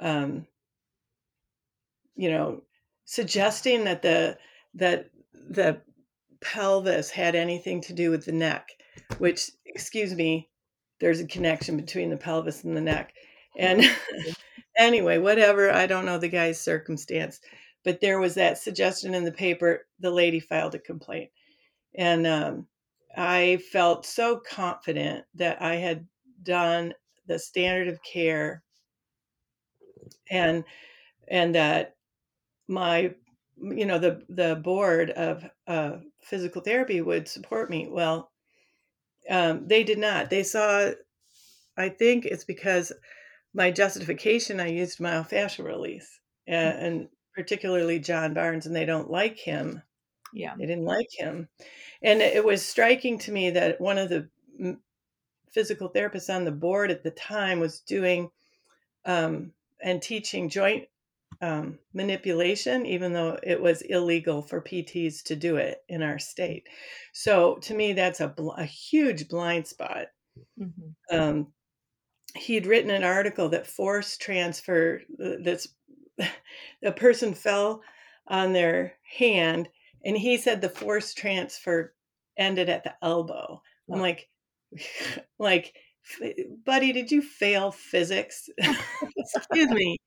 um, 0.00 0.46
you 2.16 2.30
know 2.30 2.62
suggesting 3.04 3.84
that 3.84 4.02
the 4.02 4.38
that 4.74 5.10
the 5.34 5.80
pelvis 6.40 7.10
had 7.10 7.34
anything 7.34 7.80
to 7.82 7.92
do 7.92 8.10
with 8.10 8.24
the 8.24 8.32
neck 8.32 8.70
which 9.18 9.50
excuse 9.66 10.14
me 10.14 10.48
there's 11.02 11.20
a 11.20 11.26
connection 11.26 11.76
between 11.76 12.08
the 12.08 12.16
pelvis 12.16 12.64
and 12.64 12.74
the 12.74 12.80
neck. 12.80 13.12
And 13.58 13.84
anyway 14.78 15.18
whatever 15.18 15.70
i 15.70 15.86
don't 15.86 16.06
know 16.06 16.16
the 16.16 16.28
guy's 16.28 16.58
circumstance 16.58 17.40
but 17.84 18.00
there 18.00 18.18
was 18.18 18.34
that 18.34 18.56
suggestion 18.56 19.14
in 19.14 19.24
the 19.24 19.32
paper 19.32 19.86
the 20.00 20.10
lady 20.10 20.40
filed 20.40 20.74
a 20.74 20.78
complaint. 20.78 21.30
And 21.94 22.26
um, 22.26 22.66
i 23.16 23.58
felt 23.70 24.06
so 24.06 24.38
confident 24.38 25.24
that 25.34 25.60
i 25.60 25.74
had 25.76 26.06
done 26.42 26.94
the 27.26 27.38
standard 27.38 27.88
of 27.88 28.02
care 28.02 28.62
and 30.30 30.64
and 31.28 31.54
that 31.54 31.96
my 32.68 33.14
you 33.62 33.86
know 33.86 33.98
the 33.98 34.22
the 34.28 34.56
board 34.56 35.10
of 35.10 35.44
uh, 35.66 35.98
physical 36.22 36.62
therapy 36.62 37.00
would 37.00 37.28
support 37.28 37.70
me. 37.70 37.86
Well 37.88 38.32
um, 39.32 39.66
they 39.66 39.82
did 39.82 39.98
not. 39.98 40.30
They 40.30 40.44
saw 40.44 40.92
i 41.76 41.88
think 41.88 42.26
it's 42.26 42.44
because 42.44 42.92
my 43.54 43.70
justification 43.70 44.60
i 44.60 44.68
used 44.68 44.98
myofascial 44.98 45.64
release 45.64 46.20
and, 46.46 46.78
and 46.78 47.08
particularly 47.34 47.98
john 47.98 48.34
barnes 48.34 48.66
and 48.66 48.76
they 48.76 48.84
don't 48.84 49.10
like 49.10 49.38
him. 49.38 49.82
Yeah. 50.34 50.54
They 50.58 50.66
didn't 50.66 50.84
like 50.84 51.08
him. 51.12 51.48
And 52.02 52.20
it 52.20 52.44
was 52.44 52.64
striking 52.64 53.18
to 53.20 53.32
me 53.32 53.50
that 53.50 53.80
one 53.80 53.98
of 53.98 54.08
the 54.08 54.28
mm, 54.60 54.78
physical 55.52 55.90
therapists 55.90 56.34
on 56.34 56.44
the 56.44 56.50
board 56.50 56.90
at 56.90 57.02
the 57.02 57.10
time 57.10 57.60
was 57.60 57.80
doing 57.80 58.30
um, 59.04 59.52
and 59.82 60.00
teaching 60.00 60.48
joint 60.48 60.84
um, 61.42 61.78
manipulation, 61.92 62.86
even 62.86 63.12
though 63.12 63.38
it 63.42 63.60
was 63.60 63.82
illegal 63.82 64.42
for 64.42 64.62
PTs 64.62 65.22
to 65.24 65.36
do 65.36 65.56
it 65.56 65.82
in 65.88 66.02
our 66.02 66.18
state. 66.18 66.68
So 67.12 67.56
to 67.56 67.74
me, 67.74 67.92
that's 67.92 68.20
a, 68.20 68.28
bl- 68.28 68.52
a 68.52 68.64
huge 68.64 69.28
blind 69.28 69.66
spot. 69.66 70.06
Mhm. 70.58 70.94
Um, 71.10 71.52
he'd 72.34 72.66
written 72.66 72.90
an 72.90 73.04
article 73.04 73.48
that 73.50 73.66
force 73.66 74.16
transfer 74.16 75.02
uh, 75.22 75.36
that's 75.40 75.68
a 76.84 76.92
person 76.92 77.34
fell 77.34 77.82
on 78.28 78.52
their 78.52 78.94
hand 79.18 79.68
and 80.04 80.16
he 80.16 80.36
said 80.36 80.60
the 80.60 80.68
force 80.68 81.14
transfer 81.14 81.94
ended 82.38 82.68
at 82.68 82.84
the 82.84 82.94
elbow 83.02 83.60
i'm 83.92 84.00
like 84.00 84.28
like 85.38 85.74
buddy 86.64 86.92
did 86.92 87.10
you 87.10 87.20
fail 87.22 87.70
physics 87.70 88.48
excuse 89.16 89.70
me 89.70 89.98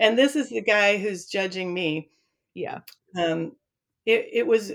and 0.00 0.18
this 0.18 0.36
is 0.36 0.50
the 0.50 0.62
guy 0.62 0.96
who's 0.98 1.26
judging 1.26 1.72
me 1.72 2.10
yeah 2.54 2.80
um 3.18 3.52
it, 4.06 4.28
it 4.32 4.46
was 4.46 4.72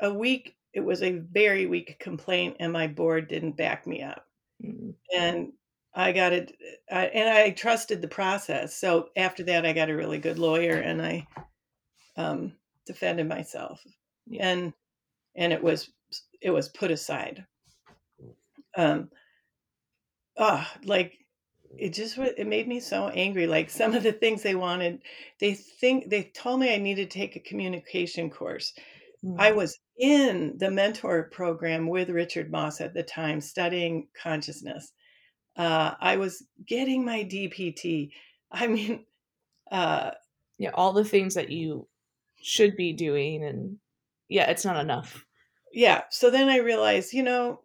a 0.00 0.12
weak 0.12 0.56
it 0.72 0.80
was 0.80 1.02
a 1.02 1.18
very 1.32 1.66
weak 1.66 1.98
complaint 1.98 2.56
and 2.60 2.72
my 2.72 2.86
board 2.86 3.28
didn't 3.28 3.56
back 3.56 3.86
me 3.86 4.02
up 4.02 4.26
Mm. 4.62 4.94
and 5.16 5.52
I 5.94 6.12
got 6.12 6.32
it, 6.32 6.52
I, 6.90 7.06
and 7.06 7.28
I 7.28 7.50
trusted 7.50 8.00
the 8.00 8.08
process. 8.08 8.76
So 8.76 9.08
after 9.16 9.42
that, 9.44 9.66
I 9.66 9.72
got 9.72 9.90
a 9.90 9.96
really 9.96 10.18
good 10.18 10.38
lawyer, 10.38 10.76
and 10.76 11.02
I 11.02 11.26
um, 12.16 12.52
defended 12.86 13.28
myself, 13.28 13.82
Yeah. 14.26 14.48
and 14.48 14.72
and 15.36 15.52
it 15.52 15.62
was 15.62 15.90
it 16.40 16.50
was 16.50 16.68
put 16.68 16.90
aside. 16.90 17.46
Um, 18.76 19.10
ah, 20.38 20.70
like 20.84 21.14
it 21.78 21.90
just 21.90 22.18
it 22.18 22.46
made 22.46 22.68
me 22.68 22.80
so 22.80 23.08
angry. 23.08 23.46
Like 23.46 23.70
some 23.70 23.94
of 23.94 24.02
the 24.02 24.12
things 24.12 24.42
they 24.42 24.54
wanted, 24.54 25.02
they 25.38 25.54
think 25.54 26.10
they 26.10 26.24
told 26.24 26.60
me 26.60 26.74
I 26.74 26.78
needed 26.78 27.10
to 27.10 27.18
take 27.18 27.36
a 27.36 27.40
communication 27.40 28.30
course. 28.30 28.72
Mm. 29.24 29.36
I 29.38 29.52
was 29.52 29.78
in 29.98 30.56
the 30.58 30.70
mentor 30.70 31.24
program 31.32 31.88
with 31.88 32.10
Richard 32.10 32.50
Moss 32.50 32.80
at 32.80 32.94
the 32.94 33.02
time, 33.02 33.40
studying 33.40 34.08
consciousness. 34.20 34.92
Uh, 35.56 35.94
I 36.00 36.16
was 36.16 36.44
getting 36.66 37.04
my 37.04 37.24
DPT. 37.24 38.10
I 38.50 38.66
mean, 38.66 39.04
uh, 39.70 40.12
yeah, 40.58 40.70
all 40.74 40.92
the 40.92 41.04
things 41.04 41.34
that 41.34 41.50
you 41.50 41.86
should 42.42 42.76
be 42.76 42.92
doing, 42.92 43.44
and 43.44 43.76
yeah, 44.28 44.50
it's 44.50 44.64
not 44.64 44.80
enough. 44.80 45.24
Yeah. 45.72 46.02
So 46.10 46.30
then 46.30 46.48
I 46.48 46.58
realized, 46.58 47.12
you 47.12 47.22
know, 47.22 47.60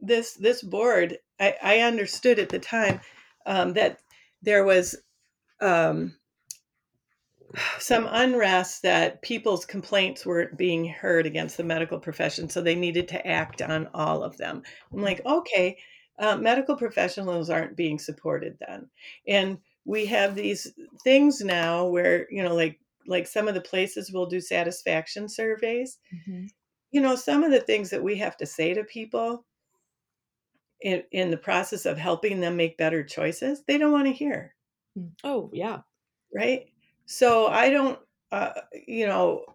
this 0.00 0.34
this 0.34 0.62
board. 0.62 1.18
I, 1.40 1.56
I 1.60 1.78
understood 1.80 2.38
at 2.38 2.48
the 2.48 2.60
time 2.60 3.00
um, 3.46 3.72
that 3.74 3.98
there 4.42 4.64
was 4.64 4.96
um, 5.60 6.14
some 7.78 8.08
unrest 8.10 8.82
that 8.82 9.22
people's 9.22 9.64
complaints 9.64 10.26
weren't 10.26 10.56
being 10.56 10.86
heard 10.86 11.26
against 11.26 11.56
the 11.56 11.64
medical 11.64 11.98
profession, 11.98 12.48
so 12.48 12.60
they 12.60 12.74
needed 12.74 13.08
to 13.08 13.26
act 13.26 13.62
on 13.62 13.88
all 13.94 14.22
of 14.22 14.36
them. 14.36 14.62
I'm 14.92 15.02
like, 15.02 15.24
okay, 15.24 15.76
uh, 16.18 16.36
medical 16.36 16.76
professionals 16.76 17.50
aren't 17.50 17.76
being 17.76 17.98
supported 17.98 18.56
then, 18.66 18.88
and 19.26 19.58
we 19.84 20.06
have 20.06 20.34
these 20.34 20.72
things 21.02 21.40
now 21.40 21.86
where 21.86 22.26
you 22.30 22.42
know, 22.42 22.54
like 22.54 22.78
like 23.06 23.26
some 23.26 23.48
of 23.48 23.54
the 23.54 23.60
places 23.60 24.12
will 24.12 24.26
do 24.26 24.40
satisfaction 24.40 25.28
surveys. 25.28 25.98
Mm-hmm. 26.14 26.46
You 26.90 27.00
know, 27.00 27.16
some 27.16 27.42
of 27.42 27.50
the 27.50 27.60
things 27.60 27.90
that 27.90 28.02
we 28.02 28.16
have 28.16 28.36
to 28.38 28.46
say 28.46 28.72
to 28.74 28.84
people 28.84 29.44
in, 30.84 31.02
in 31.12 31.30
the 31.30 31.36
process 31.38 31.86
of 31.86 31.96
helping 31.96 32.40
them 32.40 32.56
make 32.56 32.76
better 32.76 33.02
choices, 33.02 33.62
they 33.66 33.78
don't 33.78 33.90
want 33.90 34.06
to 34.06 34.12
hear. 34.12 34.54
Mm. 34.96 35.12
Oh, 35.24 35.50
yeah. 35.52 35.78
Right. 36.32 36.66
So 37.06 37.46
I 37.46 37.70
don't, 37.70 37.98
uh, 38.30 38.52
you 38.86 39.06
know, 39.06 39.46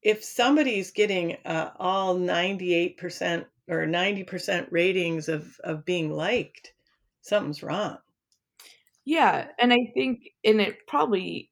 if 0.00 0.22
somebody's 0.22 0.92
getting 0.92 1.36
uh, 1.44 1.70
all 1.76 2.16
98% 2.16 3.44
or 3.68 3.86
90% 3.86 4.68
ratings 4.70 5.28
of, 5.28 5.58
of 5.64 5.84
being 5.84 6.12
liked, 6.12 6.72
something's 7.20 7.62
wrong. 7.62 7.98
Yeah. 9.04 9.48
And 9.58 9.72
I 9.72 9.90
think, 9.92 10.30
and 10.44 10.60
it 10.60 10.86
probably, 10.86 11.50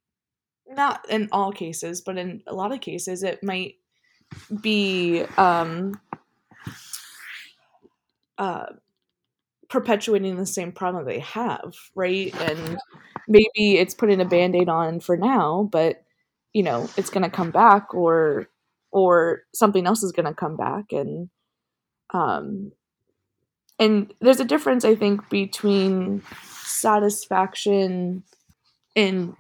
not 0.69 1.11
in 1.11 1.29
all 1.33 1.51
cases, 1.51 2.03
but 2.03 2.19
in 2.19 2.43
a 2.47 2.55
lot 2.55 2.73
of 2.73 2.81
cases, 2.81 3.25
it 3.25 3.43
might 3.43 3.75
be 4.61 5.25
um, 5.37 6.01
uh, 8.39 8.67
perpetuating 9.73 10.37
the 10.37 10.45
same 10.45 10.71
problem 10.71 11.07
they 11.07 11.21
have, 11.21 11.75
right? 11.95 12.39
And 12.43 12.79
maybe 13.27 13.79
it's 13.79 13.95
putting 13.95 14.21
a 14.21 14.27
band-aid 14.27 14.69
on 14.69 15.01
for 15.01 15.17
now, 15.17 15.69
but 15.73 16.05
you 16.53 16.63
know, 16.63 16.91
it's 16.99 17.09
going 17.09 17.23
to 17.23 17.35
come 17.35 17.51
back 17.51 17.95
or 17.95 18.49
or 18.91 19.41
something 19.55 19.87
else 19.87 20.03
is 20.03 20.13
going 20.13 20.27
to 20.27 20.35
come 20.35 20.55
back 20.55 20.93
and 20.93 21.31
um 22.13 22.71
and 23.79 24.13
there's 24.21 24.41
a 24.41 24.45
difference 24.45 24.85
I 24.85 24.95
think 24.95 25.31
between 25.31 26.23
satisfaction 26.43 28.23
in 28.95 29.35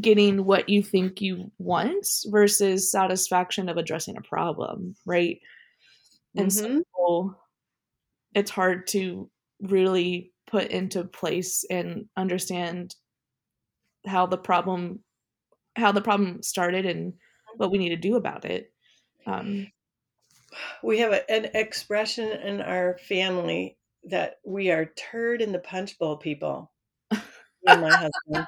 getting 0.00 0.44
what 0.44 0.68
you 0.68 0.84
think 0.84 1.20
you 1.20 1.50
want 1.58 2.06
versus 2.26 2.92
satisfaction 2.92 3.68
of 3.68 3.76
addressing 3.76 4.16
a 4.16 4.22
problem, 4.22 4.94
right? 5.04 5.40
And 6.36 6.46
mm-hmm. 6.46 6.78
so 6.96 7.36
it's 8.34 8.50
hard 8.50 8.86
to 8.88 9.30
really 9.60 10.32
put 10.46 10.68
into 10.68 11.04
place 11.04 11.64
and 11.70 12.06
understand 12.16 12.94
how 14.06 14.26
the 14.26 14.38
problem 14.38 15.00
how 15.76 15.92
the 15.92 16.00
problem 16.00 16.42
started 16.42 16.84
and 16.84 17.14
what 17.56 17.70
we 17.70 17.78
need 17.78 17.90
to 17.90 17.96
do 17.96 18.16
about 18.16 18.44
it. 18.44 18.72
Um, 19.26 19.68
we 20.82 20.98
have 20.98 21.12
a, 21.12 21.30
an 21.30 21.50
expression 21.54 22.28
in 22.28 22.60
our 22.60 22.98
family 23.08 23.78
that 24.04 24.36
we 24.44 24.70
are 24.70 24.92
turd 24.96 25.42
in 25.42 25.52
the 25.52 25.58
punch 25.58 25.98
bowl 25.98 26.16
people. 26.16 26.72
And 27.66 27.82
my 27.82 27.90
husband 27.90 28.46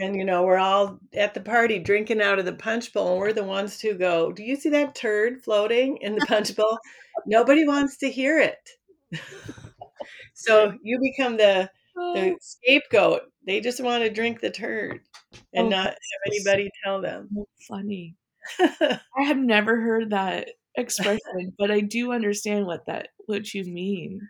and 0.00 0.16
you 0.16 0.24
know 0.24 0.42
we're 0.42 0.58
all 0.58 0.98
at 1.14 1.34
the 1.34 1.40
party 1.40 1.78
drinking 1.78 2.20
out 2.20 2.38
of 2.38 2.44
the 2.44 2.52
punch 2.52 2.92
bowl 2.92 3.12
and 3.12 3.20
we're 3.20 3.32
the 3.32 3.44
ones 3.44 3.80
who 3.80 3.94
go 3.94 4.32
do 4.32 4.42
you 4.42 4.56
see 4.56 4.70
that 4.70 4.94
turd 4.94 5.42
floating 5.42 5.98
in 5.98 6.14
the 6.14 6.26
punch 6.28 6.54
bowl? 6.56 6.78
Nobody 7.26 7.66
wants 7.66 7.98
to 7.98 8.10
hear 8.10 8.38
it. 8.38 8.70
So 10.34 10.74
you 10.82 10.98
become 11.00 11.36
the 11.36 11.70
the 11.94 12.32
oh. 12.32 12.36
scapegoat. 12.40 13.22
They 13.46 13.60
just 13.60 13.82
want 13.82 14.02
to 14.02 14.10
drink 14.10 14.40
the 14.40 14.50
turd 14.50 15.00
and 15.52 15.66
oh, 15.66 15.68
not 15.68 15.86
have 15.86 15.96
anybody 16.26 16.70
tell 16.84 17.00
them. 17.00 17.28
so 17.34 17.46
funny. 17.68 18.16
I 18.58 19.22
have 19.22 19.36
never 19.36 19.80
heard 19.80 20.10
that 20.10 20.48
expression 20.74 21.52
but 21.58 21.70
i 21.70 21.80
do 21.80 22.12
understand 22.12 22.64
what 22.64 22.86
that 22.86 23.08
what 23.26 23.52
you 23.54 23.64
mean. 23.64 24.20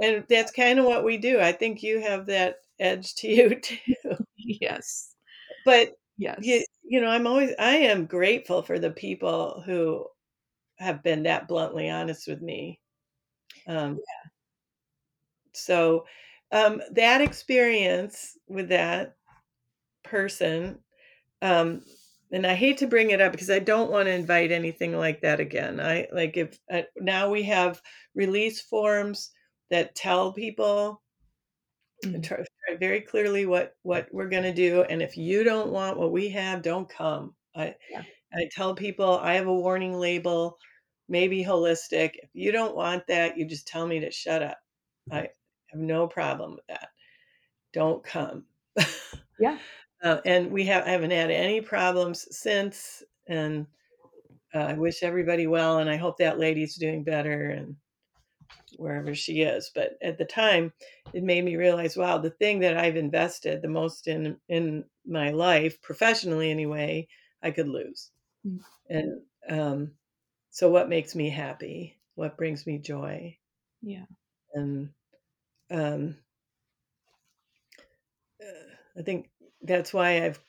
And 0.00 0.24
that's 0.28 0.52
kind 0.52 0.78
of 0.78 0.84
what 0.84 1.04
we 1.04 1.16
do. 1.16 1.40
I 1.40 1.52
think 1.52 1.82
you 1.82 2.00
have 2.00 2.26
that 2.26 2.56
edge 2.78 3.14
to 3.16 3.28
you 3.28 3.60
too 3.60 4.16
yes 4.60 5.14
but 5.64 5.92
yes 6.18 6.38
you, 6.40 6.64
you 6.84 7.00
know 7.00 7.08
i'm 7.08 7.26
always 7.26 7.50
i 7.58 7.76
am 7.76 8.06
grateful 8.06 8.62
for 8.62 8.78
the 8.78 8.90
people 8.90 9.62
who 9.66 10.06
have 10.76 11.02
been 11.02 11.24
that 11.24 11.48
bluntly 11.48 11.90
honest 11.90 12.28
with 12.28 12.40
me 12.40 12.80
um 13.66 13.94
yeah. 13.94 14.30
so 15.52 16.04
um 16.52 16.80
that 16.92 17.20
experience 17.20 18.38
with 18.48 18.68
that 18.68 19.16
person 20.04 20.78
um 21.42 21.82
and 22.30 22.46
i 22.46 22.54
hate 22.54 22.78
to 22.78 22.86
bring 22.86 23.10
it 23.10 23.20
up 23.20 23.32
because 23.32 23.50
i 23.50 23.58
don't 23.58 23.90
want 23.90 24.06
to 24.06 24.12
invite 24.12 24.52
anything 24.52 24.96
like 24.96 25.20
that 25.20 25.40
again 25.40 25.80
i 25.80 26.06
like 26.12 26.36
if 26.36 26.58
uh, 26.72 26.82
now 26.98 27.28
we 27.28 27.42
have 27.42 27.80
release 28.14 28.60
forms 28.60 29.30
that 29.70 29.94
tell 29.96 30.32
people 30.32 31.02
mm-hmm. 32.04 32.20
Very 32.78 33.00
clearly 33.00 33.46
what 33.46 33.74
what 33.82 34.08
we're 34.12 34.28
going 34.28 34.42
to 34.42 34.52
do 34.52 34.82
and 34.82 35.00
if 35.02 35.16
you 35.16 35.44
don't 35.44 35.70
want 35.70 35.98
what 35.98 36.12
we 36.12 36.28
have 36.28 36.62
don't 36.62 36.88
come. 36.88 37.34
I 37.54 37.74
yeah. 37.90 38.02
i 38.34 38.48
tell 38.52 38.74
people 38.74 39.18
i 39.18 39.34
have 39.34 39.46
a 39.46 39.54
warning 39.54 39.94
label 39.94 40.58
maybe 41.08 41.44
holistic. 41.44 42.12
If 42.14 42.30
you 42.34 42.52
don't 42.52 42.76
want 42.76 43.06
that 43.06 43.38
you 43.38 43.46
just 43.46 43.68
tell 43.68 43.86
me 43.86 44.00
to 44.00 44.10
shut 44.10 44.42
up. 44.42 44.58
I 45.10 45.28
have 45.68 45.80
no 45.80 46.08
problem 46.08 46.56
with 46.56 46.66
that. 46.68 46.88
Don't 47.72 48.02
come. 48.02 48.44
Yeah. 49.38 49.58
Uh, 50.02 50.20
and 50.26 50.52
we 50.52 50.62
have 50.66 50.84
I 50.84 50.90
haven't 50.90 51.10
had 51.10 51.30
any 51.30 51.62
problems 51.62 52.28
since 52.30 53.02
and 53.28 53.66
uh, 54.54 54.58
i 54.58 54.72
wish 54.74 55.02
everybody 55.02 55.46
well 55.46 55.78
and 55.78 55.90
i 55.90 55.96
hope 55.96 56.18
that 56.18 56.38
lady's 56.38 56.76
doing 56.76 57.02
better 57.02 57.50
and 57.50 57.76
wherever 58.76 59.14
she 59.14 59.42
is. 59.42 59.70
But 59.74 59.98
at 60.02 60.18
the 60.18 60.24
time, 60.24 60.72
it 61.12 61.22
made 61.22 61.44
me 61.44 61.56
realize, 61.56 61.96
wow, 61.96 62.18
the 62.18 62.30
thing 62.30 62.60
that 62.60 62.76
I've 62.76 62.96
invested 62.96 63.62
the 63.62 63.68
most 63.68 64.06
in 64.06 64.36
in 64.48 64.84
my 65.06 65.30
life, 65.30 65.80
professionally 65.82 66.50
anyway, 66.50 67.08
I 67.42 67.50
could 67.50 67.68
lose. 67.68 68.10
Mm-hmm. 68.46 68.58
And 68.88 69.20
um, 69.48 69.90
so, 70.50 70.70
what 70.70 70.88
makes 70.88 71.14
me 71.14 71.28
happy? 71.30 71.96
What 72.14 72.36
brings 72.36 72.66
me 72.66 72.78
joy? 72.78 73.36
Yeah. 73.82 74.06
And 74.54 74.90
um, 75.70 76.16
uh, 78.40 78.98
I 78.98 79.02
think 79.02 79.28
that's 79.62 79.92
why 79.92 80.24
I've 80.24 80.40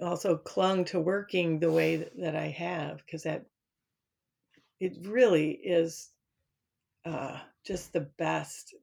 also 0.00 0.36
clung 0.36 0.84
to 0.86 1.00
working 1.00 1.58
the 1.58 1.72
way 1.72 1.96
that, 1.96 2.12
that 2.18 2.36
I 2.36 2.48
have, 2.48 2.98
because 3.04 3.24
that 3.24 3.46
it 4.78 4.96
really 5.02 5.50
is 5.50 6.10
uh, 7.04 7.38
just 7.64 7.92
the 7.92 8.08
best 8.18 8.74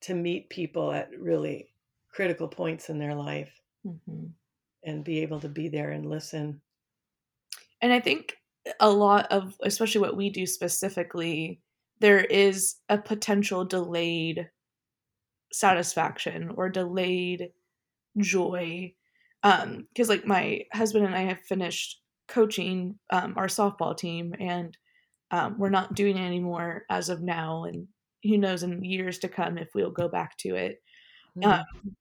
to 0.00 0.14
meet 0.14 0.50
people 0.50 0.92
at 0.92 1.10
really 1.18 1.68
critical 2.12 2.48
points 2.48 2.88
in 2.88 2.98
their 2.98 3.14
life 3.14 3.60
mm-hmm. 3.86 4.26
and 4.84 5.04
be 5.04 5.20
able 5.20 5.40
to 5.40 5.48
be 5.48 5.68
there 5.68 5.90
and 5.90 6.08
listen. 6.08 6.60
And 7.80 7.92
I 7.92 8.00
think 8.00 8.36
a 8.80 8.90
lot 8.90 9.26
of, 9.30 9.54
especially 9.62 10.00
what 10.00 10.16
we 10.16 10.30
do 10.30 10.46
specifically, 10.46 11.60
there 12.00 12.20
is 12.20 12.76
a 12.88 12.98
potential 12.98 13.64
delayed 13.64 14.48
satisfaction 15.52 16.52
or 16.56 16.68
delayed 16.68 17.50
joy. 18.18 18.92
Um, 19.42 19.86
because 19.92 20.08
like 20.08 20.26
my 20.26 20.62
husband 20.72 21.06
and 21.06 21.14
I 21.14 21.22
have 21.22 21.40
finished 21.40 22.00
coaching 22.26 22.98
um, 23.10 23.34
our 23.36 23.46
softball 23.46 23.96
team 23.96 24.34
and 24.38 24.76
um, 25.30 25.58
we're 25.58 25.68
not 25.68 25.94
doing 25.94 26.16
it 26.16 26.26
anymore 26.26 26.84
as 26.90 27.08
of 27.08 27.22
now, 27.22 27.64
and 27.64 27.86
who 28.22 28.38
knows 28.38 28.62
in 28.62 28.84
years 28.84 29.18
to 29.18 29.28
come 29.28 29.58
if 29.58 29.68
we'll 29.74 29.90
go 29.90 30.08
back 30.08 30.36
to 30.38 30.54
it. 30.54 30.82
Mm-hmm. 31.36 31.50
Um, 31.50 31.96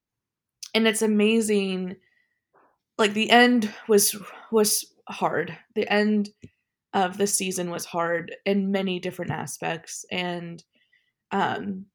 and 0.73 0.87
it's 0.87 1.01
amazing. 1.01 1.97
Like 2.97 3.13
the 3.13 3.29
end 3.29 3.73
was 3.87 4.15
was 4.51 4.85
hard. 5.09 5.57
The 5.75 5.91
end 5.91 6.29
of 6.93 7.17
the 7.17 7.27
season 7.27 7.69
was 7.69 7.85
hard 7.85 8.35
in 8.45 8.71
many 8.71 8.99
different 8.99 9.31
aspects, 9.31 10.05
and 10.11 10.63
um, 11.31 11.85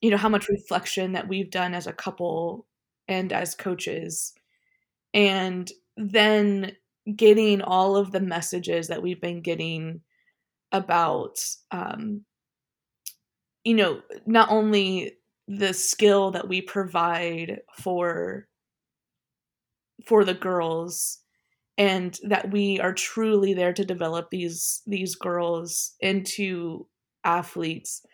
you 0.00 0.10
know 0.10 0.16
how 0.16 0.28
much 0.28 0.48
reflection 0.48 1.12
that 1.12 1.28
we've 1.28 1.50
done 1.50 1.74
as 1.74 1.86
a 1.86 1.92
couple 1.92 2.66
and 3.08 3.32
as 3.32 3.54
coaches, 3.54 4.32
and 5.14 5.70
then 5.96 6.72
getting 7.16 7.62
all 7.62 7.96
of 7.96 8.12
the 8.12 8.20
messages 8.20 8.88
that 8.88 9.02
we've 9.02 9.20
been 9.20 9.42
getting 9.42 10.00
about 10.72 11.38
um, 11.70 12.24
you 13.64 13.74
know, 13.74 14.00
not 14.26 14.50
only 14.50 15.12
the 15.46 15.72
skill 15.72 16.30
that 16.32 16.48
we 16.48 16.60
provide 16.60 17.60
for 17.78 18.48
for 20.06 20.24
the 20.24 20.34
girls 20.34 21.18
and 21.78 22.18
that 22.24 22.50
we 22.50 22.80
are 22.80 22.92
truly 22.92 23.54
there 23.54 23.72
to 23.72 23.84
develop 23.84 24.30
these 24.30 24.82
these 24.86 25.14
girls 25.14 25.94
into 26.00 26.86
athletes 27.24 28.04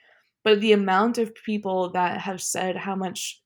but 0.44 0.60
the 0.60 0.72
amount 0.72 1.18
of 1.18 1.34
people 1.34 1.90
that 1.90 2.20
have 2.20 2.42
said 2.42 2.76
how 2.76 2.94
much 2.94 3.42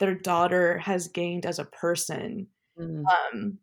their 0.00 0.14
daughter 0.14 0.78
has 0.78 1.08
gained 1.08 1.46
as 1.46 1.58
a 1.58 1.64
person 1.64 2.46
mm. 2.78 3.04
um, 3.32 3.58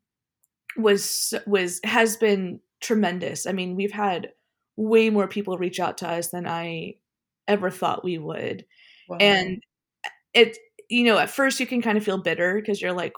was 0.77 1.33
was 1.45 1.79
has 1.83 2.17
been 2.17 2.59
tremendous. 2.81 3.45
I 3.45 3.51
mean, 3.51 3.75
we've 3.75 3.91
had 3.91 4.31
way 4.81 5.09
more 5.09 5.27
people 5.27 5.57
reach 5.57 5.79
out 5.79 5.99
to 5.99 6.09
us 6.09 6.27
than 6.27 6.47
I 6.47 6.95
ever 7.47 7.69
thought 7.69 8.03
we 8.03 8.17
would, 8.17 8.65
wow. 9.07 9.17
and 9.19 9.61
it 10.33 10.57
you 10.89 11.03
know 11.05 11.17
at 11.17 11.29
first 11.29 11.59
you 11.59 11.67
can 11.67 11.81
kind 11.81 11.97
of 11.97 12.03
feel 12.03 12.17
bitter 12.17 12.55
because 12.55 12.81
you're 12.81 12.93
like, 12.93 13.13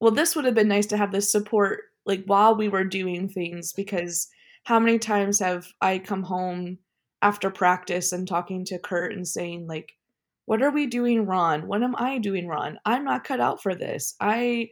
well, 0.00 0.12
this 0.12 0.36
would 0.36 0.44
have 0.44 0.54
been 0.54 0.68
nice 0.68 0.86
to 0.86 0.96
have 0.96 1.12
this 1.12 1.30
support 1.30 1.80
like 2.04 2.24
while 2.26 2.54
we 2.54 2.68
were 2.68 2.84
doing 2.84 3.28
things 3.28 3.72
because 3.72 4.28
how 4.64 4.78
many 4.78 4.98
times 4.98 5.38
have 5.40 5.66
I 5.80 5.98
come 5.98 6.22
home 6.22 6.78
after 7.22 7.50
practice 7.50 8.12
and 8.12 8.28
talking 8.28 8.64
to 8.66 8.78
Kurt 8.78 9.12
and 9.12 9.26
saying 9.26 9.66
like 9.66 9.92
what 10.46 10.62
are 10.62 10.70
we 10.70 10.86
doing 10.86 11.26
wrong? 11.26 11.66
What 11.66 11.82
am 11.82 11.94
I 11.96 12.18
doing 12.18 12.46
wrong? 12.46 12.78
I'm 12.84 13.04
not 13.04 13.24
cut 13.24 13.40
out 13.40 13.62
for 13.62 13.74
this. 13.74 14.14
I 14.20 14.70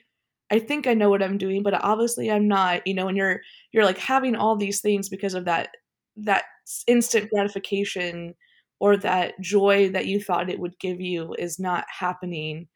I 0.50 0.60
think 0.60 0.86
I 0.86 0.94
know 0.94 1.10
what 1.10 1.22
I'm 1.22 1.38
doing, 1.38 1.62
but 1.62 1.74
obviously 1.82 2.30
I'm 2.30 2.48
not, 2.48 2.86
you 2.86 2.94
know, 2.94 3.08
and 3.08 3.16
you're 3.16 3.40
you're 3.72 3.84
like 3.84 3.98
having 3.98 4.36
all 4.36 4.56
these 4.56 4.80
things 4.80 5.08
because 5.08 5.34
of 5.34 5.46
that 5.46 5.70
that 6.16 6.44
instant 6.86 7.30
gratification 7.30 8.34
or 8.80 8.96
that 8.96 9.34
joy 9.40 9.88
that 9.90 10.06
you 10.06 10.20
thought 10.20 10.50
it 10.50 10.60
would 10.60 10.78
give 10.78 11.00
you 11.00 11.34
is 11.38 11.58
not 11.58 11.84
happening. 11.88 12.68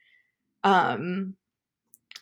Um 0.64 1.36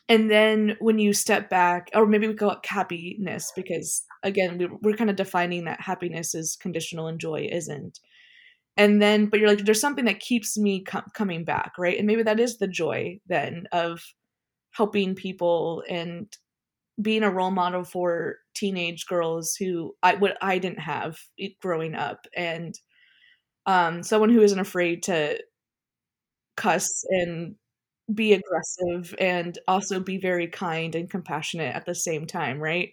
and 0.08 0.30
then 0.30 0.76
when 0.80 0.98
you 0.98 1.12
step 1.12 1.50
back 1.50 1.90
or 1.94 2.06
maybe 2.06 2.28
we 2.28 2.34
call 2.34 2.50
it 2.52 2.58
happiness 2.64 3.52
because 3.56 4.04
again 4.22 4.58
we, 4.58 4.68
we're 4.82 4.96
kind 4.96 5.10
of 5.10 5.16
defining 5.16 5.64
that 5.64 5.80
happiness 5.80 6.34
is 6.34 6.56
conditional 6.56 7.08
and 7.08 7.20
joy 7.20 7.48
isn't 7.50 8.00
and 8.76 9.00
then 9.02 9.26
but 9.26 9.40
you're 9.40 9.48
like 9.48 9.64
there's 9.64 9.80
something 9.80 10.04
that 10.06 10.20
keeps 10.20 10.58
me 10.58 10.82
com- 10.82 11.10
coming 11.14 11.44
back 11.44 11.72
right 11.78 11.98
and 11.98 12.06
maybe 12.06 12.22
that 12.22 12.40
is 12.40 12.58
the 12.58 12.68
joy 12.68 13.18
then 13.26 13.66
of 13.72 14.02
helping 14.72 15.14
people 15.14 15.82
and 15.88 16.36
being 17.00 17.22
a 17.22 17.30
role 17.30 17.50
model 17.50 17.84
for 17.84 18.36
teenage 18.56 19.06
girls 19.06 19.54
who 19.54 19.94
I 20.02 20.14
what 20.16 20.36
I 20.42 20.58
didn't 20.58 20.80
have 20.80 21.18
growing 21.60 21.94
up 21.94 22.26
and 22.36 22.74
um 23.66 24.02
someone 24.02 24.30
who 24.30 24.42
isn't 24.42 24.58
afraid 24.58 25.02
to 25.04 25.38
cuss 26.56 27.04
and 27.10 27.54
be 28.14 28.32
aggressive 28.32 29.14
and 29.18 29.58
also 29.66 30.00
be 30.00 30.18
very 30.18 30.46
kind 30.46 30.94
and 30.94 31.10
compassionate 31.10 31.74
at 31.74 31.86
the 31.86 31.94
same 31.94 32.26
time, 32.26 32.60
right? 32.60 32.92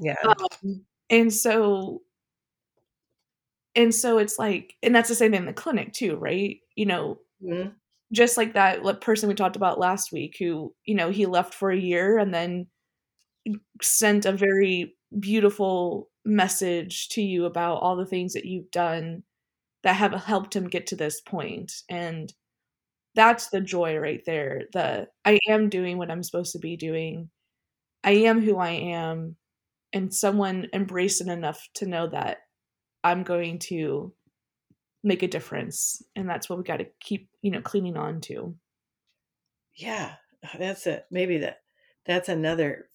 Yeah. 0.00 0.16
Um, 0.24 0.84
and 1.10 1.32
so 1.32 2.02
and 3.74 3.94
so 3.94 4.18
it's 4.18 4.38
like 4.38 4.74
and 4.82 4.94
that's 4.94 5.08
the 5.08 5.14
same 5.14 5.32
thing 5.32 5.40
in 5.40 5.46
the 5.46 5.52
clinic 5.52 5.92
too, 5.92 6.16
right? 6.16 6.58
You 6.74 6.86
know, 6.86 7.18
mm-hmm. 7.42 7.70
just 8.12 8.36
like 8.36 8.54
that 8.54 9.00
person 9.00 9.28
we 9.28 9.34
talked 9.34 9.56
about 9.56 9.78
last 9.78 10.12
week 10.12 10.36
who, 10.38 10.74
you 10.84 10.94
know, 10.94 11.10
he 11.10 11.26
left 11.26 11.54
for 11.54 11.70
a 11.70 11.78
year 11.78 12.18
and 12.18 12.32
then 12.32 12.66
sent 13.82 14.26
a 14.26 14.32
very 14.32 14.94
beautiful 15.18 16.10
message 16.24 17.08
to 17.10 17.22
you 17.22 17.46
about 17.46 17.76
all 17.76 17.96
the 17.96 18.06
things 18.06 18.34
that 18.34 18.44
you've 18.44 18.70
done 18.70 19.22
that 19.82 19.96
have 19.96 20.12
helped 20.12 20.54
him 20.54 20.68
get 20.68 20.86
to 20.88 20.96
this 20.96 21.20
point 21.20 21.72
and 21.88 22.32
that's 23.18 23.48
the 23.48 23.60
joy 23.60 23.96
right 23.96 24.22
there. 24.26 24.62
The 24.72 25.08
I 25.24 25.40
am 25.48 25.68
doing 25.68 25.98
what 25.98 26.08
I'm 26.08 26.22
supposed 26.22 26.52
to 26.52 26.60
be 26.60 26.76
doing. 26.76 27.30
I 28.04 28.12
am 28.12 28.40
who 28.40 28.58
I 28.58 28.70
am 28.70 29.34
and 29.92 30.14
someone 30.14 30.68
embraced 30.72 31.20
it 31.20 31.26
enough 31.26 31.66
to 31.74 31.86
know 31.86 32.06
that 32.08 32.38
I'm 33.02 33.24
going 33.24 33.58
to 33.60 34.12
make 35.02 35.24
a 35.24 35.28
difference 35.28 36.00
and 36.14 36.28
that's 36.28 36.48
what 36.48 36.58
we 36.58 36.64
got 36.64 36.76
to 36.76 36.86
keep, 37.00 37.28
you 37.42 37.50
know, 37.50 37.60
cleaning 37.60 37.96
on 37.96 38.20
to. 38.22 38.54
Yeah, 39.74 40.14
that's 40.56 40.86
it. 40.86 41.06
Maybe 41.10 41.38
that 41.38 41.62
that's 42.06 42.28
another 42.28 42.88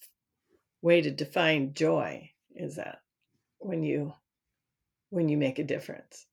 way 0.84 1.02
to 1.02 1.10
define 1.10 1.74
joy 1.74 2.30
is 2.56 2.76
that 2.76 3.00
when 3.58 3.82
you 3.82 4.14
when 5.10 5.30
you 5.30 5.38
make 5.38 5.58
a 5.58 5.64
difference. 5.64 6.28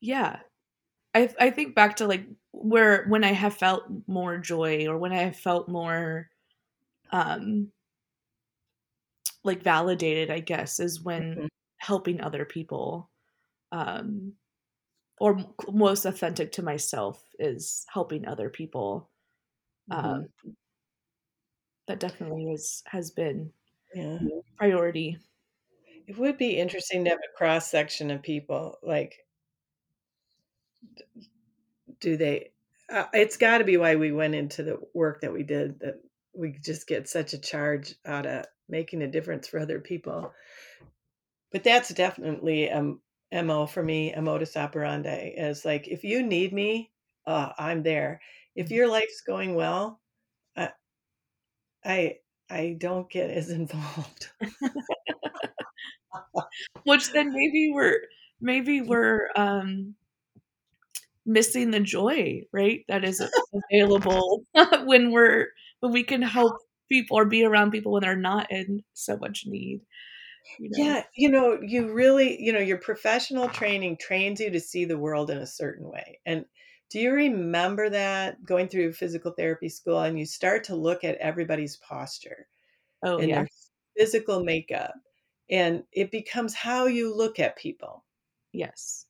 Yeah. 0.00 0.38
I 1.14 1.34
I 1.38 1.50
think 1.50 1.74
back 1.74 1.96
to 1.96 2.06
like 2.06 2.24
where 2.52 3.04
when 3.08 3.24
I 3.24 3.32
have 3.32 3.54
felt 3.54 3.84
more 4.06 4.38
joy 4.38 4.86
or 4.86 4.96
when 4.96 5.12
I 5.12 5.24
have 5.24 5.36
felt 5.36 5.68
more 5.68 6.28
um 7.10 7.72
like 9.44 9.62
validated, 9.62 10.30
I 10.30 10.40
guess, 10.40 10.80
is 10.80 11.02
when 11.02 11.22
mm-hmm. 11.22 11.46
helping 11.78 12.20
other 12.20 12.44
people. 12.44 13.10
Um 13.72 14.34
or 15.18 15.38
most 15.72 16.04
authentic 16.04 16.52
to 16.52 16.62
myself 16.62 17.20
is 17.38 17.84
helping 17.88 18.26
other 18.26 18.48
people. 18.48 19.10
Mm-hmm. 19.90 20.06
Um 20.06 20.26
that 21.86 22.00
definitely 22.00 22.52
is 22.52 22.82
has 22.86 23.10
been 23.10 23.50
yeah. 23.94 24.18
priority. 24.56 25.18
It 26.06 26.18
would 26.18 26.38
be 26.38 26.58
interesting 26.58 27.04
to 27.04 27.10
have 27.10 27.18
a 27.18 27.36
cross 27.36 27.70
section 27.70 28.10
of 28.10 28.22
people 28.22 28.78
like 28.82 29.16
do 32.00 32.16
they 32.16 32.50
uh, 32.90 33.06
it's 33.12 33.36
got 33.36 33.58
to 33.58 33.64
be 33.64 33.76
why 33.76 33.96
we 33.96 34.12
went 34.12 34.34
into 34.34 34.62
the 34.62 34.78
work 34.94 35.20
that 35.20 35.32
we 35.32 35.42
did 35.42 35.80
that 35.80 36.00
we 36.34 36.52
just 36.62 36.86
get 36.86 37.08
such 37.08 37.32
a 37.32 37.38
charge 37.38 37.94
out 38.04 38.26
of 38.26 38.44
making 38.68 39.02
a 39.02 39.10
difference 39.10 39.48
for 39.48 39.58
other 39.58 39.80
people 39.80 40.32
but 41.52 41.64
that's 41.64 41.92
definitely 41.94 42.70
um 42.70 43.00
mo 43.32 43.66
for 43.66 43.82
me 43.82 44.12
a 44.12 44.22
modus 44.22 44.56
operandi 44.56 45.32
is 45.36 45.64
like 45.64 45.88
if 45.88 46.04
you 46.04 46.22
need 46.22 46.52
me 46.52 46.90
uh, 47.26 47.50
i'm 47.58 47.82
there 47.82 48.20
if 48.54 48.70
your 48.70 48.88
life's 48.88 49.22
going 49.26 49.54
well 49.54 50.00
i 51.86 52.16
i 52.50 52.76
don't 52.78 53.10
get 53.10 53.30
as 53.30 53.50
involved 53.62 54.30
which 56.84 57.12
then 57.12 57.32
maybe 57.32 57.70
we're 57.72 58.00
maybe 58.40 58.80
we're 58.80 59.28
um 59.36 59.94
missing 61.26 61.72
the 61.72 61.80
joy, 61.80 62.42
right? 62.52 62.84
That 62.88 63.04
is 63.04 63.20
available 63.72 64.44
when 64.84 65.10
we're 65.10 65.48
when 65.80 65.92
we 65.92 66.04
can 66.04 66.22
help 66.22 66.56
people 66.88 67.18
or 67.18 67.24
be 67.24 67.44
around 67.44 67.72
people 67.72 67.92
when 67.92 68.02
they're 68.02 68.16
not 68.16 68.50
in 68.50 68.82
so 68.94 69.18
much 69.18 69.44
need. 69.46 69.80
You 70.60 70.70
know? 70.70 70.84
Yeah, 70.84 71.02
you 71.16 71.28
know, 71.28 71.58
you 71.60 71.92
really, 71.92 72.40
you 72.40 72.52
know, 72.52 72.60
your 72.60 72.78
professional 72.78 73.48
training 73.48 73.98
trains 74.00 74.38
you 74.40 74.50
to 74.52 74.60
see 74.60 74.84
the 74.84 74.96
world 74.96 75.28
in 75.28 75.38
a 75.38 75.46
certain 75.46 75.90
way. 75.90 76.20
And 76.24 76.44
do 76.90 77.00
you 77.00 77.12
remember 77.12 77.90
that 77.90 78.44
going 78.44 78.68
through 78.68 78.92
physical 78.92 79.32
therapy 79.32 79.68
school 79.68 80.00
and 80.00 80.18
you 80.18 80.26
start 80.26 80.64
to 80.64 80.76
look 80.76 81.04
at 81.04 81.16
everybody's 81.16 81.76
posture 81.76 82.46
oh, 83.02 83.18
and 83.18 83.28
yeah. 83.28 83.34
their 83.36 83.48
physical 83.96 84.44
makeup 84.44 84.94
and 85.50 85.84
it 85.92 86.10
becomes 86.10 86.54
how 86.54 86.86
you 86.86 87.14
look 87.14 87.38
at 87.38 87.56
people. 87.56 88.04
Yes. 88.52 89.06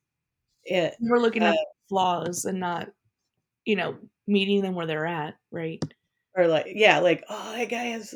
It, 0.63 0.95
We're 0.99 1.19
looking 1.19 1.43
uh, 1.43 1.51
at 1.51 1.57
flaws 1.89 2.45
and 2.45 2.59
not, 2.59 2.89
you 3.65 3.75
know, 3.75 3.97
meeting 4.27 4.61
them 4.61 4.75
where 4.75 4.85
they're 4.85 5.05
at, 5.05 5.35
right? 5.51 5.81
Or 6.35 6.47
like, 6.47 6.67
yeah, 6.69 6.99
like, 6.99 7.23
oh, 7.29 7.53
that 7.57 7.69
guy 7.69 7.85
has 7.85 8.13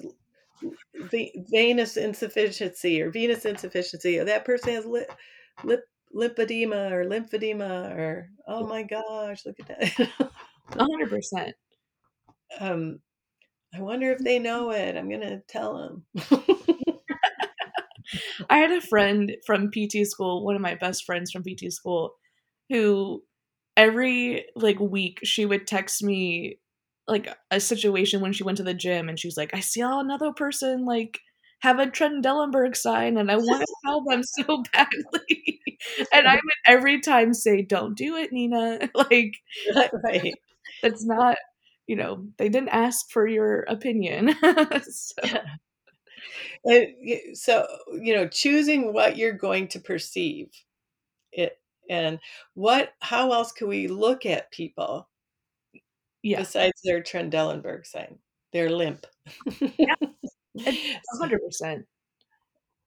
venous 1.49 1.97
insufficiency 1.97 3.01
or 3.01 3.09
venous 3.09 3.45
insufficiency, 3.45 4.19
or 4.19 4.25
that 4.25 4.45
person 4.45 4.73
has 4.73 4.85
lip, 4.85 5.11
lip 5.63 5.83
lipedema 6.15 6.91
or 6.91 7.05
lymphedema, 7.05 7.95
or 7.95 8.29
oh 8.47 8.65
my 8.65 8.83
gosh, 8.83 9.45
look 9.45 9.57
at 9.59 9.67
that. 9.67 10.09
hundred 10.77 11.09
percent. 11.09 11.55
Um, 12.59 12.99
I 13.73 13.81
wonder 13.81 14.11
if 14.11 14.19
they 14.19 14.39
know 14.39 14.71
it. 14.71 14.97
I'm 14.97 15.09
gonna 15.09 15.41
tell 15.47 15.77
them. 15.77 16.05
I 18.49 18.57
had 18.57 18.71
a 18.71 18.81
friend 18.81 19.31
from 19.45 19.71
PT 19.71 20.05
school, 20.05 20.43
one 20.43 20.55
of 20.55 20.61
my 20.61 20.75
best 20.75 21.05
friends 21.05 21.31
from 21.31 21.43
PT 21.43 21.71
school, 21.71 22.13
who 22.69 23.23
every 23.77 24.45
like 24.55 24.79
week 24.79 25.19
she 25.23 25.45
would 25.45 25.65
text 25.65 26.03
me 26.03 26.59
like 27.07 27.33
a 27.49 27.59
situation 27.59 28.21
when 28.21 28.33
she 28.33 28.43
went 28.43 28.57
to 28.57 28.63
the 28.63 28.73
gym 28.73 29.09
and 29.09 29.19
she's 29.19 29.37
like, 29.37 29.51
I 29.53 29.59
see 29.59 29.81
another 29.81 30.33
person 30.33 30.85
like 30.85 31.19
have 31.61 31.79
a 31.79 31.87
Trendelenburg 31.87 32.75
sign 32.75 33.17
and 33.17 33.31
I 33.31 33.37
want 33.37 33.61
to 33.65 33.75
tell 33.85 34.03
them 34.03 34.23
so 34.23 34.63
badly. 34.73 35.61
and 36.13 36.27
I 36.27 36.35
would 36.35 36.41
every 36.67 37.01
time 37.01 37.33
say, 37.33 37.61
Don't 37.61 37.95
do 37.97 38.15
it, 38.17 38.31
Nina. 38.31 38.89
like 38.95 39.35
right. 40.03 40.33
that's 40.81 41.05
not 41.05 41.37
you 41.87 41.97
know, 41.97 42.25
they 42.37 42.47
didn't 42.47 42.69
ask 42.69 43.09
for 43.11 43.27
your 43.27 43.61
opinion. 43.63 44.33
so. 44.83 45.39
Yeah. 46.65 47.17
So, 47.33 47.65
you 47.93 48.13
know, 48.15 48.27
choosing 48.27 48.93
what 48.93 49.17
you're 49.17 49.33
going 49.33 49.67
to 49.69 49.79
perceive 49.79 50.49
it 51.33 51.59
and 51.89 52.19
what 52.55 52.93
how 53.01 53.33
else 53.33 53.51
can 53.53 53.67
we 53.69 53.87
look 53.87 54.25
at 54.25 54.51
people 54.51 55.09
Yeah. 56.23 56.39
besides 56.39 56.81
their 56.83 57.01
Trendelenburg 57.01 57.85
sign 57.85 58.19
their 58.53 58.69
limp 58.69 59.05
Yeah. 59.77 59.95
A 60.67 61.17
hundred 61.17 61.41
percent. 61.41 61.85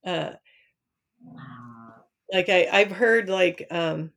uh, 0.07 0.31
like 2.33 2.49
I, 2.49 2.68
I've 2.72 2.91
heard 2.91 3.29
like 3.29 3.66
um 3.70 4.12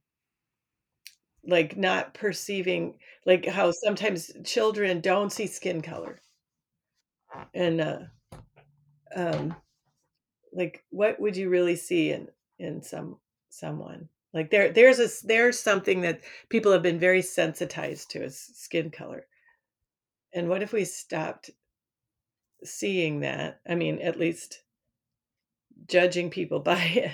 like 1.46 1.78
not 1.78 2.14
perceiving 2.14 3.00
like 3.26 3.46
how 3.46 3.72
sometimes 3.72 4.32
children 4.44 5.02
don't 5.02 5.32
see 5.32 5.48
skin 5.48 5.82
color. 5.82 6.20
And 7.54 7.82
uh 7.82 8.00
um 9.16 9.56
like 10.54 10.84
what 10.90 11.20
would 11.20 11.38
you 11.38 11.50
really 11.50 11.76
see 11.76 12.12
in 12.12 12.28
in 12.60 12.82
some 12.82 13.18
someone? 13.50 14.10
Like 14.34 14.52
there 14.52 14.72
there's 14.72 15.00
a 15.00 15.08
there's 15.26 15.60
something 15.60 16.02
that 16.02 16.22
people 16.50 16.72
have 16.72 16.84
been 16.84 17.00
very 17.00 17.22
sensitized 17.22 18.12
to 18.12 18.24
is 18.24 18.40
skin 18.40 18.92
color. 18.92 19.26
And 20.34 20.50
what 20.50 20.62
if 20.62 20.74
we 20.74 20.86
stopped 20.86 21.50
seeing 22.64 23.22
that 23.22 23.60
i 23.68 23.76
mean 23.76 24.00
at 24.00 24.20
least 24.20 24.64
judging 25.88 26.30
people 26.30 26.60
by 26.62 26.82
it 26.82 27.12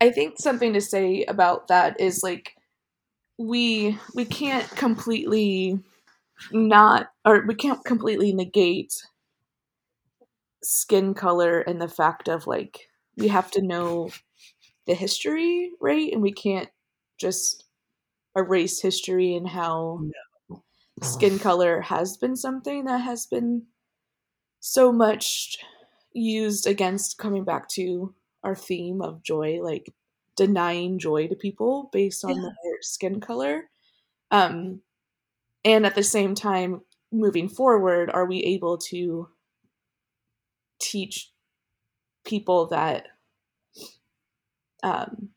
I 0.00 0.10
think 0.10 0.38
something 0.38 0.72
to 0.74 0.80
say 0.80 1.24
about 1.24 1.68
that 1.68 2.00
is 2.00 2.22
like 2.22 2.54
we 3.38 3.98
we 4.14 4.24
can't 4.24 4.68
completely 4.70 5.78
not 6.52 7.10
or 7.24 7.44
we 7.46 7.54
can't 7.54 7.84
completely 7.84 8.32
negate 8.32 8.92
skin 10.62 11.14
color 11.14 11.60
and 11.60 11.80
the 11.80 11.88
fact 11.88 12.28
of 12.28 12.46
like 12.46 12.88
we 13.16 13.28
have 13.28 13.50
to 13.52 13.62
know 13.62 14.10
the 14.86 14.94
history, 14.94 15.70
right? 15.80 16.12
And 16.12 16.20
we 16.20 16.32
can't 16.32 16.68
just 17.18 17.64
erase 18.36 18.80
history 18.80 19.34
and 19.34 19.48
how 19.48 20.00
skin 21.02 21.38
color 21.38 21.80
has 21.80 22.16
been 22.18 22.36
something 22.36 22.84
that 22.84 22.98
has 22.98 23.26
been 23.26 23.62
so 24.66 24.90
much 24.90 25.58
used 26.12 26.66
against 26.66 27.18
coming 27.18 27.44
back 27.44 27.68
to 27.68 28.12
our 28.42 28.56
theme 28.56 29.00
of 29.00 29.22
joy, 29.22 29.60
like 29.62 29.94
denying 30.34 30.98
joy 30.98 31.28
to 31.28 31.36
people 31.36 31.88
based 31.92 32.24
on 32.24 32.34
Yeah. 32.34 32.48
their 32.64 32.82
skin 32.82 33.20
color. 33.20 33.70
Um, 34.32 34.82
and 35.64 35.86
at 35.86 35.94
the 35.94 36.02
same 36.02 36.34
time, 36.34 36.82
moving 37.12 37.48
forward, 37.48 38.10
are 38.10 38.26
we 38.26 38.42
able 38.42 38.76
to 38.90 39.28
teach 40.80 41.30
people 42.24 42.66
that 42.66 43.06
um, 44.82 45.30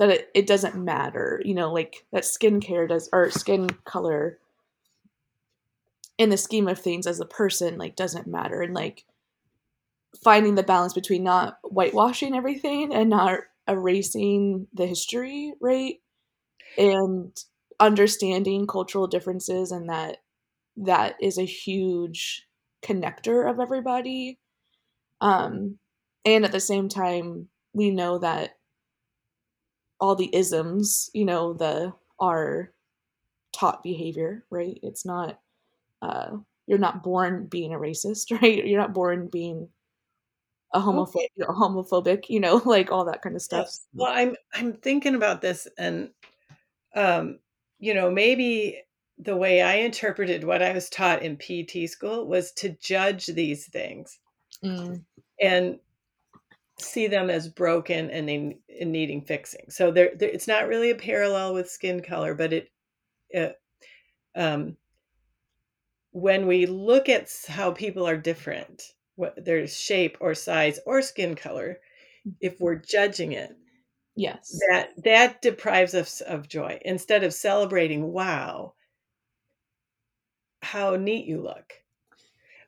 that 0.00 0.10
it, 0.10 0.30
it 0.34 0.46
doesn't 0.48 0.74
matter, 0.74 1.40
you 1.44 1.54
know, 1.54 1.72
like 1.72 2.04
that 2.12 2.24
skincare 2.24 2.88
does 2.88 3.08
or 3.12 3.30
skin 3.30 3.70
color 3.84 4.40
in 6.18 6.30
the 6.30 6.36
scheme 6.36 6.68
of 6.68 6.78
things 6.78 7.06
as 7.06 7.20
a 7.20 7.26
person 7.26 7.78
like 7.78 7.96
doesn't 7.96 8.26
matter 8.26 8.62
and 8.62 8.74
like 8.74 9.04
finding 10.22 10.54
the 10.54 10.62
balance 10.62 10.92
between 10.92 11.22
not 11.22 11.58
whitewashing 11.62 12.34
everything 12.34 12.92
and 12.92 13.10
not 13.10 13.40
erasing 13.68 14.66
the 14.74 14.86
history, 14.86 15.52
right? 15.60 15.96
And 16.78 17.36
understanding 17.80 18.66
cultural 18.66 19.06
differences 19.06 19.72
and 19.72 19.90
that 19.90 20.18
that 20.76 21.16
is 21.20 21.38
a 21.38 21.44
huge 21.44 22.46
connector 22.82 23.50
of 23.50 23.60
everybody. 23.60 24.38
Um 25.20 25.78
and 26.24 26.44
at 26.44 26.52
the 26.52 26.60
same 26.60 26.88
time 26.88 27.48
we 27.74 27.90
know 27.90 28.18
that 28.18 28.56
all 30.00 30.14
the 30.14 30.34
isms, 30.34 31.10
you 31.14 31.24
know, 31.24 31.52
the 31.52 31.92
are 32.18 32.72
taught 33.52 33.82
behavior, 33.82 34.44
right? 34.50 34.78
It's 34.82 35.04
not 35.04 35.40
uh 36.02 36.36
you're 36.66 36.78
not 36.78 37.02
born 37.02 37.46
being 37.46 37.74
a 37.74 37.78
racist, 37.78 38.30
right? 38.42 38.66
You're 38.66 38.80
not 38.80 38.94
born 38.94 39.28
being 39.32 39.68
a 40.74 40.80
homophobic, 40.80 41.28
homophobic, 41.40 42.28
you 42.28 42.40
know, 42.40 42.56
like 42.64 42.92
all 42.92 43.04
that 43.06 43.22
kind 43.22 43.36
of 43.36 43.42
stuff. 43.42 43.66
Yes. 43.66 43.86
Well, 43.94 44.12
I'm 44.12 44.36
I'm 44.54 44.74
thinking 44.74 45.14
about 45.14 45.40
this, 45.40 45.66
and 45.78 46.10
um, 46.94 47.38
you 47.78 47.94
know, 47.94 48.10
maybe 48.10 48.82
the 49.18 49.36
way 49.36 49.62
I 49.62 49.76
interpreted 49.76 50.44
what 50.44 50.62
I 50.62 50.72
was 50.72 50.90
taught 50.90 51.22
in 51.22 51.36
PT 51.36 51.88
school 51.88 52.26
was 52.26 52.52
to 52.52 52.70
judge 52.80 53.26
these 53.26 53.66
things 53.66 54.18
Mm, 54.62 55.04
and 55.40 55.78
see 56.78 57.06
them 57.06 57.30
as 57.30 57.48
broken 57.48 58.10
and 58.10 58.28
they 58.28 58.56
and 58.80 58.92
needing 58.92 59.22
fixing. 59.22 59.66
So 59.68 59.90
there, 59.90 60.12
there, 60.16 60.28
it's 60.28 60.48
not 60.48 60.68
really 60.68 60.90
a 60.90 60.96
parallel 60.96 61.54
with 61.54 61.70
skin 61.70 62.00
color, 62.00 62.34
but 62.34 62.52
it, 62.52 62.70
it 63.30 63.60
um, 64.36 64.76
when 66.12 66.46
we 66.46 66.66
look 66.66 67.08
at 67.08 67.30
how 67.48 67.72
people 67.72 68.06
are 68.06 68.16
different, 68.16 68.82
what 69.16 69.44
their 69.44 69.66
shape 69.66 70.16
or 70.20 70.34
size 70.34 70.78
or 70.86 71.02
skin 71.02 71.34
color, 71.34 71.80
if 72.40 72.60
we're 72.60 72.76
judging 72.76 73.32
it, 73.32 73.50
yes. 74.16 74.58
that 74.70 74.90
that 75.04 75.42
deprives 75.42 75.94
us 75.94 76.20
of 76.22 76.48
joy 76.48 76.78
instead 76.84 77.24
of 77.24 77.34
celebrating 77.34 78.12
wow 78.12 78.74
how 80.62 80.96
neat 80.96 81.26
you 81.26 81.40
look 81.40 81.72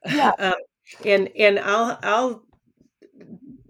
Yeah. 0.06 0.32
um, 0.38 0.54
and 1.04 1.30
and 1.36 1.58
i'll 1.58 1.98
i'll 2.02 2.44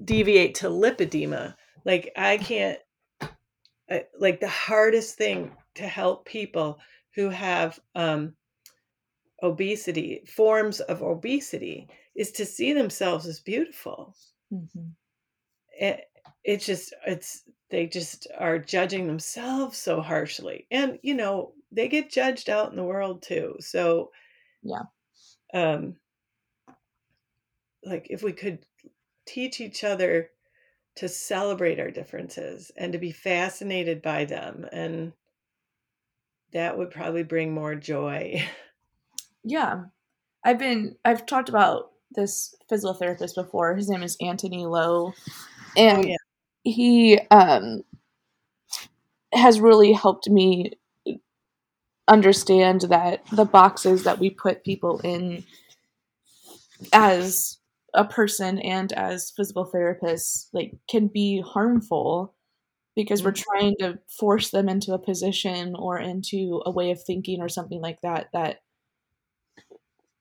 deviate 0.04 0.56
to 0.56 0.68
lipedema 0.68 1.54
like 1.84 2.12
i 2.16 2.36
can't 2.50 2.78
I- 3.90 4.06
like 4.18 4.40
the 4.40 4.48
hardest 4.48 5.16
thing 5.16 5.52
to 5.76 5.86
help 5.86 6.26
people 6.26 6.78
who 7.14 7.28
have 7.30 7.78
um 7.94 8.34
obesity 9.42 10.24
forms 10.26 10.80
of 10.80 11.02
obesity 11.02 11.88
is 12.14 12.32
to 12.32 12.46
see 12.46 12.72
themselves 12.72 13.26
as 13.26 13.40
beautiful 13.40 14.14
Mhm. 14.50 14.96
it, 15.78 16.04
it's 16.44 16.66
just 16.66 16.94
it's 17.06 17.44
they 17.70 17.86
just 17.86 18.26
are 18.38 18.58
judging 18.58 19.06
themselves 19.06 19.76
so 19.78 20.00
harshly 20.00 20.66
and 20.70 20.98
you 21.02 21.14
know 21.14 21.54
they 21.72 21.88
get 21.88 22.10
judged 22.10 22.48
out 22.48 22.70
in 22.70 22.76
the 22.76 22.84
world 22.84 23.22
too 23.22 23.56
so 23.60 24.10
Yeah. 24.62 24.84
um 25.52 25.96
like 27.84 28.06
if 28.10 28.22
we 28.22 28.32
could 28.32 28.66
teach 29.26 29.60
each 29.60 29.84
other 29.84 30.30
to 30.96 31.08
celebrate 31.08 31.80
our 31.80 31.90
differences 31.90 32.70
and 32.76 32.92
to 32.92 32.98
be 32.98 33.12
fascinated 33.12 34.02
by 34.02 34.24
them 34.24 34.66
and 34.72 35.14
that 36.52 36.78
would 36.78 36.90
probably 36.90 37.22
bring 37.22 37.52
more 37.52 37.74
joy 37.74 38.42
Yeah. 39.44 39.84
I've 40.44 40.58
been 40.58 40.96
I've 41.04 41.26
talked 41.26 41.48
about 41.48 41.92
this 42.12 42.54
physical 42.68 42.94
therapist 42.94 43.34
before. 43.34 43.74
His 43.74 43.88
name 43.88 44.02
is 44.02 44.16
Anthony 44.20 44.66
Lowe. 44.66 45.12
And 45.76 45.98
Oh, 46.04 46.08
yeah. 46.08 46.16
he 46.64 47.18
um 47.30 47.82
has 49.32 49.60
really 49.60 49.92
helped 49.92 50.28
me 50.28 50.72
understand 52.06 52.82
that 52.82 53.24
the 53.32 53.44
boxes 53.44 54.04
that 54.04 54.18
we 54.18 54.30
put 54.30 54.64
people 54.64 55.00
in 55.00 55.42
as 56.92 57.58
a 57.94 58.04
person 58.04 58.58
and 58.58 58.92
as 58.92 59.30
physical 59.30 59.64
therapists 59.66 60.48
like 60.52 60.74
can 60.88 61.06
be 61.06 61.40
harmful 61.40 62.34
because 62.96 63.22
we're 63.24 63.32
trying 63.32 63.74
to 63.80 63.98
force 64.08 64.50
them 64.50 64.68
into 64.68 64.92
a 64.92 64.98
position 64.98 65.74
or 65.76 65.98
into 65.98 66.62
a 66.66 66.70
way 66.70 66.90
of 66.90 67.02
thinking 67.02 67.40
or 67.40 67.48
something 67.48 67.80
like 67.80 68.00
that 68.02 68.28
that 68.32 68.60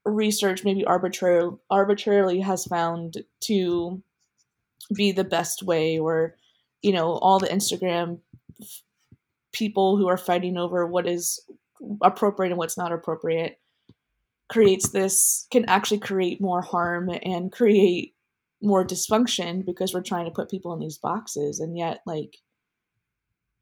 research 0.06 0.64
maybe 0.64 0.84
arbitrary 0.86 1.49
arbitrarily 1.70 2.41
has 2.41 2.66
found 2.66 3.18
to 3.39 4.01
be 4.93 5.12
the 5.12 5.24
best 5.24 5.64
way 5.64 5.97
or 5.97 6.36
you 6.82 6.91
know 6.91 7.14
all 7.14 7.39
the 7.39 7.47
instagram 7.47 8.20
f- 8.62 8.82
people 9.54 9.95
who 9.95 10.08
are 10.08 10.18
fighting 10.18 10.58
over 10.58 10.86
what 10.86 11.08
is 11.08 11.39
appropriate 12.01 12.51
and 12.51 12.58
what's 12.58 12.78
not 12.78 12.91
appropriate 12.91 13.60
creates 14.49 14.89
this 14.89 15.47
can 15.51 15.66
actually 15.66 15.99
create 15.99 16.41
more 16.41 16.62
harm 16.62 17.10
and 17.24 17.51
create 17.51 18.14
more 18.62 18.86
dysfunction 18.86 19.66
because 19.66 19.93
we're 19.93 20.01
trying 20.01 20.26
to 20.26 20.32
put 20.32 20.49
people 20.49 20.74
in 20.74 20.80
these 20.80 20.97
boxes. 20.97 21.60
And 21.60 21.78
yet 21.78 22.01
like 22.06 22.38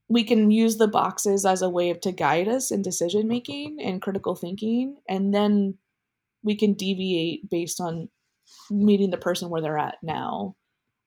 we 0.09 0.23
can 0.23 0.51
use 0.51 0.77
the 0.77 0.87
boxes 0.87 1.45
as 1.45 1.61
a 1.61 1.69
way 1.69 1.89
of 1.89 2.01
to 2.01 2.11
guide 2.11 2.47
us 2.47 2.71
in 2.71 2.81
decision 2.81 3.27
making 3.27 3.79
and 3.81 4.01
critical 4.01 4.35
thinking. 4.35 4.97
And 5.07 5.33
then 5.33 5.77
we 6.43 6.55
can 6.55 6.73
deviate 6.73 7.49
based 7.49 7.79
on 7.79 8.09
meeting 8.69 9.11
the 9.11 9.17
person 9.17 9.49
where 9.49 9.61
they're 9.61 9.77
at 9.77 9.95
now 10.01 10.55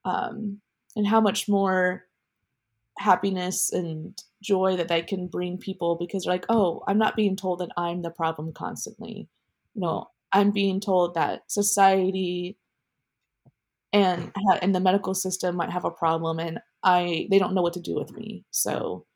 um, 0.04 0.60
and 0.96 1.06
how 1.06 1.20
much 1.20 1.48
more 1.48 2.04
happiness 2.98 3.72
and 3.72 4.22
joy 4.42 4.76
that 4.76 4.88
they 4.88 5.02
can 5.02 5.26
bring 5.26 5.58
people 5.58 5.96
because 5.96 6.24
they're 6.24 6.34
like 6.34 6.46
oh 6.48 6.82
i'm 6.86 6.98
not 6.98 7.16
being 7.16 7.34
told 7.34 7.58
that 7.58 7.70
i'm 7.76 8.02
the 8.02 8.10
problem 8.10 8.52
constantly 8.52 9.28
you 9.74 9.80
know 9.80 10.06
i'm 10.32 10.52
being 10.52 10.80
told 10.80 11.14
that 11.14 11.42
society 11.50 12.56
and 13.94 14.32
and 14.60 14.74
the 14.74 14.80
medical 14.80 15.14
system 15.14 15.56
might 15.56 15.70
have 15.70 15.84
a 15.84 15.90
problem 15.90 16.40
and 16.40 16.58
I 16.82 17.28
they 17.30 17.38
don't 17.38 17.54
know 17.54 17.62
what 17.62 17.72
to 17.74 17.80
do 17.80 17.94
with 17.94 18.12
me. 18.12 18.44
So 18.50 19.06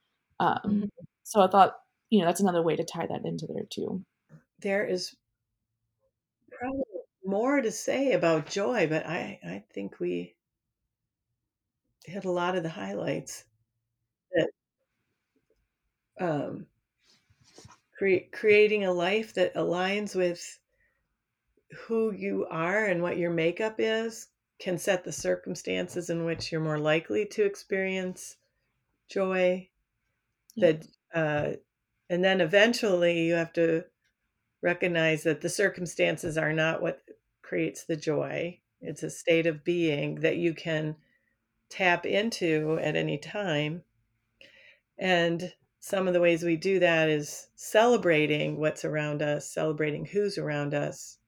um 0.41 0.61
mm-hmm. 0.65 0.85
so 1.25 1.43
I 1.43 1.49
thought, 1.49 1.75
you 2.11 2.21
know, 2.21 2.27
that's 2.27 2.41
another 2.41 2.63
way 2.63 2.77
to 2.77 2.85
tie 2.85 3.07
that 3.07 3.25
into 3.25 3.47
there 3.47 3.67
too. 3.69 4.05
There 4.61 4.87
is 4.87 5.15
probably 6.59 6.85
more 7.25 7.61
to 7.63 7.71
say 7.73 8.13
about 8.13 8.47
joy, 8.47 8.87
but 8.89 9.07
I 9.07 9.41
I 9.45 9.65
think 9.73 10.01
we 10.01 10.37
hit 12.05 12.25
a 12.25 12.31
lot 12.33 12.57
of 12.57 12.63
the 12.65 12.69
highlights 12.71 13.45
that 14.33 14.51
um 16.21 16.67
cre- 17.99 18.29
creating 18.33 18.85
a 18.85 18.93
life 18.93 19.35
that 19.35 19.55
aligns 19.55 20.15
with 20.17 20.59
who 21.87 22.13
you 22.13 22.47
are 22.47 22.85
and 22.87 23.03
what 23.03 23.19
your 23.19 23.31
makeup 23.31 23.77
is 23.79 24.29
can 24.59 24.79
set 24.79 25.05
the 25.05 25.13
circumstances 25.13 26.11
in 26.11 26.25
which 26.25 26.51
you're 26.51 26.61
more 26.61 26.79
likely 26.79 27.25
to 27.27 27.45
experience 27.45 28.37
joy 29.09 29.69
that 30.57 30.87
uh, 31.15 31.53
and 32.11 32.25
then 32.25 32.41
eventually 32.41 33.23
you 33.27 33.35
have 33.35 33.53
to 33.55 33.85
recognize 34.63 35.23
that 35.23 35.41
the 35.41 35.49
circumstances 35.49 36.37
are 36.37 36.53
not 36.53 36.83
what 36.83 37.03
creates 37.43 37.85
the 37.85 37.97
joy 37.97 38.59
it's 38.81 39.03
a 39.03 39.11
state 39.11 39.47
of 39.47 39.65
being 39.65 40.17
that 40.17 40.37
you 40.37 40.55
can 40.55 40.95
tap 41.71 42.07
into 42.07 42.79
at 42.83 42.97
any 42.97 43.19
time 43.19 43.83
and 44.99 45.53
some 45.81 46.09
of 46.09 46.15
the 46.15 46.21
ways 46.21 46.43
we 46.43 46.57
do 46.57 46.79
that 46.79 47.09
is 47.09 47.49
celebrating 47.55 48.59
what's 48.59 48.85
around 48.85 49.23
us 49.23 49.51
celebrating 49.51 50.05
who's 50.05 50.39
around 50.39 50.75
us 50.75 51.19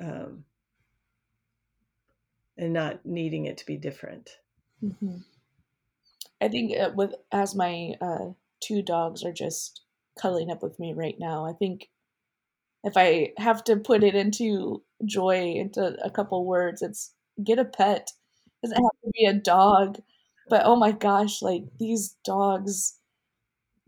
um, 0.00 0.44
and 2.56 2.72
not 2.72 3.04
needing 3.04 3.46
it 3.46 3.58
to 3.58 3.66
be 3.66 3.76
different. 3.76 4.38
Mm-hmm. 4.82 5.18
I 6.40 6.48
think 6.48 6.78
uh, 6.78 6.90
with 6.94 7.14
as 7.30 7.54
my 7.54 7.92
uh, 8.00 8.32
two 8.60 8.82
dogs 8.82 9.24
are 9.24 9.32
just 9.32 9.82
cuddling 10.20 10.50
up 10.50 10.62
with 10.62 10.78
me 10.78 10.92
right 10.94 11.16
now. 11.18 11.44
I 11.46 11.52
think 11.54 11.88
if 12.84 12.94
I 12.96 13.32
have 13.38 13.64
to 13.64 13.76
put 13.76 14.04
it 14.04 14.14
into 14.14 14.82
joy 15.04 15.54
into 15.56 15.96
a 16.04 16.10
couple 16.10 16.44
words, 16.46 16.82
it's 16.82 17.14
get 17.44 17.58
a 17.58 17.64
pet. 17.64 18.08
It 18.62 18.68
doesn't 18.68 18.82
have 18.84 18.92
to 19.04 19.10
be 19.14 19.24
a 19.26 19.34
dog, 19.34 19.98
but 20.48 20.62
oh 20.64 20.76
my 20.76 20.92
gosh, 20.92 21.42
like 21.42 21.64
these 21.78 22.16
dogs, 22.24 22.96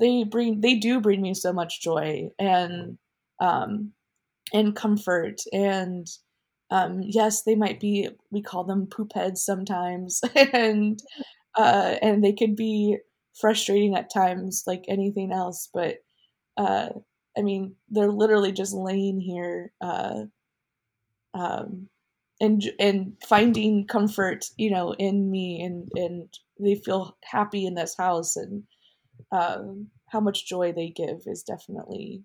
they 0.01 0.25
bring 0.25 0.61
they 0.61 0.75
do 0.77 1.01
bring 1.01 1.22
me 1.22 1.35
so 1.35 1.53
much 1.53 1.81
joy 1.83 2.31
and 2.39 2.99
um 3.41 3.93
and 4.55 4.77
comfort 4.77 5.43
and 5.53 6.09
um, 6.70 7.03
yes, 7.05 7.43
they 7.43 7.55
might 7.55 7.81
be. 7.81 8.09
We 8.31 8.43
call 8.43 8.64
them 8.64 8.89
poop 8.89 9.12
heads 9.14 9.45
sometimes, 9.45 10.20
and 10.53 11.01
uh, 11.57 11.97
and 12.03 12.25
they 12.25 12.33
could 12.33 12.57
be 12.57 12.99
frustrating 13.41 13.97
at 13.97 14.12
times, 14.12 14.64
like 14.66 14.85
anything 14.89 15.33
else. 15.33 15.68
But 15.75 16.04
uh, 16.57 16.89
I 17.37 17.43
mean, 17.43 17.75
they're 17.91 18.13
literally 18.13 18.53
just 18.53 18.75
laying 18.75 19.21
here, 19.21 19.73
uh, 19.81 20.25
um, 21.35 21.89
and 22.41 22.63
and 22.79 23.17
finding 23.27 23.87
comfort, 23.87 24.47
you 24.57 24.71
know, 24.71 24.93
in 24.93 25.31
me, 25.31 25.63
and 25.63 25.89
and 25.95 26.29
they 26.61 26.77
feel 26.77 27.17
happy 27.25 27.67
in 27.67 27.75
this 27.75 27.97
house, 27.97 28.37
and 28.37 28.65
um, 29.33 29.89
how 30.09 30.21
much 30.21 30.47
joy 30.47 30.73
they 30.73 30.91
give 30.91 31.23
is 31.27 31.43
definitely 31.43 32.23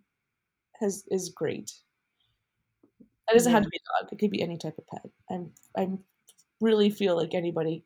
has 0.79 1.03
is 1.09 1.29
great. 1.29 1.71
It 3.29 3.33
doesn't 3.33 3.51
yeah. 3.51 3.57
have 3.57 3.63
to 3.63 3.69
be 3.69 3.77
a 3.77 4.03
dog. 4.03 4.13
It 4.13 4.19
could 4.19 4.31
be 4.31 4.41
any 4.41 4.57
type 4.57 4.77
of 4.77 4.87
pet. 4.87 5.11
I'm 5.29 5.51
I'm 5.77 5.99
really 6.61 6.89
feel 6.89 7.15
like 7.15 7.33
anybody 7.33 7.83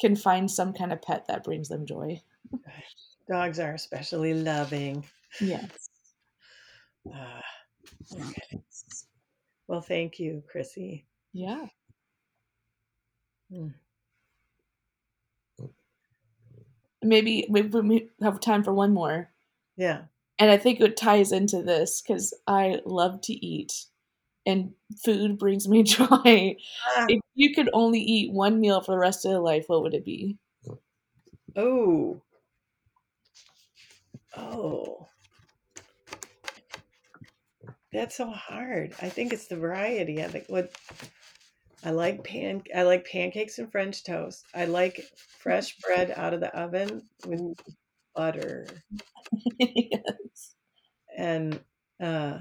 can 0.00 0.16
find 0.16 0.50
some 0.50 0.72
kind 0.72 0.92
of 0.92 1.02
pet 1.02 1.26
that 1.28 1.44
brings 1.44 1.68
them 1.68 1.86
joy. 1.86 2.20
Dogs 3.28 3.60
are 3.60 3.72
especially 3.72 4.34
loving. 4.34 5.04
Yes. 5.40 5.90
Uh, 7.06 7.40
okay. 8.14 8.62
Well, 9.66 9.82
thank 9.82 10.18
you, 10.18 10.42
Chrissy. 10.50 11.06
Yeah. 11.32 11.66
Hmm. 13.52 13.68
Maybe, 17.02 17.46
maybe 17.48 17.80
we 17.80 18.08
have 18.22 18.40
time 18.40 18.64
for 18.64 18.72
one 18.72 18.92
more. 18.92 19.30
Yeah. 19.76 20.02
And 20.38 20.50
I 20.50 20.56
think 20.56 20.80
it 20.80 20.96
ties 20.96 21.32
into 21.32 21.62
this 21.62 22.00
because 22.00 22.34
I 22.46 22.80
love 22.84 23.20
to 23.22 23.32
eat 23.34 23.72
and 24.46 24.72
food 25.04 25.38
brings 25.38 25.68
me 25.68 25.82
joy. 25.84 26.56
Ah. 26.96 27.06
If 27.08 27.20
you 27.34 27.54
could 27.54 27.68
only 27.72 28.00
eat 28.00 28.32
one 28.32 28.60
meal 28.60 28.80
for 28.80 28.92
the 28.92 28.98
rest 28.98 29.24
of 29.24 29.32
your 29.32 29.40
life, 29.40 29.64
what 29.68 29.82
would 29.82 29.94
it 29.94 30.04
be? 30.04 30.38
Oh. 31.56 32.20
Oh. 34.38 35.06
That's 37.92 38.16
so 38.16 38.30
hard. 38.30 38.94
I 39.00 39.08
think 39.08 39.32
it's 39.32 39.48
the 39.48 39.56
variety. 39.56 40.22
I 40.22 40.28
think 40.28 40.44
what 40.48 40.70
I 41.84 41.90
like 41.90 42.22
pan 42.22 42.62
I 42.74 42.82
like 42.82 43.06
pancakes 43.06 43.58
and 43.58 43.70
French 43.70 44.04
toast. 44.04 44.44
I 44.54 44.66
like 44.66 45.02
fresh 45.38 45.76
bread 45.78 46.12
out 46.16 46.34
of 46.34 46.40
the 46.40 46.54
oven 46.56 47.02
with 47.26 47.56
butter. 48.14 48.66
yes. 49.58 50.54
And 51.16 51.60
uh 52.00 52.38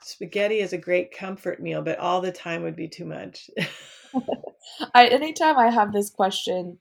spaghetti 0.00 0.58
is 0.58 0.72
a 0.72 0.78
great 0.78 1.16
comfort 1.16 1.60
meal, 1.60 1.82
but 1.82 1.98
all 1.98 2.20
the 2.20 2.32
time 2.32 2.62
would 2.62 2.76
be 2.76 2.88
too 2.88 3.04
much. 3.04 3.50
I 4.94 5.06
anytime 5.06 5.58
I 5.58 5.70
have 5.70 5.92
this 5.92 6.10
question, 6.10 6.78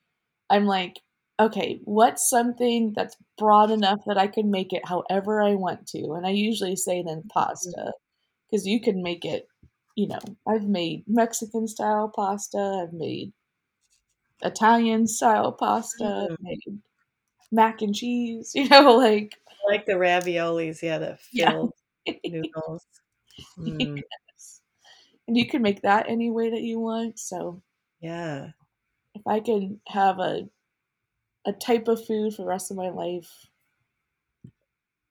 I'm 0.49 0.65
like, 0.65 0.99
okay, 1.41 1.79
what's 1.83 2.29
something 2.29 2.93
that's 2.95 3.15
broad 3.37 3.71
enough 3.71 3.99
that 4.07 4.17
I 4.17 4.27
can 4.27 4.51
make 4.51 4.73
it 4.73 4.87
however 4.87 5.41
I 5.41 5.55
want 5.55 5.87
to? 5.87 6.13
And 6.13 6.25
I 6.25 6.31
usually 6.31 6.75
say 6.75 7.03
then 7.03 7.23
pasta 7.31 7.93
because 8.49 8.65
you 8.65 8.81
can 8.81 9.01
make 9.01 9.25
it, 9.25 9.47
you 9.95 10.07
know, 10.07 10.19
I've 10.47 10.67
made 10.67 11.03
Mexican 11.07 11.67
style 11.67 12.11
pasta, 12.13 12.83
I've 12.83 12.93
made 12.93 13.33
Italian 14.41 15.07
style 15.07 15.51
pasta, 15.51 16.03
mm-hmm. 16.03 16.33
I've 16.33 16.37
made 16.41 16.79
mac 17.51 17.81
and 17.81 17.95
cheese, 17.95 18.51
you 18.55 18.67
know, 18.69 18.95
like 18.95 19.37
I 19.47 19.71
like 19.71 19.85
the 19.85 19.93
raviolis, 19.93 20.81
yeah, 20.81 20.97
the 20.97 21.17
filled 21.33 21.73
yeah. 22.05 22.13
noodles. 22.25 22.85
Mm. 23.57 23.97
yes. 23.97 24.61
And 25.27 25.37
you 25.37 25.47
can 25.47 25.61
make 25.61 25.81
that 25.83 26.09
any 26.09 26.29
way 26.29 26.49
that 26.49 26.61
you 26.61 26.79
want. 26.79 27.19
So 27.19 27.61
yeah, 28.01 28.49
if 29.15 29.21
I 29.27 29.39
can 29.39 29.79
have 29.87 30.19
a 30.19 30.49
a 31.45 31.53
type 31.53 31.87
of 31.87 32.05
food 32.05 32.33
for 32.33 32.43
the 32.43 32.47
rest 32.47 32.71
of 32.71 32.77
my 32.77 32.89
life, 32.89 33.47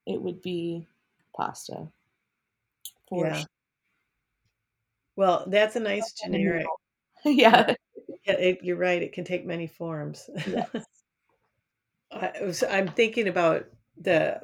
it 0.06 0.20
would 0.20 0.40
be 0.40 0.86
pasta. 1.36 1.88
For 3.08 3.26
yeah. 3.26 3.36
Sure. 3.36 3.46
Well, 5.16 5.44
that's 5.48 5.76
a 5.76 5.80
nice 5.80 6.12
generic. 6.12 6.66
yeah. 7.24 7.74
yeah 8.24 8.32
it, 8.32 8.60
you're 8.62 8.76
right. 8.76 9.02
It 9.02 9.12
can 9.12 9.24
take 9.24 9.44
many 9.44 9.66
forms. 9.66 10.30
Yes. 10.46 10.68
I, 12.12 12.52
I'm 12.68 12.88
thinking 12.88 13.28
about 13.28 13.66
the 14.00 14.40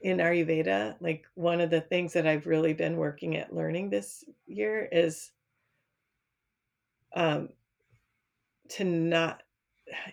in 0.00 0.16
Ayurveda, 0.18 0.96
like 1.00 1.26
one 1.34 1.60
of 1.60 1.70
the 1.70 1.80
things 1.80 2.14
that 2.14 2.26
I've 2.26 2.46
really 2.46 2.72
been 2.72 2.96
working 2.96 3.36
at 3.36 3.54
learning 3.54 3.90
this 3.90 4.24
year 4.46 4.88
is 4.90 5.30
um, 7.14 7.50
to 8.70 8.84
not, 8.84 9.42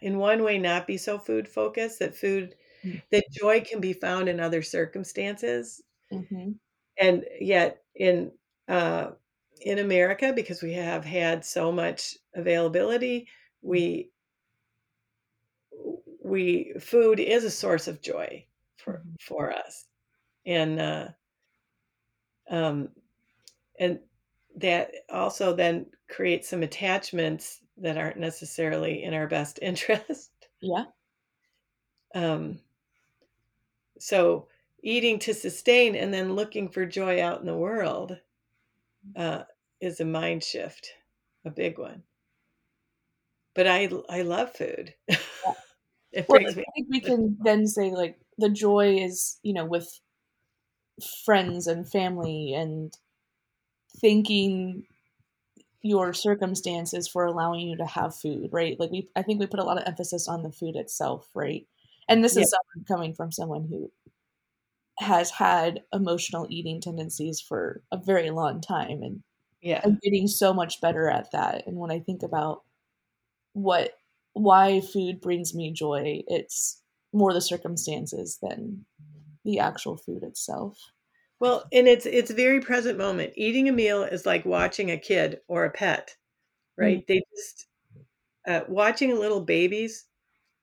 in 0.01 0.17
one 0.17 0.43
way, 0.43 0.57
not 0.57 0.87
be 0.87 0.97
so 0.97 1.17
food 1.17 1.47
focused. 1.47 1.99
That 1.99 2.15
food, 2.15 2.55
mm-hmm. 2.83 2.97
that 3.11 3.25
joy 3.31 3.61
can 3.61 3.79
be 3.79 3.93
found 3.93 4.29
in 4.29 4.39
other 4.39 4.61
circumstances, 4.61 5.81
mm-hmm. 6.11 6.51
and 6.99 7.25
yet 7.39 7.83
in 7.95 8.31
uh, 8.67 9.11
in 9.61 9.79
America, 9.79 10.33
because 10.33 10.61
we 10.61 10.73
have 10.73 11.05
had 11.05 11.43
so 11.45 11.71
much 11.71 12.17
availability, 12.35 13.27
we 13.61 14.09
we 16.23 16.73
food 16.79 17.19
is 17.19 17.43
a 17.43 17.51
source 17.51 17.87
of 17.87 18.01
joy 18.01 18.45
for 18.77 18.93
mm-hmm. 18.93 19.15
for 19.19 19.51
us 19.51 19.85
and 20.47 20.79
uh, 20.79 21.07
um, 22.49 22.89
and 23.79 23.99
that 24.55 24.91
also 25.11 25.53
then 25.53 25.85
creates 26.09 26.49
some 26.49 26.63
attachments 26.63 27.59
that 27.79 27.97
aren't 27.97 28.17
necessarily 28.17 29.03
in 29.03 29.13
our 29.13 29.27
best 29.27 29.59
interest. 29.61 30.31
Yeah. 30.61 30.85
Um 32.15 32.59
so 33.99 34.47
eating 34.83 35.19
to 35.19 35.33
sustain 35.33 35.95
and 35.95 36.13
then 36.13 36.33
looking 36.33 36.69
for 36.69 36.85
joy 36.85 37.21
out 37.21 37.39
in 37.39 37.45
the 37.45 37.57
world 37.57 38.17
uh, 39.15 39.43
is 39.81 39.99
a 39.99 40.05
mind 40.05 40.43
shift 40.43 40.93
a 41.45 41.49
big 41.49 41.77
one. 41.79 42.03
But 43.55 43.67
i 43.67 43.89
i 44.09 44.21
love 44.21 44.53
food. 44.53 44.93
Yeah. 45.45 45.53
it 46.11 46.29
well, 46.29 46.39
brings 46.39 46.55
me 46.55 46.63
i 46.63 46.71
think 46.75 46.87
we 46.89 46.99
can 47.11 47.37
then 47.43 47.67
say 47.67 47.91
like 47.91 48.17
the 48.37 48.49
joy 48.49 48.97
is 48.97 49.39
you 49.43 49.53
know 49.53 49.65
with 49.65 49.99
friends 51.25 51.67
and 51.67 51.89
family 51.89 52.53
and 52.53 52.93
thinking 53.99 54.85
your 55.81 56.13
circumstances 56.13 57.07
for 57.07 57.25
allowing 57.25 57.67
you 57.67 57.77
to 57.77 57.85
have 57.85 58.15
food, 58.15 58.49
right? 58.51 58.79
Like 58.79 58.91
we 58.91 59.09
I 59.15 59.21
think 59.21 59.39
we 59.39 59.47
put 59.47 59.59
a 59.59 59.63
lot 59.63 59.77
of 59.77 59.87
emphasis 59.87 60.27
on 60.27 60.43
the 60.43 60.51
food 60.51 60.75
itself, 60.75 61.29
right? 61.33 61.65
And 62.09 62.23
this 62.23 62.35
yeah. 62.35 62.43
is 62.43 62.55
coming 62.87 63.13
from 63.13 63.31
someone 63.31 63.67
who 63.69 63.91
has 64.99 65.29
had 65.29 65.81
emotional 65.93 66.47
eating 66.49 66.81
tendencies 66.81 67.39
for 67.39 67.81
a 67.91 67.97
very 67.97 68.31
long 68.31 68.61
time 68.61 69.03
and 69.03 69.21
yeah 69.61 69.79
i'm 69.83 69.99
getting 70.01 70.27
so 70.27 70.53
much 70.53 70.81
better 70.81 71.09
at 71.09 71.31
that 71.31 71.65
and 71.67 71.77
when 71.77 71.91
i 71.91 71.99
think 71.99 72.23
about 72.23 72.63
what 73.53 73.93
why 74.33 74.81
food 74.81 75.21
brings 75.21 75.53
me 75.53 75.71
joy 75.71 76.21
it's 76.27 76.81
more 77.13 77.33
the 77.33 77.41
circumstances 77.41 78.39
than 78.41 78.85
the 79.45 79.59
actual 79.59 79.97
food 79.97 80.23
itself 80.23 80.77
well 81.39 81.67
and 81.71 81.87
it's 81.87 82.05
it's 82.05 82.31
very 82.31 82.59
present 82.59 82.97
moment 82.97 83.33
eating 83.35 83.69
a 83.69 83.71
meal 83.71 84.03
is 84.03 84.25
like 84.25 84.45
watching 84.45 84.91
a 84.91 84.97
kid 84.97 85.39
or 85.47 85.65
a 85.65 85.71
pet 85.71 86.15
right 86.77 86.99
mm-hmm. 86.99 87.13
they 87.13 87.21
just 87.35 87.67
uh, 88.47 88.61
watching 88.67 89.17
little 89.17 89.41
babies 89.41 90.05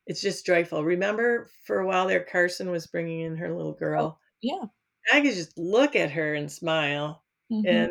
it's 0.07 0.21
just 0.21 0.47
joyful 0.47 0.85
remember 0.85 1.49
for 1.65 1.81
a 1.81 1.87
while 1.87 2.07
there 2.07 2.25
carson 2.25 2.71
was 2.71 2.87
bringing 2.87 3.21
in 3.21 3.37
her 3.37 3.55
little 3.55 3.75
girl 3.75 4.19
yeah. 4.45 4.65
I 5.11 5.21
could 5.21 5.35
just 5.35 5.57
look 5.59 5.97
at 5.97 6.11
her 6.11 6.35
and 6.35 6.53
smile. 6.53 7.23
Mm-hmm. 7.51 7.67
And, 7.67 7.91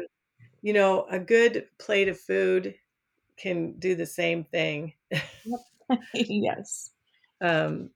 you 0.61 0.73
know, 0.73 1.05
a 1.09 1.19
good 1.19 1.65
plate 1.79 2.07
of 2.07 2.19
food 2.19 2.75
can 3.37 3.73
do 3.79 3.95
the 3.95 4.05
same 4.05 4.43
thing. 4.43 4.93
yes. 6.13 6.91
Um, 7.41 7.89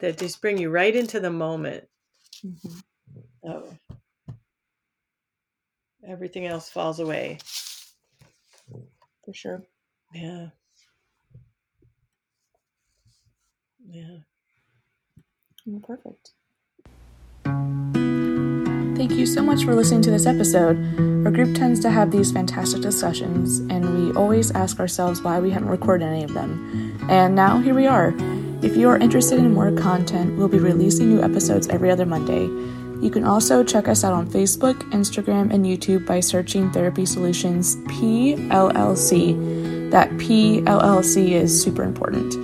that 0.00 0.18
just 0.18 0.40
bring 0.40 0.58
you 0.58 0.70
right 0.70 0.94
into 0.94 1.20
the 1.20 1.30
moment. 1.30 1.84
Mm-hmm. 2.44 2.78
Oh, 3.46 3.68
everything 6.06 6.46
else 6.46 6.68
falls 6.68 7.00
away. 7.00 7.38
For 9.24 9.32
sure. 9.32 9.62
Yeah. 10.12 10.48
Yeah. 13.88 14.18
Well, 15.66 15.80
perfect. 15.80 16.32
Thank 18.96 19.12
you 19.12 19.26
so 19.26 19.42
much 19.42 19.64
for 19.64 19.74
listening 19.74 20.02
to 20.02 20.10
this 20.10 20.24
episode. 20.24 20.76
Our 21.26 21.32
group 21.32 21.56
tends 21.56 21.80
to 21.80 21.90
have 21.90 22.10
these 22.10 22.30
fantastic 22.32 22.80
discussions, 22.80 23.58
and 23.70 23.98
we 23.98 24.12
always 24.12 24.50
ask 24.52 24.78
ourselves 24.78 25.20
why 25.22 25.40
we 25.40 25.50
haven't 25.50 25.68
recorded 25.68 26.06
any 26.06 26.22
of 26.22 26.32
them. 26.32 26.96
And 27.10 27.34
now 27.34 27.58
here 27.58 27.74
we 27.74 27.86
are. 27.86 28.14
If 28.62 28.76
you 28.76 28.88
are 28.88 28.96
interested 28.96 29.38
in 29.38 29.52
more 29.52 29.72
content, 29.72 30.38
we'll 30.38 30.48
be 30.48 30.58
releasing 30.58 31.08
new 31.08 31.22
episodes 31.22 31.68
every 31.68 31.90
other 31.90 32.06
Monday. 32.06 32.46
You 33.00 33.10
can 33.10 33.24
also 33.24 33.62
check 33.64 33.88
us 33.88 34.04
out 34.04 34.12
on 34.12 34.26
Facebook, 34.26 34.74
Instagram, 34.90 35.52
and 35.52 35.66
YouTube 35.66 36.06
by 36.06 36.20
searching 36.20 36.70
Therapy 36.72 37.04
Solutions 37.06 37.76
PLLC. 37.88 39.34
That 39.90 40.10
PLLC 40.12 41.32
is 41.32 41.62
super 41.62 41.82
important. 41.82 42.34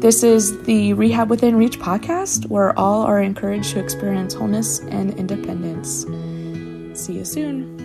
This 0.00 0.22
is 0.22 0.60
the 0.64 0.94
Rehab 0.94 1.30
Within 1.30 1.56
Reach 1.56 1.78
podcast, 1.78 2.46
where 2.46 2.76
all 2.78 3.02
are 3.02 3.20
encouraged 3.20 3.70
to 3.72 3.80
experience 3.80 4.34
wholeness 4.34 4.80
and 4.80 5.14
independence. 5.14 6.04
See 7.00 7.14
you 7.14 7.24
soon. 7.24 7.81